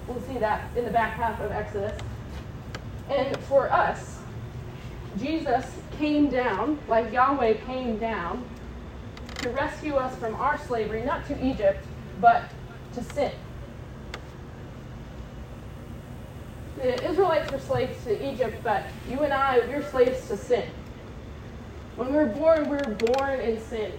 We'll 0.08 0.22
see 0.22 0.38
that 0.40 0.76
in 0.76 0.86
the 0.86 0.92
back 0.92 1.14
half 1.14 1.40
of 1.40 1.52
Exodus. 1.52 2.00
And 3.10 3.38
for 3.44 3.72
us, 3.72 4.20
Jesus 5.20 5.66
came 5.98 6.30
down, 6.30 6.80
like 6.88 7.12
Yahweh 7.12 7.56
came 7.66 7.98
down, 7.98 8.44
to 9.40 9.50
rescue 9.50 9.96
us 9.96 10.16
from 10.18 10.36
our 10.36 10.58
slavery, 10.58 11.04
not 11.04 11.28
to 11.28 11.46
Egypt, 11.46 11.86
but 12.20 12.44
to 12.94 13.04
sin. 13.04 13.32
The 16.82 17.08
Israelites 17.08 17.52
were 17.52 17.60
slaves 17.60 18.04
to 18.06 18.34
Egypt, 18.34 18.58
but 18.64 18.86
you 19.08 19.20
and 19.20 19.32
I, 19.32 19.60
we're 19.60 19.84
slaves 19.84 20.28
to 20.30 20.36
sin. 20.36 20.68
When 21.96 22.12
we're 22.12 22.26
born, 22.26 22.70
we're 22.70 22.96
born 22.96 23.40
in 23.40 23.62
sin. 23.62 23.92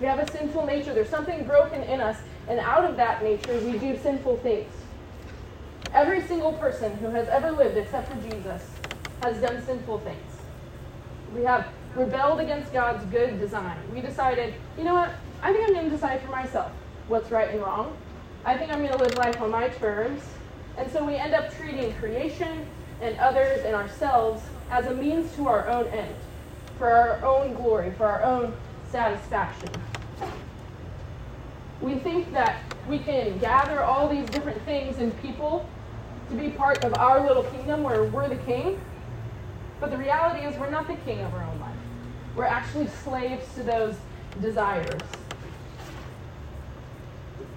We 0.00 0.06
have 0.06 0.18
a 0.18 0.30
sinful 0.30 0.66
nature. 0.66 0.92
There's 0.92 1.08
something 1.08 1.44
broken 1.44 1.82
in 1.84 2.02
us, 2.02 2.18
and 2.46 2.60
out 2.60 2.84
of 2.84 2.98
that 2.98 3.22
nature, 3.22 3.58
we 3.60 3.78
do 3.78 3.96
sinful 3.96 4.36
things. 4.38 4.70
Every 5.94 6.20
single 6.20 6.52
person 6.52 6.94
who 6.98 7.06
has 7.06 7.26
ever 7.28 7.50
lived, 7.50 7.78
except 7.78 8.12
for 8.12 8.28
Jesus, 8.28 8.70
has 9.22 9.40
done 9.40 9.64
sinful 9.64 10.00
things. 10.00 10.32
We 11.34 11.42
have 11.44 11.66
rebelled 11.94 12.40
against 12.40 12.70
God's 12.70 13.02
good 13.06 13.40
design. 13.40 13.78
We 13.94 14.02
decided, 14.02 14.52
you 14.76 14.84
know 14.84 14.94
what? 14.94 15.14
I 15.40 15.54
think 15.54 15.66
I'm 15.66 15.72
going 15.72 15.86
to 15.86 15.90
decide 15.90 16.20
for 16.20 16.30
myself 16.30 16.70
what's 17.08 17.30
right 17.30 17.48
and 17.48 17.62
wrong. 17.62 17.96
I 18.44 18.58
think 18.58 18.70
I'm 18.70 18.84
going 18.84 18.92
to 18.92 19.02
live 19.02 19.16
life 19.16 19.40
on 19.40 19.50
my 19.50 19.68
terms. 19.68 20.22
And 20.76 20.90
so 20.90 21.04
we 21.04 21.14
end 21.16 21.34
up 21.34 21.54
treating 21.56 21.92
creation 21.94 22.66
and 23.00 23.18
others 23.18 23.64
and 23.64 23.74
ourselves 23.74 24.42
as 24.70 24.86
a 24.86 24.94
means 24.94 25.34
to 25.36 25.48
our 25.48 25.68
own 25.68 25.86
end, 25.88 26.14
for 26.78 26.90
our 26.90 27.24
own 27.24 27.54
glory, 27.54 27.92
for 27.92 28.06
our 28.06 28.22
own 28.22 28.54
satisfaction. 28.90 29.70
We 31.80 31.96
think 31.96 32.32
that 32.32 32.62
we 32.88 32.98
can 32.98 33.38
gather 33.38 33.82
all 33.82 34.08
these 34.08 34.28
different 34.30 34.60
things 34.62 34.98
and 34.98 35.16
people 35.20 35.68
to 36.30 36.34
be 36.34 36.50
part 36.50 36.84
of 36.84 36.94
our 36.94 37.26
little 37.26 37.44
kingdom 37.44 37.82
where 37.82 38.04
we're 38.04 38.28
the 38.28 38.36
king. 38.36 38.80
But 39.78 39.90
the 39.90 39.98
reality 39.98 40.46
is, 40.46 40.56
we're 40.58 40.70
not 40.70 40.88
the 40.88 40.96
king 40.96 41.20
of 41.20 41.34
our 41.34 41.44
own 41.44 41.60
life. 41.60 41.76
We're 42.34 42.44
actually 42.44 42.88
slaves 42.88 43.46
to 43.54 43.62
those 43.62 43.94
desires. 44.40 45.00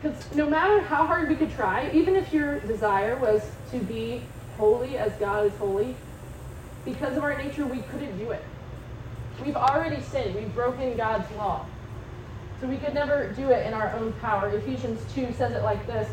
Because 0.01 0.33
no 0.33 0.49
matter 0.49 0.79
how 0.81 1.05
hard 1.05 1.27
we 1.27 1.35
could 1.35 1.51
try, 1.51 1.89
even 1.91 2.15
if 2.15 2.31
your 2.31 2.59
desire 2.61 3.17
was 3.17 3.41
to 3.71 3.79
be 3.79 4.21
holy 4.57 4.97
as 4.97 5.11
God 5.13 5.45
is 5.45 5.53
holy, 5.57 5.95
because 6.85 7.17
of 7.17 7.23
our 7.23 7.37
nature, 7.37 7.65
we 7.65 7.81
couldn't 7.81 8.17
do 8.17 8.31
it. 8.31 8.43
We've 9.45 9.57
already 9.57 10.01
sinned. 10.01 10.35
We've 10.35 10.53
broken 10.53 10.95
God's 10.95 11.29
law. 11.35 11.65
So 12.61 12.67
we 12.67 12.77
could 12.77 12.93
never 12.93 13.31
do 13.33 13.49
it 13.49 13.65
in 13.65 13.73
our 13.73 13.93
own 13.95 14.13
power. 14.13 14.49
Ephesians 14.49 15.01
2 15.13 15.33
says 15.33 15.53
it 15.53 15.63
like 15.63 15.85
this 15.85 16.09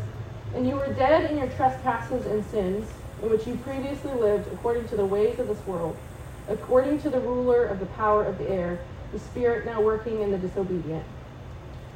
And 0.53 0.67
you 0.67 0.75
were 0.75 0.93
dead 0.93 1.29
in 1.29 1.37
your 1.37 1.47
trespasses 1.49 2.25
and 2.25 2.45
sins, 2.45 2.89
in 3.21 3.29
which 3.29 3.47
you 3.47 3.55
previously 3.57 4.13
lived 4.13 4.51
according 4.53 4.87
to 4.89 4.97
the 4.97 5.05
ways 5.05 5.39
of 5.39 5.47
this 5.47 5.65
world, 5.65 5.95
according 6.49 7.01
to 7.01 7.09
the 7.09 7.19
ruler 7.19 7.65
of 7.65 7.79
the 7.79 7.85
power 7.87 8.23
of 8.25 8.37
the 8.37 8.49
air, 8.49 8.79
the 9.13 9.19
spirit 9.19 9.65
now 9.65 9.81
working 9.81 10.21
in 10.21 10.31
the 10.31 10.37
disobedient. 10.37 11.05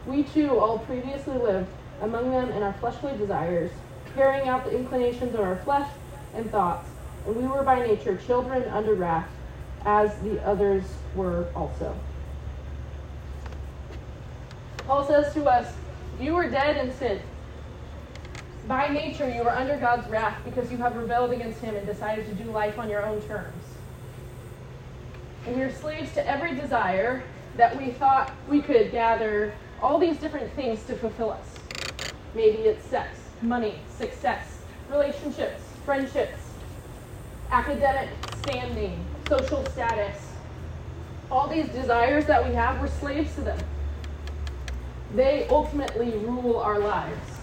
We 0.06 0.24
too 0.24 0.58
all 0.58 0.80
previously 0.80 1.38
lived 1.38 1.70
among 2.02 2.32
them 2.32 2.52
in 2.52 2.64
our 2.64 2.74
fleshly 2.74 3.16
desires, 3.18 3.72
carrying 4.16 4.48
out 4.48 4.66
the 4.66 4.76
inclinations 4.76 5.34
of 5.34 5.40
our 5.40 5.58
flesh 5.58 5.90
and 6.34 6.50
thoughts, 6.52 6.90
and 7.26 7.36
we 7.36 7.46
were 7.48 7.64
by 7.64 7.80
nature 7.86 8.18
children 8.26 8.64
under 8.70 8.96
wrath, 8.96 9.30
as 9.86 10.16
the 10.20 10.44
others 10.46 10.84
were 11.16 11.48
also. 11.56 11.96
Paul 14.86 15.08
says 15.08 15.34
to 15.34 15.46
us, 15.46 15.74
You 16.20 16.34
were 16.34 16.50
dead 16.50 16.78
in 16.78 16.94
sin. 16.96 17.22
By 18.68 18.88
nature, 18.90 19.30
you 19.30 19.42
are 19.44 19.56
under 19.56 19.78
God's 19.78 20.08
wrath 20.10 20.40
because 20.46 20.72
you 20.72 20.78
have 20.78 20.96
rebelled 20.96 21.32
against 21.32 21.60
Him 21.62 21.76
and 21.76 21.86
decided 21.86 22.26
to 22.28 22.44
do 22.44 22.50
life 22.52 22.78
on 22.78 22.90
your 22.90 23.06
own 23.06 23.22
terms. 23.24 23.56
And 25.46 25.56
we 25.56 25.64
are 25.64 25.74
slaves 25.74 26.14
to 26.14 26.28
every 26.28 26.56
desire 26.56 27.24
that 27.58 27.76
we 27.78 27.92
thought 27.92 28.32
we 28.48 28.62
could 28.62 28.92
gather 28.92 29.54
all 29.82 29.98
these 29.98 30.18
different 30.18 30.52
things 30.54 30.84
to 30.86 30.96
fulfill 30.96 31.32
us. 31.32 31.51
Maybe 32.34 32.60
it's 32.60 32.86
sex, 32.86 33.20
money, 33.42 33.76
success, 33.98 34.62
relationships, 34.90 35.62
friendships, 35.86 36.40
academic 37.52 38.10
standing, 38.44 39.06
social 39.28 39.66
status. 39.68 40.18
All 41.30 41.48
these 41.48 41.68
desires 41.70 42.26
that 42.26 42.48
we 42.48 42.54
have, 42.56 42.80
we're 42.80 42.88
slaves 42.88 43.36
to 43.36 43.42
them. 43.42 43.60
They 45.16 45.48
ultimately 45.50 46.12
rule 46.12 46.58
our 46.58 46.80
lives. 46.80 47.40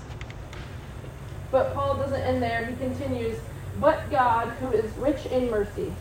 But 1.50 1.74
Paul 1.74 1.96
doesn't 1.96 2.20
end 2.20 2.42
there. 2.42 2.64
He 2.64 2.76
continues, 2.76 3.38
But 3.80 4.10
God, 4.10 4.48
who 4.60 4.72
is 4.72 4.90
rich 4.96 5.26
in 5.26 5.50
mercy, 5.50 5.92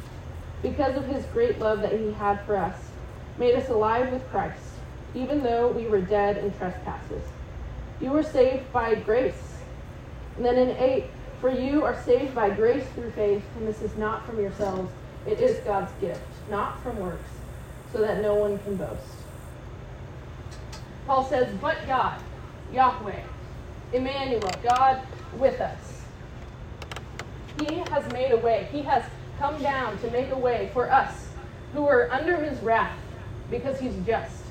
because 0.62 0.96
of 0.96 1.06
his 1.06 1.26
great 1.28 1.60
love 1.60 1.82
that 1.82 1.94
he 1.94 2.12
had 2.14 2.42
for 2.46 2.58
us, 2.58 2.76
made 3.38 3.56
us 3.56 3.70
alive 3.70 4.12
with 4.12 4.28
Christ, 4.30 4.64
even 5.14 5.44
though 5.44 5.68
we 5.68 5.88
were 5.88 6.02
dead 6.02 6.38
in 6.38 6.52
trespasses. 6.54 7.24
You 8.00 8.12
were 8.12 8.24
saved 8.24 8.72
by 8.72 8.96
grace. 8.96 9.58
And 10.36 10.46
then 10.46 10.58
in 10.58 10.76
8, 10.78 11.06
for 11.42 11.50
you 11.50 11.84
are 11.84 12.02
saved 12.04 12.36
by 12.36 12.50
grace 12.50 12.86
through 12.96 13.12
faith, 13.12 13.44
and 13.58 13.68
this 13.68 13.82
is 13.82 13.96
not 13.98 14.26
from 14.26 14.40
yourselves. 14.40 14.92
It 15.26 15.40
is 15.40 15.60
God's 15.60 15.92
gift, 16.00 16.22
not 16.50 16.82
from 16.82 17.00
works, 17.00 17.30
so 17.92 18.00
that 18.00 18.22
no 18.22 18.36
one 18.36 18.60
can 18.60 18.76
boast. 18.76 19.02
Paul 21.06 21.26
says, 21.26 21.56
but 21.62 21.78
God, 21.88 22.20
Yahweh, 22.74 23.22
Emmanuel, 23.94 24.52
God 24.64 25.02
with 25.38 25.60
us. 25.62 26.04
He 27.60 27.76
has 27.76 28.12
made 28.12 28.32
a 28.32 28.38
way. 28.38 28.68
He 28.72 28.82
has 28.84 29.04
come 29.40 29.62
down 29.62 29.98
to 30.00 30.12
make 30.12 30.32
a 30.32 30.38
way 30.38 30.70
for 30.74 30.92
us 30.92 31.28
who 31.74 31.88
are 31.88 32.12
under 32.12 32.38
his 32.38 32.60
wrath 32.60 32.98
because 33.50 33.80
he's 33.80 33.96
just. 34.06 34.44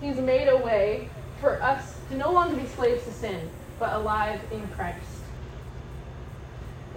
He's 0.00 0.16
made 0.16 0.48
a 0.48 0.56
way 0.56 1.08
for 1.40 1.62
us 1.62 1.97
to 2.10 2.16
no 2.16 2.32
longer 2.32 2.56
be 2.56 2.66
slaves 2.66 3.04
to 3.04 3.12
sin, 3.12 3.48
but 3.78 3.92
alive 3.94 4.40
in 4.50 4.66
Christ. 4.68 4.98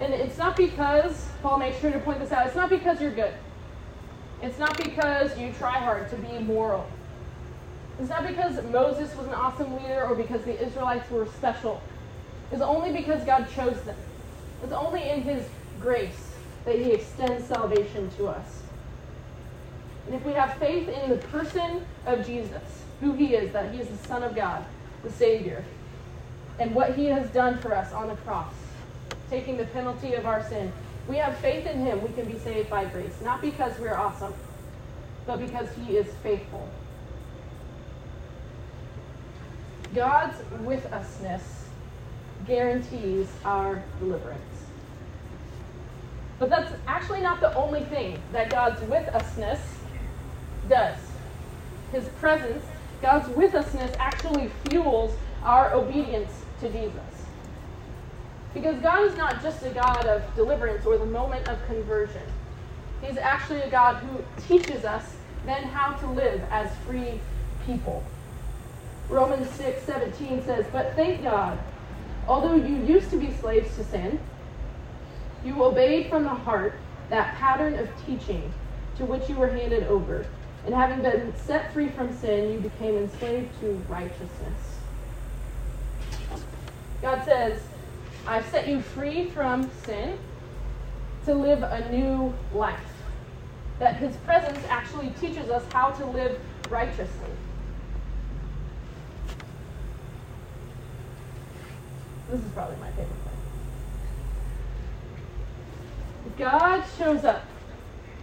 And 0.00 0.12
it's 0.12 0.38
not 0.38 0.56
because, 0.56 1.28
Paul 1.42 1.58
makes 1.58 1.78
sure 1.80 1.92
to 1.92 1.98
point 2.00 2.18
this 2.18 2.32
out, 2.32 2.46
it's 2.46 2.56
not 2.56 2.70
because 2.70 3.00
you're 3.00 3.12
good. 3.12 3.34
It's 4.42 4.58
not 4.58 4.76
because 4.76 5.38
you 5.38 5.52
try 5.52 5.78
hard 5.78 6.10
to 6.10 6.16
be 6.16 6.38
moral. 6.40 6.86
It's 8.00 8.08
not 8.08 8.26
because 8.26 8.62
Moses 8.64 9.14
was 9.14 9.28
an 9.28 9.34
awesome 9.34 9.76
leader 9.76 10.04
or 10.04 10.16
because 10.16 10.42
the 10.42 10.60
Israelites 10.60 11.08
were 11.10 11.26
special. 11.26 11.80
It's 12.50 12.62
only 12.62 12.92
because 12.92 13.24
God 13.24 13.46
chose 13.54 13.80
them. 13.82 13.96
It's 14.64 14.72
only 14.72 15.08
in 15.08 15.22
his 15.22 15.44
grace 15.80 16.32
that 16.64 16.76
he 16.76 16.92
extends 16.92 17.46
salvation 17.46 18.10
to 18.16 18.28
us. 18.28 18.62
And 20.06 20.14
if 20.14 20.24
we 20.24 20.32
have 20.32 20.54
faith 20.54 20.88
in 20.88 21.10
the 21.10 21.16
person 21.16 21.84
of 22.06 22.26
Jesus, 22.26 22.62
who 23.00 23.12
he 23.12 23.34
is, 23.34 23.52
that 23.52 23.72
he 23.72 23.80
is 23.80 23.88
the 23.88 24.08
Son 24.08 24.22
of 24.22 24.34
God, 24.34 24.64
the 25.02 25.10
Savior, 25.10 25.64
and 26.58 26.74
what 26.74 26.94
he 26.94 27.06
has 27.06 27.28
done 27.30 27.58
for 27.58 27.74
us 27.74 27.92
on 27.92 28.08
the 28.08 28.16
cross, 28.16 28.52
taking 29.30 29.56
the 29.56 29.64
penalty 29.66 30.14
of 30.14 30.26
our 30.26 30.42
sin, 30.48 30.72
we 31.08 31.16
have 31.16 31.36
faith 31.38 31.66
in 31.66 31.78
him, 31.84 32.02
we 32.02 32.12
can 32.12 32.30
be 32.30 32.38
saved 32.38 32.70
by 32.70 32.84
grace. 32.84 33.20
Not 33.22 33.40
because 33.42 33.78
we're 33.78 33.96
awesome, 33.96 34.34
but 35.26 35.38
because 35.38 35.68
he 35.74 35.96
is 35.96 36.06
faithful. 36.22 36.68
God's 39.94 40.36
with 40.60 40.84
usness 40.90 41.42
guarantees 42.46 43.28
our 43.44 43.82
deliverance. 43.98 44.40
But 46.38 46.50
that's 46.50 46.72
actually 46.86 47.20
not 47.20 47.40
the 47.40 47.54
only 47.54 47.82
thing 47.84 48.20
that 48.32 48.50
God's 48.50 48.80
with 48.82 49.06
usness 49.12 49.60
does. 50.68 50.98
His 51.92 52.08
presence, 52.20 52.64
God's 53.02 53.28
with 53.36 53.52
usness, 53.52 53.94
actually 53.98 54.50
fuels 54.68 55.12
our 55.42 55.74
obedience 55.74 56.32
to 56.60 56.68
Jesus. 56.68 56.94
Because 58.54 58.80
God 58.80 59.04
is 59.04 59.16
not 59.16 59.42
just 59.42 59.64
a 59.64 59.70
God 59.70 60.06
of 60.06 60.22
deliverance 60.36 60.86
or 60.86 60.96
the 60.96 61.06
moment 61.06 61.48
of 61.48 61.58
conversion. 61.66 62.22
He's 63.02 63.16
actually 63.16 63.62
a 63.62 63.70
God 63.70 63.96
who 63.96 64.22
teaches 64.46 64.84
us 64.84 65.16
then 65.44 65.64
how 65.64 65.94
to 65.94 66.06
live 66.06 66.40
as 66.50 66.70
free 66.86 67.20
people. 67.66 68.04
Romans 69.08 69.50
6 69.50 69.82
17 69.82 70.44
says, 70.44 70.66
But 70.70 70.94
thank 70.94 71.22
God, 71.22 71.58
although 72.28 72.54
you 72.54 72.76
used 72.84 73.10
to 73.10 73.16
be 73.16 73.32
slaves 73.32 73.74
to 73.76 73.84
sin, 73.84 74.20
you 75.44 75.64
obeyed 75.64 76.08
from 76.08 76.22
the 76.22 76.28
heart 76.28 76.74
that 77.10 77.34
pattern 77.34 77.78
of 77.78 77.88
teaching 78.06 78.52
to 78.96 79.04
which 79.04 79.28
you 79.28 79.34
were 79.34 79.48
handed 79.48 79.82
over. 79.84 80.24
And 80.64 80.74
having 80.74 81.02
been 81.02 81.32
set 81.44 81.72
free 81.72 81.88
from 81.88 82.16
sin, 82.16 82.52
you 82.52 82.60
became 82.60 82.96
enslaved 82.96 83.48
to 83.60 83.82
righteousness. 83.88 84.78
God 87.00 87.24
says, 87.24 87.60
I've 88.26 88.46
set 88.46 88.68
you 88.68 88.80
free 88.80 89.28
from 89.30 89.68
sin 89.84 90.18
to 91.24 91.34
live 91.34 91.62
a 91.64 91.90
new 91.90 92.32
life. 92.54 92.78
That 93.80 93.96
his 93.96 94.16
presence 94.18 94.60
actually 94.68 95.10
teaches 95.20 95.50
us 95.50 95.64
how 95.72 95.90
to 95.90 96.06
live 96.06 96.38
righteously. 96.70 97.30
This 102.30 102.40
is 102.40 102.50
probably 102.52 102.76
my 102.76 102.90
favorite 102.90 103.08
thing. 103.08 103.16
God 106.38 106.84
shows 106.96 107.24
up 107.24 107.44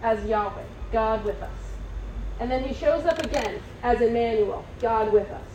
as 0.02 0.24
Yahweh, 0.24 0.64
God 0.90 1.24
with 1.24 1.40
us. 1.42 1.59
And 2.40 2.50
then 2.50 2.64
he 2.64 2.74
shows 2.74 3.04
up 3.04 3.22
again 3.22 3.60
as 3.82 4.00
Emmanuel, 4.00 4.64
God 4.80 5.12
with 5.12 5.28
us. 5.30 5.50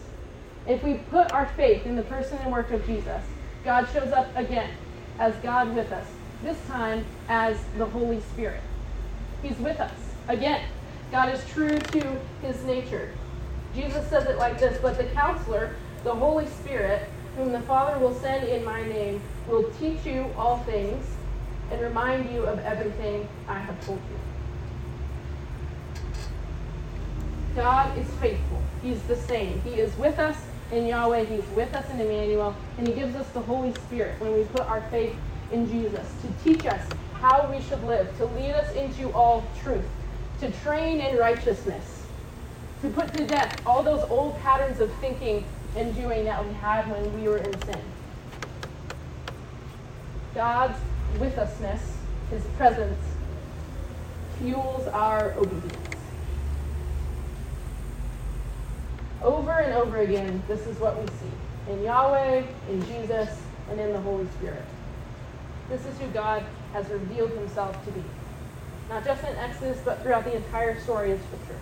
If 0.68 0.84
we 0.84 0.96
put 0.96 1.32
our 1.34 1.48
faith 1.48 1.86
in 1.86 1.96
the 1.96 2.04
person 2.04 2.38
and 2.38 2.52
work 2.52 2.72
of 2.72 2.86
Jesus, 2.86 3.24
God 3.64 3.88
shows 3.92 4.14
up 4.14 4.36
again 4.38 4.70
as 5.20 5.36
God 5.38 5.76
with 5.76 5.92
us, 5.92 6.06
this 6.44 6.64
time 6.68 7.06
as 7.28 7.58
the 7.76 7.86
Holy 7.86 8.22
Spirit. 8.22 8.62
He's 9.42 9.58
with 9.58 9.80
us 9.80 10.14
again. 10.28 10.62
God 11.12 11.34
is 11.34 11.44
true 11.48 11.80
to 11.80 12.20
his 12.42 12.64
nature. 12.64 13.16
Jesus 13.74 14.08
says 14.08 14.28
it 14.28 14.38
like 14.38 14.60
this 14.60 14.78
But 14.82 14.98
the 14.98 15.06
counselor, 15.06 15.78
the 16.04 16.14
Holy 16.14 16.48
Spirit, 16.48 17.10
whom 17.36 17.52
the 17.52 17.62
Father 17.62 18.00
will 18.00 18.14
send 18.14 18.48
in 18.48 18.64
my 18.64 18.84
name, 18.84 19.22
will 19.48 19.72
teach 19.80 20.06
you 20.06 20.32
all 20.38 20.60
things 20.60 21.06
and 21.72 21.82
remind 21.82 22.30
you 22.32 22.44
of 22.46 22.60
everything 22.60 23.28
I 23.48 23.60
have 23.60 23.84
told 23.86 24.00
you. 24.12 24.25
God 27.56 27.98
is 27.98 28.08
faithful. 28.16 28.62
He's 28.82 29.02
the 29.04 29.16
same. 29.16 29.62
He 29.62 29.76
is 29.76 29.96
with 29.98 30.20
us 30.20 30.38
in 30.72 30.86
Yahweh, 30.86 31.24
He's 31.24 31.48
with 31.56 31.74
us 31.74 31.90
in 31.92 32.02
Emmanuel, 32.02 32.56
and 32.78 32.88
He 32.88 32.94
gives 32.94 33.16
us 33.16 33.30
the 33.30 33.40
Holy 33.40 33.74
Spirit 33.74 34.20
when 34.20 34.34
we 34.34 34.44
put 34.46 34.68
our 34.68 34.82
faith 34.90 35.16
in 35.52 35.70
Jesus 35.70 36.12
to 36.22 36.44
teach 36.44 36.66
us 36.66 36.82
how 37.22 37.50
we 37.50 37.62
should 37.62 37.84
live, 37.86 38.16
to 38.18 38.26
lead 38.26 38.52
us 38.52 38.76
into 38.76 39.10
all 39.14 39.44
truth, 39.64 39.86
to 40.42 40.52
train 40.64 41.00
in 41.00 41.18
righteousness, 41.18 42.06
to 42.82 42.90
put 42.90 43.14
to 43.14 43.26
death 43.26 43.62
all 43.66 43.84
those 43.84 44.04
old 44.10 44.38
patterns 44.40 44.82
of 44.82 44.92
thinking 44.96 45.46
and 45.78 45.96
doing 45.96 46.26
that 46.26 46.46
we 46.46 46.54
had 46.56 46.90
when 46.92 47.22
we 47.22 47.28
were 47.28 47.38
in 47.38 47.62
sin. 47.64 47.82
God's 50.34 50.78
with 51.20 51.36
usness, 51.36 51.94
His 52.30 52.44
presence, 52.58 53.00
fuels 54.38 54.88
our 54.88 55.32
obedience. 55.38 55.85
Over 59.24 59.52
and 59.52 59.74
over 59.74 59.98
again, 59.98 60.44
this 60.48 60.68
is 60.68 60.78
what 60.80 61.00
we 61.00 61.08
see 61.08 61.72
in 61.72 61.84
Yahweh, 61.84 62.44
in 62.70 62.86
Jesus, 62.86 63.42
and 63.70 63.80
in 63.80 63.92
the 63.92 64.02
Holy 64.02 64.28
Spirit. 64.38 64.64
This 65.70 65.86
is 65.86 65.98
who 65.98 66.08
God 66.08 66.44
has 66.74 66.88
revealed 66.90 67.32
himself 67.32 67.84
to 67.86 67.92
be. 67.92 68.04
Not 68.90 69.04
just 69.04 69.24
in 69.24 69.36
Exodus, 69.38 69.80
but 69.84 70.02
throughout 70.04 70.26
the 70.26 70.36
entire 70.36 70.80
story 70.82 71.12
of 71.12 71.20
Scripture. 71.22 71.60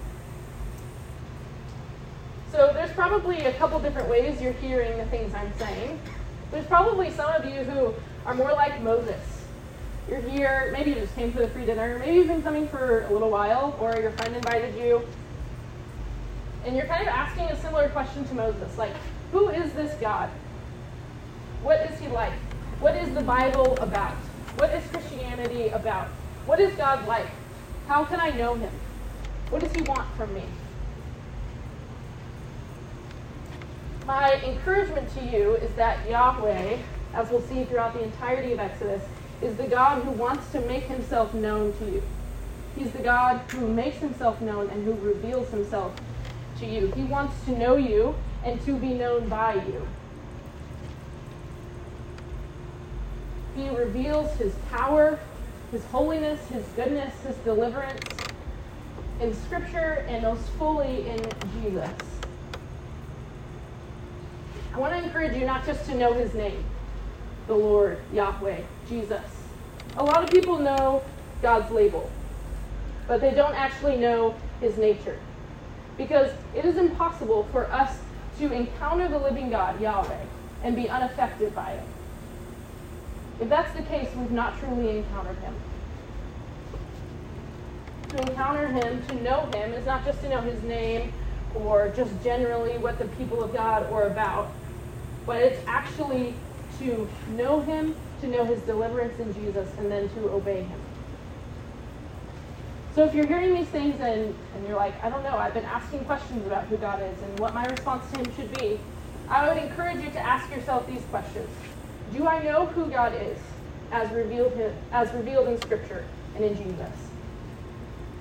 So 2.52 2.72
there's 2.74 2.92
probably 2.92 3.46
a 3.46 3.54
couple 3.54 3.80
different 3.80 4.10
ways 4.10 4.42
you're 4.42 4.54
hearing 4.54 4.98
the 4.98 5.06
things 5.06 5.34
I'm 5.34 5.52
saying. 5.58 6.00
There's 6.52 6.68
probably 6.68 7.10
some 7.12 7.34
of 7.34 7.46
you 7.46 7.64
who 7.64 7.94
are 8.26 8.36
more 8.36 8.52
like 8.52 8.82
Moses. 8.82 9.22
You're 10.10 10.22
here, 10.22 10.70
maybe 10.74 10.92
you 10.92 10.98
just 10.98 11.16
came 11.16 11.32
for 11.32 11.40
the 11.40 11.48
free 11.48 11.66
dinner, 11.66 11.98
maybe 11.98 12.18
you've 12.18 12.28
been 12.28 12.44
coming 12.44 12.68
for 12.68 13.04
a 13.04 13.14
little 13.14 13.30
while, 13.30 13.76
or 13.80 13.98
your 14.00 14.12
friend 14.12 14.36
invited 14.36 14.76
you, 14.76 15.08
and 16.66 16.76
you're 16.76 16.86
kind 16.86 17.02
of 17.02 17.10
asking 17.10 17.46
a 17.46 17.62
similar 17.62 17.90
question 17.90 18.26
to 18.26 18.36
Moses 18.36 18.78
like, 18.78 18.94
who 19.32 19.50
is 19.50 19.74
this 19.74 19.94
God? 20.00 20.30
What 21.62 21.80
is 21.92 22.00
he 22.00 22.08
like? 22.08 22.34
What 22.80 22.96
is 22.96 23.14
the 23.14 23.22
Bible 23.22 23.78
about? 23.80 24.16
What 24.56 24.74
is 24.74 24.86
Christianity 24.88 25.70
about? 25.70 26.08
What 26.46 26.60
is 26.60 26.74
God 26.76 27.08
like? 27.08 27.28
How 27.88 28.06
can 28.06 28.20
I 28.20 28.30
know 28.32 28.56
him? 28.56 28.72
What 29.50 29.62
does 29.62 29.74
he 29.74 29.82
want 29.82 30.08
from 30.16 30.34
me? 30.34 30.44
My 34.06 34.34
encouragement 34.44 35.14
to 35.16 35.24
you 35.24 35.56
is 35.56 35.74
that 35.76 36.10
Yahweh, 36.10 36.78
as 37.14 37.30
we'll 37.30 37.42
see 37.42 37.64
throughout 37.64 37.94
the 37.94 38.04
entirety 38.04 38.52
of 38.52 38.60
Exodus, 38.60 39.04
is 39.42 39.56
the 39.58 39.68
God 39.68 40.04
who 40.04 40.12
wants 40.12 40.52
to 40.52 40.60
make 40.62 40.84
himself 40.84 41.34
known 41.34 41.74
to 41.80 41.86
you. 41.86 42.04
He's 42.78 42.92
the 42.92 43.04
God 43.04 43.38
who 43.52 43.68
makes 43.68 43.98
himself 43.98 44.42
known 44.42 44.70
and 44.70 44.84
who 44.86 44.94
reveals 44.94 45.50
himself 45.50 45.94
to 46.64 46.70
you. 46.70 46.92
He 46.96 47.04
wants 47.04 47.34
to 47.46 47.58
know 47.58 47.76
you 47.76 48.16
and 48.44 48.64
to 48.66 48.76
be 48.78 48.94
known 48.94 49.28
by 49.28 49.56
you. 49.56 49.88
He 53.56 53.70
reveals 53.70 54.36
his 54.38 54.54
power, 54.72 55.20
his 55.72 55.84
holiness, 55.86 56.40
his 56.48 56.66
goodness, 56.76 57.14
his 57.26 57.36
deliverance 57.38 58.02
in 59.20 59.34
Scripture 59.34 60.06
and 60.08 60.24
most 60.24 60.48
fully 60.52 61.08
in 61.08 61.20
Jesus. 61.62 61.90
I 64.74 64.80
want 64.80 64.94
to 64.94 65.04
encourage 65.04 65.38
you 65.38 65.46
not 65.46 65.66
just 65.66 65.86
to 65.86 65.96
know 65.96 66.14
his 66.14 66.34
name, 66.34 66.64
the 67.48 67.54
Lord, 67.54 68.00
Yahweh, 68.12 68.62
Jesus. 68.90 69.22
A 69.98 70.04
lot 70.04 70.24
of 70.24 70.32
people 70.32 70.58
know 70.58 71.04
God's 71.44 71.70
label, 71.72 72.10
but 73.08 73.22
they 73.22 73.32
don't 73.32 73.54
actually 73.54 73.98
know 73.98 74.34
his 74.60 74.78
nature 74.78 75.20
because 75.98 76.32
it 76.56 76.66
is 76.66 76.78
impossible 76.78 77.48
for 77.52 77.72
us 77.72 78.00
to 78.40 78.52
encounter 78.52 79.08
the 79.08 79.18
living 79.18 79.50
God, 79.50 79.80
Yahweh, 79.80 80.26
and 80.64 80.76
be 80.76 80.90
unaffected 80.90 81.54
by 81.54 81.72
it. 81.74 81.84
If 83.40 83.50
that's 83.50 83.76
the 83.76 83.84
case, 83.84 84.10
we've 84.16 84.32
not 84.32 84.58
truly 84.60 84.98
encountered 84.98 85.38
him. 85.38 85.54
To 88.10 88.18
encounter 88.22 88.68
him, 88.68 89.06
to 89.08 89.16
know 89.22 89.50
him, 89.54 89.74
is 89.74 89.86
not 89.86 90.06
just 90.06 90.22
to 90.22 90.30
know 90.30 90.42
his 90.42 90.62
name 90.64 91.12
or 91.56 91.92
just 91.96 92.12
generally 92.24 92.78
what 92.78 92.98
the 92.98 93.06
people 93.06 93.44
of 93.44 93.54
God 93.54 93.92
are 93.92 94.08
about, 94.08 94.52
but 95.26 95.38
it's 95.38 95.62
actually 95.68 96.34
to 96.80 97.08
know 97.36 97.62
him, 97.62 97.96
to 98.22 98.28
know 98.28 98.46
his 98.46 98.62
deliverance 98.62 99.20
in 99.20 99.34
Jesus, 99.34 99.70
and 99.78 99.92
then 99.92 100.10
to 100.10 100.30
obey 100.30 100.64
him. 100.64 100.80
So 102.96 103.04
if 103.04 103.16
you're 103.16 103.26
hearing 103.26 103.56
these 103.56 103.68
things 103.70 104.00
and, 104.02 104.36
and 104.56 104.68
you're 104.68 104.78
like, 104.78 105.04
I 105.04 105.10
don't 105.10 105.24
know, 105.24 105.36
I've 105.36 105.56
been 105.56 105.66
asking 105.66 106.06
questions 106.06 106.46
about 106.46 106.66
who 106.66 106.78
God 106.78 107.02
is 107.02 107.20
and 107.24 107.40
what 107.40 107.56
my 107.56 107.66
response 107.66 108.10
to 108.12 108.20
him 108.20 108.36
should 108.36 108.56
be, 108.60 108.80
I 109.28 109.48
would 109.48 109.62
encourage 109.62 110.04
you 110.04 110.12
to 110.12 110.20
ask 110.20 110.54
yourself 110.56 110.86
these 110.86 111.02
questions. 111.10 111.50
Do 112.14 112.28
I 112.28 112.44
know 112.44 112.68
who 112.68 112.86
God 112.92 113.20
is 113.20 113.38
as 113.92 114.12
revealed, 114.12 114.54
as 114.92 115.12
revealed 115.14 115.48
in 115.48 115.60
Scripture 115.62 116.06
and 116.36 116.46
in 116.46 116.56
Jesus? 116.56 116.92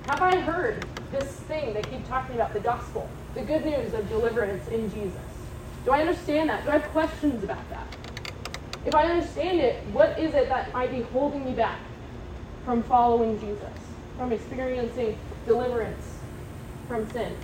Have 0.07 0.23
I 0.23 0.39
heard 0.39 0.83
this 1.11 1.27
thing 1.31 1.73
they 1.73 1.83
keep 1.83 2.07
talking 2.07 2.35
about, 2.35 2.53
the 2.53 2.59
gospel, 2.59 3.07
the 3.35 3.41
good 3.41 3.65
news 3.65 3.93
of 3.93 4.09
deliverance 4.09 4.67
in 4.69 4.91
Jesus? 4.91 5.21
Do 5.85 5.91
I 5.91 6.01
understand 6.01 6.49
that? 6.49 6.63
Do 6.63 6.71
I 6.71 6.79
have 6.79 6.89
questions 6.91 7.43
about 7.43 7.69
that? 7.69 7.85
If 8.87 8.95
I 8.95 9.03
understand 9.03 9.59
it, 9.59 9.83
what 9.91 10.17
is 10.17 10.33
it 10.33 10.49
that 10.49 10.73
might 10.73 10.89
be 10.89 11.01
holding 11.01 11.45
me 11.45 11.51
back 11.51 11.79
from 12.65 12.81
following 12.81 13.39
Jesus? 13.39 13.69
From 14.17 14.31
experiencing 14.31 15.17
deliverance 15.45 16.19
from 16.87 17.09
sin. 17.11 17.35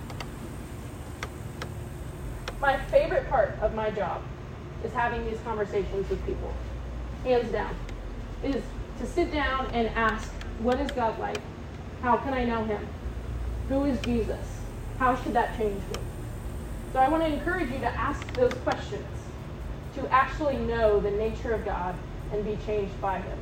My 2.62 2.78
favorite 2.86 3.30
part 3.30 3.58
of 3.62 3.74
my 3.74 3.90
job 3.90 4.22
is 4.84 4.94
having 4.94 5.26
these 5.30 5.40
conversations 5.42 6.10
with 6.10 6.26
people, 6.26 6.54
hands 7.24 7.52
down, 7.52 7.76
is 8.44 8.62
to 9.00 9.06
sit 9.06 9.32
down 9.32 9.68
and 9.74 9.88
ask, 9.90 10.32
what 10.60 10.80
is 10.80 10.92
God 10.92 11.18
like? 11.20 11.40
How 12.02 12.18
can 12.18 12.34
I 12.34 12.46
know 12.46 12.64
him? 12.64 12.86
Who 13.70 13.86
is 13.86 14.00
Jesus? 14.02 14.60
How 14.98 15.16
should 15.16 15.34
that 15.34 15.58
change 15.58 15.82
me? 15.94 16.02
So 16.92 17.00
I 17.00 17.08
want 17.08 17.24
to 17.24 17.32
encourage 17.32 17.70
you 17.72 17.80
to 17.80 17.88
ask 17.88 18.34
those 18.34 18.54
questions, 18.64 19.06
to 19.96 20.08
actually 20.12 20.58
know 20.58 21.00
the 21.00 21.12
nature 21.12 21.54
of 21.54 21.64
God 21.64 21.96
and 22.34 22.44
be 22.44 22.58
changed 22.66 23.00
by 23.00 23.20
Him. 23.20 23.38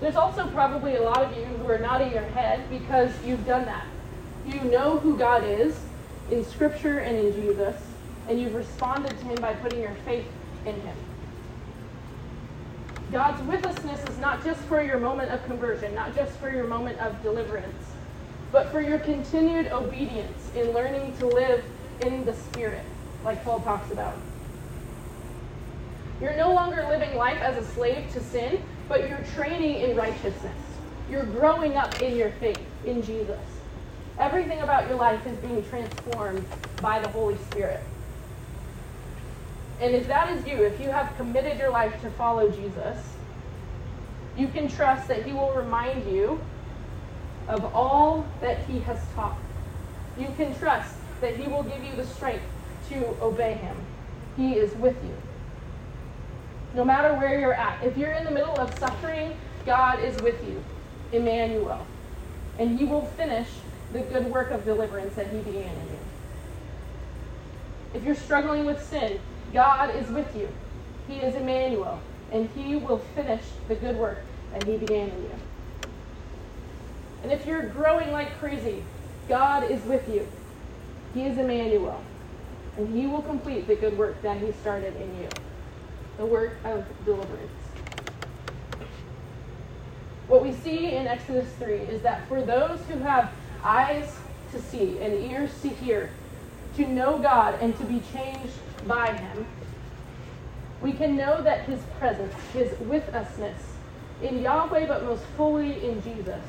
There's 0.00 0.16
also 0.16 0.48
probably 0.48 0.96
a 0.96 1.02
lot 1.02 1.22
of 1.22 1.36
you 1.36 1.44
who 1.44 1.70
are 1.70 1.78
nodding 1.78 2.12
your 2.12 2.22
head 2.22 2.68
because 2.68 3.12
you've 3.24 3.46
done 3.46 3.64
that. 3.66 3.86
You 4.46 4.60
know 4.64 4.98
who 4.98 5.16
God 5.16 5.44
is 5.44 5.78
in 6.30 6.44
Scripture 6.44 6.98
and 6.98 7.16
in 7.16 7.32
Jesus, 7.32 7.76
and 8.28 8.40
you've 8.40 8.54
responded 8.54 9.10
to 9.18 9.24
Him 9.24 9.36
by 9.36 9.54
putting 9.54 9.80
your 9.80 9.94
faith 10.04 10.26
in 10.66 10.74
Him. 10.74 10.96
God's 13.12 13.40
with 13.46 13.62
usness 13.62 14.08
is 14.10 14.18
not 14.18 14.44
just 14.44 14.60
for 14.62 14.82
your 14.82 14.98
moment 14.98 15.30
of 15.30 15.44
conversion, 15.44 15.94
not 15.94 16.14
just 16.14 16.32
for 16.38 16.50
your 16.50 16.66
moment 16.66 16.98
of 16.98 17.22
deliverance, 17.22 17.84
but 18.50 18.70
for 18.70 18.80
your 18.80 18.98
continued 18.98 19.68
obedience 19.68 20.50
in 20.56 20.72
learning 20.72 21.16
to 21.18 21.26
live 21.26 21.64
in 22.04 22.24
the 22.24 22.34
Spirit, 22.34 22.84
like 23.24 23.42
Paul 23.44 23.60
talks 23.60 23.90
about. 23.92 24.16
You're 26.20 26.36
no 26.36 26.52
longer 26.54 26.86
living 26.88 27.16
life 27.16 27.40
as 27.40 27.56
a 27.56 27.68
slave 27.72 28.10
to 28.12 28.20
sin, 28.20 28.62
but 28.88 29.08
you're 29.08 29.24
training 29.34 29.80
in 29.80 29.96
righteousness. 29.96 30.56
You're 31.10 31.24
growing 31.24 31.76
up 31.76 32.00
in 32.00 32.16
your 32.16 32.30
faith 32.30 32.60
in 32.84 33.02
Jesus. 33.02 33.40
Everything 34.18 34.60
about 34.60 34.88
your 34.88 34.96
life 34.96 35.26
is 35.26 35.36
being 35.38 35.64
transformed 35.68 36.44
by 36.80 37.00
the 37.00 37.08
Holy 37.08 37.36
Spirit. 37.50 37.80
And 39.80 39.94
if 39.94 40.06
that 40.06 40.30
is 40.30 40.46
you, 40.46 40.62
if 40.62 40.80
you 40.80 40.88
have 40.88 41.14
committed 41.16 41.58
your 41.58 41.70
life 41.70 42.00
to 42.02 42.10
follow 42.10 42.48
Jesus, 42.48 42.98
you 44.36 44.48
can 44.48 44.68
trust 44.68 45.08
that 45.08 45.24
He 45.24 45.32
will 45.32 45.52
remind 45.52 46.10
you 46.10 46.40
of 47.48 47.64
all 47.74 48.26
that 48.40 48.64
He 48.66 48.80
has 48.80 49.00
taught. 49.14 49.36
You 50.18 50.28
can 50.36 50.54
trust 50.58 50.94
that 51.20 51.36
He 51.36 51.48
will 51.48 51.64
give 51.64 51.82
you 51.84 51.94
the 51.96 52.06
strength 52.06 52.44
to 52.90 53.16
obey 53.20 53.54
Him. 53.54 53.76
He 54.36 54.54
is 54.54 54.74
with 54.76 54.96
you 55.04 55.16
no 56.74 56.84
matter 56.84 57.14
where 57.14 57.38
you're 57.38 57.54
at. 57.54 57.82
If 57.84 57.96
you're 57.96 58.12
in 58.12 58.24
the 58.24 58.30
middle 58.30 58.58
of 58.58 58.76
suffering, 58.78 59.36
God 59.64 60.00
is 60.00 60.20
with 60.22 60.42
you, 60.46 60.62
Emmanuel. 61.12 61.86
And 62.58 62.78
he 62.78 62.84
will 62.84 63.06
finish 63.16 63.48
the 63.92 64.00
good 64.00 64.26
work 64.26 64.50
of 64.50 64.64
deliverance 64.64 65.14
that 65.14 65.28
he 65.28 65.38
began 65.38 65.62
in 65.62 65.88
you. 65.88 65.98
If 67.94 68.02
you're 68.02 68.16
struggling 68.16 68.66
with 68.66 68.82
sin, 68.82 69.20
God 69.52 69.94
is 69.94 70.08
with 70.10 70.34
you. 70.36 70.48
He 71.06 71.16
is 71.16 71.36
Emmanuel, 71.36 72.00
and 72.32 72.48
he 72.50 72.74
will 72.76 72.98
finish 73.14 73.42
the 73.68 73.76
good 73.76 73.96
work 73.96 74.18
that 74.52 74.64
he 74.64 74.76
began 74.76 75.10
in 75.10 75.22
you. 75.22 75.30
And 77.22 77.32
if 77.32 77.46
you're 77.46 77.62
growing 77.68 78.10
like 78.10 78.36
crazy, 78.38 78.82
God 79.28 79.70
is 79.70 79.82
with 79.84 80.08
you. 80.08 80.26
He 81.14 81.22
is 81.22 81.38
Emmanuel, 81.38 82.02
and 82.76 82.92
he 82.94 83.06
will 83.06 83.22
complete 83.22 83.68
the 83.68 83.76
good 83.76 83.96
work 83.96 84.20
that 84.22 84.38
he 84.38 84.50
started 84.52 84.96
in 84.96 85.22
you 85.22 85.28
the 86.16 86.26
work 86.26 86.56
of 86.64 86.84
deliverance. 87.04 87.50
What 90.28 90.42
we 90.42 90.52
see 90.52 90.92
in 90.92 91.06
Exodus 91.06 91.48
3 91.58 91.74
is 91.74 92.02
that 92.02 92.26
for 92.28 92.42
those 92.42 92.80
who 92.88 92.98
have 92.98 93.30
eyes 93.62 94.16
to 94.52 94.60
see 94.60 94.98
and 95.00 95.14
ears 95.30 95.50
to 95.62 95.68
hear, 95.68 96.10
to 96.76 96.86
know 96.86 97.18
God 97.18 97.58
and 97.60 97.76
to 97.78 97.84
be 97.84 98.02
changed 98.12 98.58
by 98.86 99.12
Him, 99.12 99.46
we 100.80 100.92
can 100.92 101.16
know 101.16 101.42
that 101.42 101.66
His 101.66 101.80
presence, 101.98 102.34
His 102.52 102.78
with 102.80 103.06
usness 103.12 103.60
in 104.22 104.42
Yahweh, 104.42 104.86
but 104.86 105.04
most 105.04 105.24
fully 105.36 105.84
in 105.84 106.02
Jesus, 106.02 106.42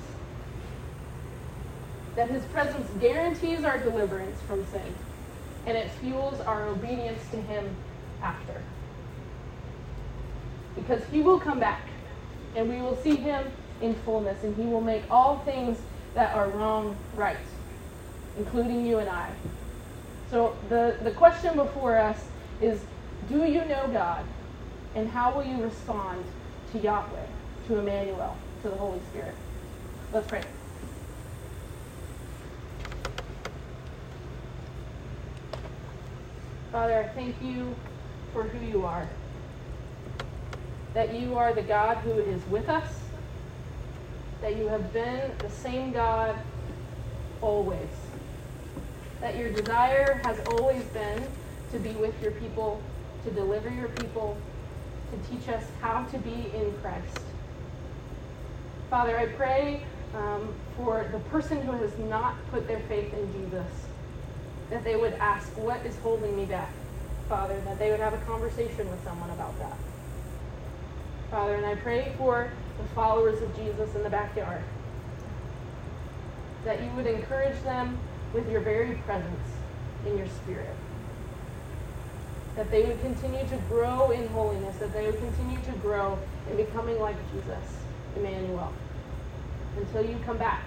that 2.16 2.30
His 2.30 2.46
presence 2.46 2.90
guarantees 3.02 3.64
our 3.64 3.78
deliverance 3.78 4.40
from 4.42 4.66
sin 4.68 4.96
and 5.66 5.76
it 5.76 5.90
fuels 5.92 6.40
our 6.42 6.68
obedience 6.68 7.22
to 7.32 7.38
Him 7.42 7.76
after 8.22 8.62
because 10.76 11.04
he 11.06 11.22
will 11.22 11.40
come 11.40 11.60
back 11.60 11.82
and 12.56 12.70
we 12.70 12.82
will 12.82 12.96
see 12.98 13.16
him 13.16 13.52
in 13.82 13.94
fullness 13.94 14.44
and 14.44 14.56
he 14.56 14.64
will 14.64 14.82
make 14.82 15.04
all 15.10 15.40
things 15.40 15.78
that 16.14 16.36
are 16.36 16.50
wrong 16.50 16.96
right, 17.16 17.38
including 18.38 18.86
you 18.86 19.00
and 19.00 19.10
I. 19.10 19.32
So 20.30 20.56
the, 20.70 20.98
the 21.04 21.12
question 21.12 21.56
before 21.56 21.98
us 21.98 22.26
is 22.62 22.80
do 23.30 23.46
you 23.46 23.66
know 23.66 23.88
God? 23.92 24.26
And 24.96 25.10
how 25.10 25.36
will 25.36 25.44
you 25.44 25.62
respond 25.62 26.24
to 26.72 26.80
Yahweh, 26.80 27.26
to 27.68 27.78
Emmanuel, 27.80 28.38
to 28.62 28.70
the 28.70 28.76
Holy 28.76 29.00
Spirit? 29.12 29.36
Let's 30.14 30.28
pray. 30.28 30.44
Father, 36.72 37.00
I 37.00 37.08
thank 37.08 37.42
you 37.42 37.76
for 38.32 38.44
who 38.44 38.66
you 38.66 38.86
are 38.86 39.10
that 40.96 41.14
you 41.14 41.38
are 41.38 41.54
the 41.54 41.62
God 41.62 41.98
who 41.98 42.14
is 42.14 42.42
with 42.48 42.70
us, 42.70 42.88
that 44.42 44.56
you 44.56 44.68
have 44.70 44.94
been 44.94 45.30
the 45.40 45.50
same 45.50 45.92
God 45.92 46.36
always, 47.42 47.90
that 49.20 49.38
your 49.38 49.52
desire 49.52 50.14
has 50.24 50.40
always 50.48 50.84
been 50.86 51.28
to 51.74 51.80
be 51.80 51.92
with 51.92 52.20
your 52.24 52.32
people, 52.32 52.82
to 53.26 53.32
deliver 53.32 53.70
your 53.70 53.90
people, 53.90 54.38
to 55.12 55.30
teach 55.30 55.50
us 55.50 55.66
how 55.82 56.06
to 56.06 56.18
be 56.20 56.50
in 56.56 56.74
Christ. 56.82 57.20
Father, 58.90 59.18
I 59.18 59.26
pray 59.26 59.84
um, 60.16 60.54
for 60.78 61.10
the 61.12 61.20
person 61.30 61.62
who 61.62 61.74
has 61.74 61.98
not 62.00 62.36
put 62.52 62.68
their 62.68 62.80
faith 62.82 63.14
in 63.14 63.34
Jesus, 63.34 63.68
that 64.70 64.86
they 64.86 64.96
would 64.96 65.14
ask, 65.16 65.50
What 65.58 65.86
is 65.86 65.98
holding 65.98 66.38
me 66.38 66.46
back? 66.46 66.72
Father, 67.28 67.60
that 67.66 67.80
they 67.80 67.92
would 67.92 68.00
have 68.00 68.14
a 68.14 68.20
conversation 68.20 68.90
with 68.90 69.04
someone 69.04 69.30
about 69.32 69.58
that. 69.60 69.78
Father, 71.32 71.56
and 71.56 71.66
I 71.66 71.76
pray 71.76 72.14
for 72.18 72.52
the 72.78 72.88
followers 72.90 73.42
of 73.42 73.56
Jesus 73.56 73.96
in 73.96 74.04
the 74.04 74.10
backyard 74.10 74.64
that 76.66 76.82
you 76.84 76.90
would 76.92 77.06
encourage 77.06 77.62
them 77.62 77.98
with 78.34 78.50
your 78.50 78.60
very 78.60 78.96
presence 79.06 79.50
in 80.06 80.18
your 80.18 80.28
spirit. 80.28 80.76
That 82.56 82.72
they 82.72 82.84
would 82.84 83.00
continue 83.02 83.48
to 83.48 83.58
grow 83.70 84.12
in 84.12 84.28
holiness, 84.30 84.76
that 84.78 84.94
they 84.94 85.06
would 85.06 85.20
continue 85.20 85.60
to 85.60 85.72
grow 85.80 86.18
in 86.50 86.58
becoming 86.58 87.00
like 87.00 87.16
Jesus, 87.34 87.78
Emmanuel, 88.16 88.74
until 89.78 90.06
you 90.06 90.18
come 90.26 90.38
back 90.38 90.64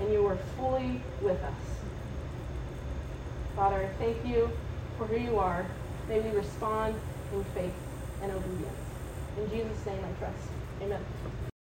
and 0.00 0.12
you 0.12 0.26
are 0.26 0.36
fully 0.56 1.02
with 1.20 1.42
us. 1.42 1.76
Father, 3.54 3.76
I 3.76 3.88
thank 4.02 4.24
you 4.26 4.50
for 4.98 5.06
who 5.06 5.16
you 5.16 5.38
are. 5.38 5.66
May 6.08 6.20
we 6.20 6.30
respond 6.30 6.94
in 7.32 7.44
faith 7.44 7.72
and 8.22 8.32
obedience. 8.32 8.85
In 9.38 9.50
Jesus' 9.50 9.86
name 9.86 9.98
I 10.04 10.12
trust. 10.18 10.48
Amen. 10.82 11.35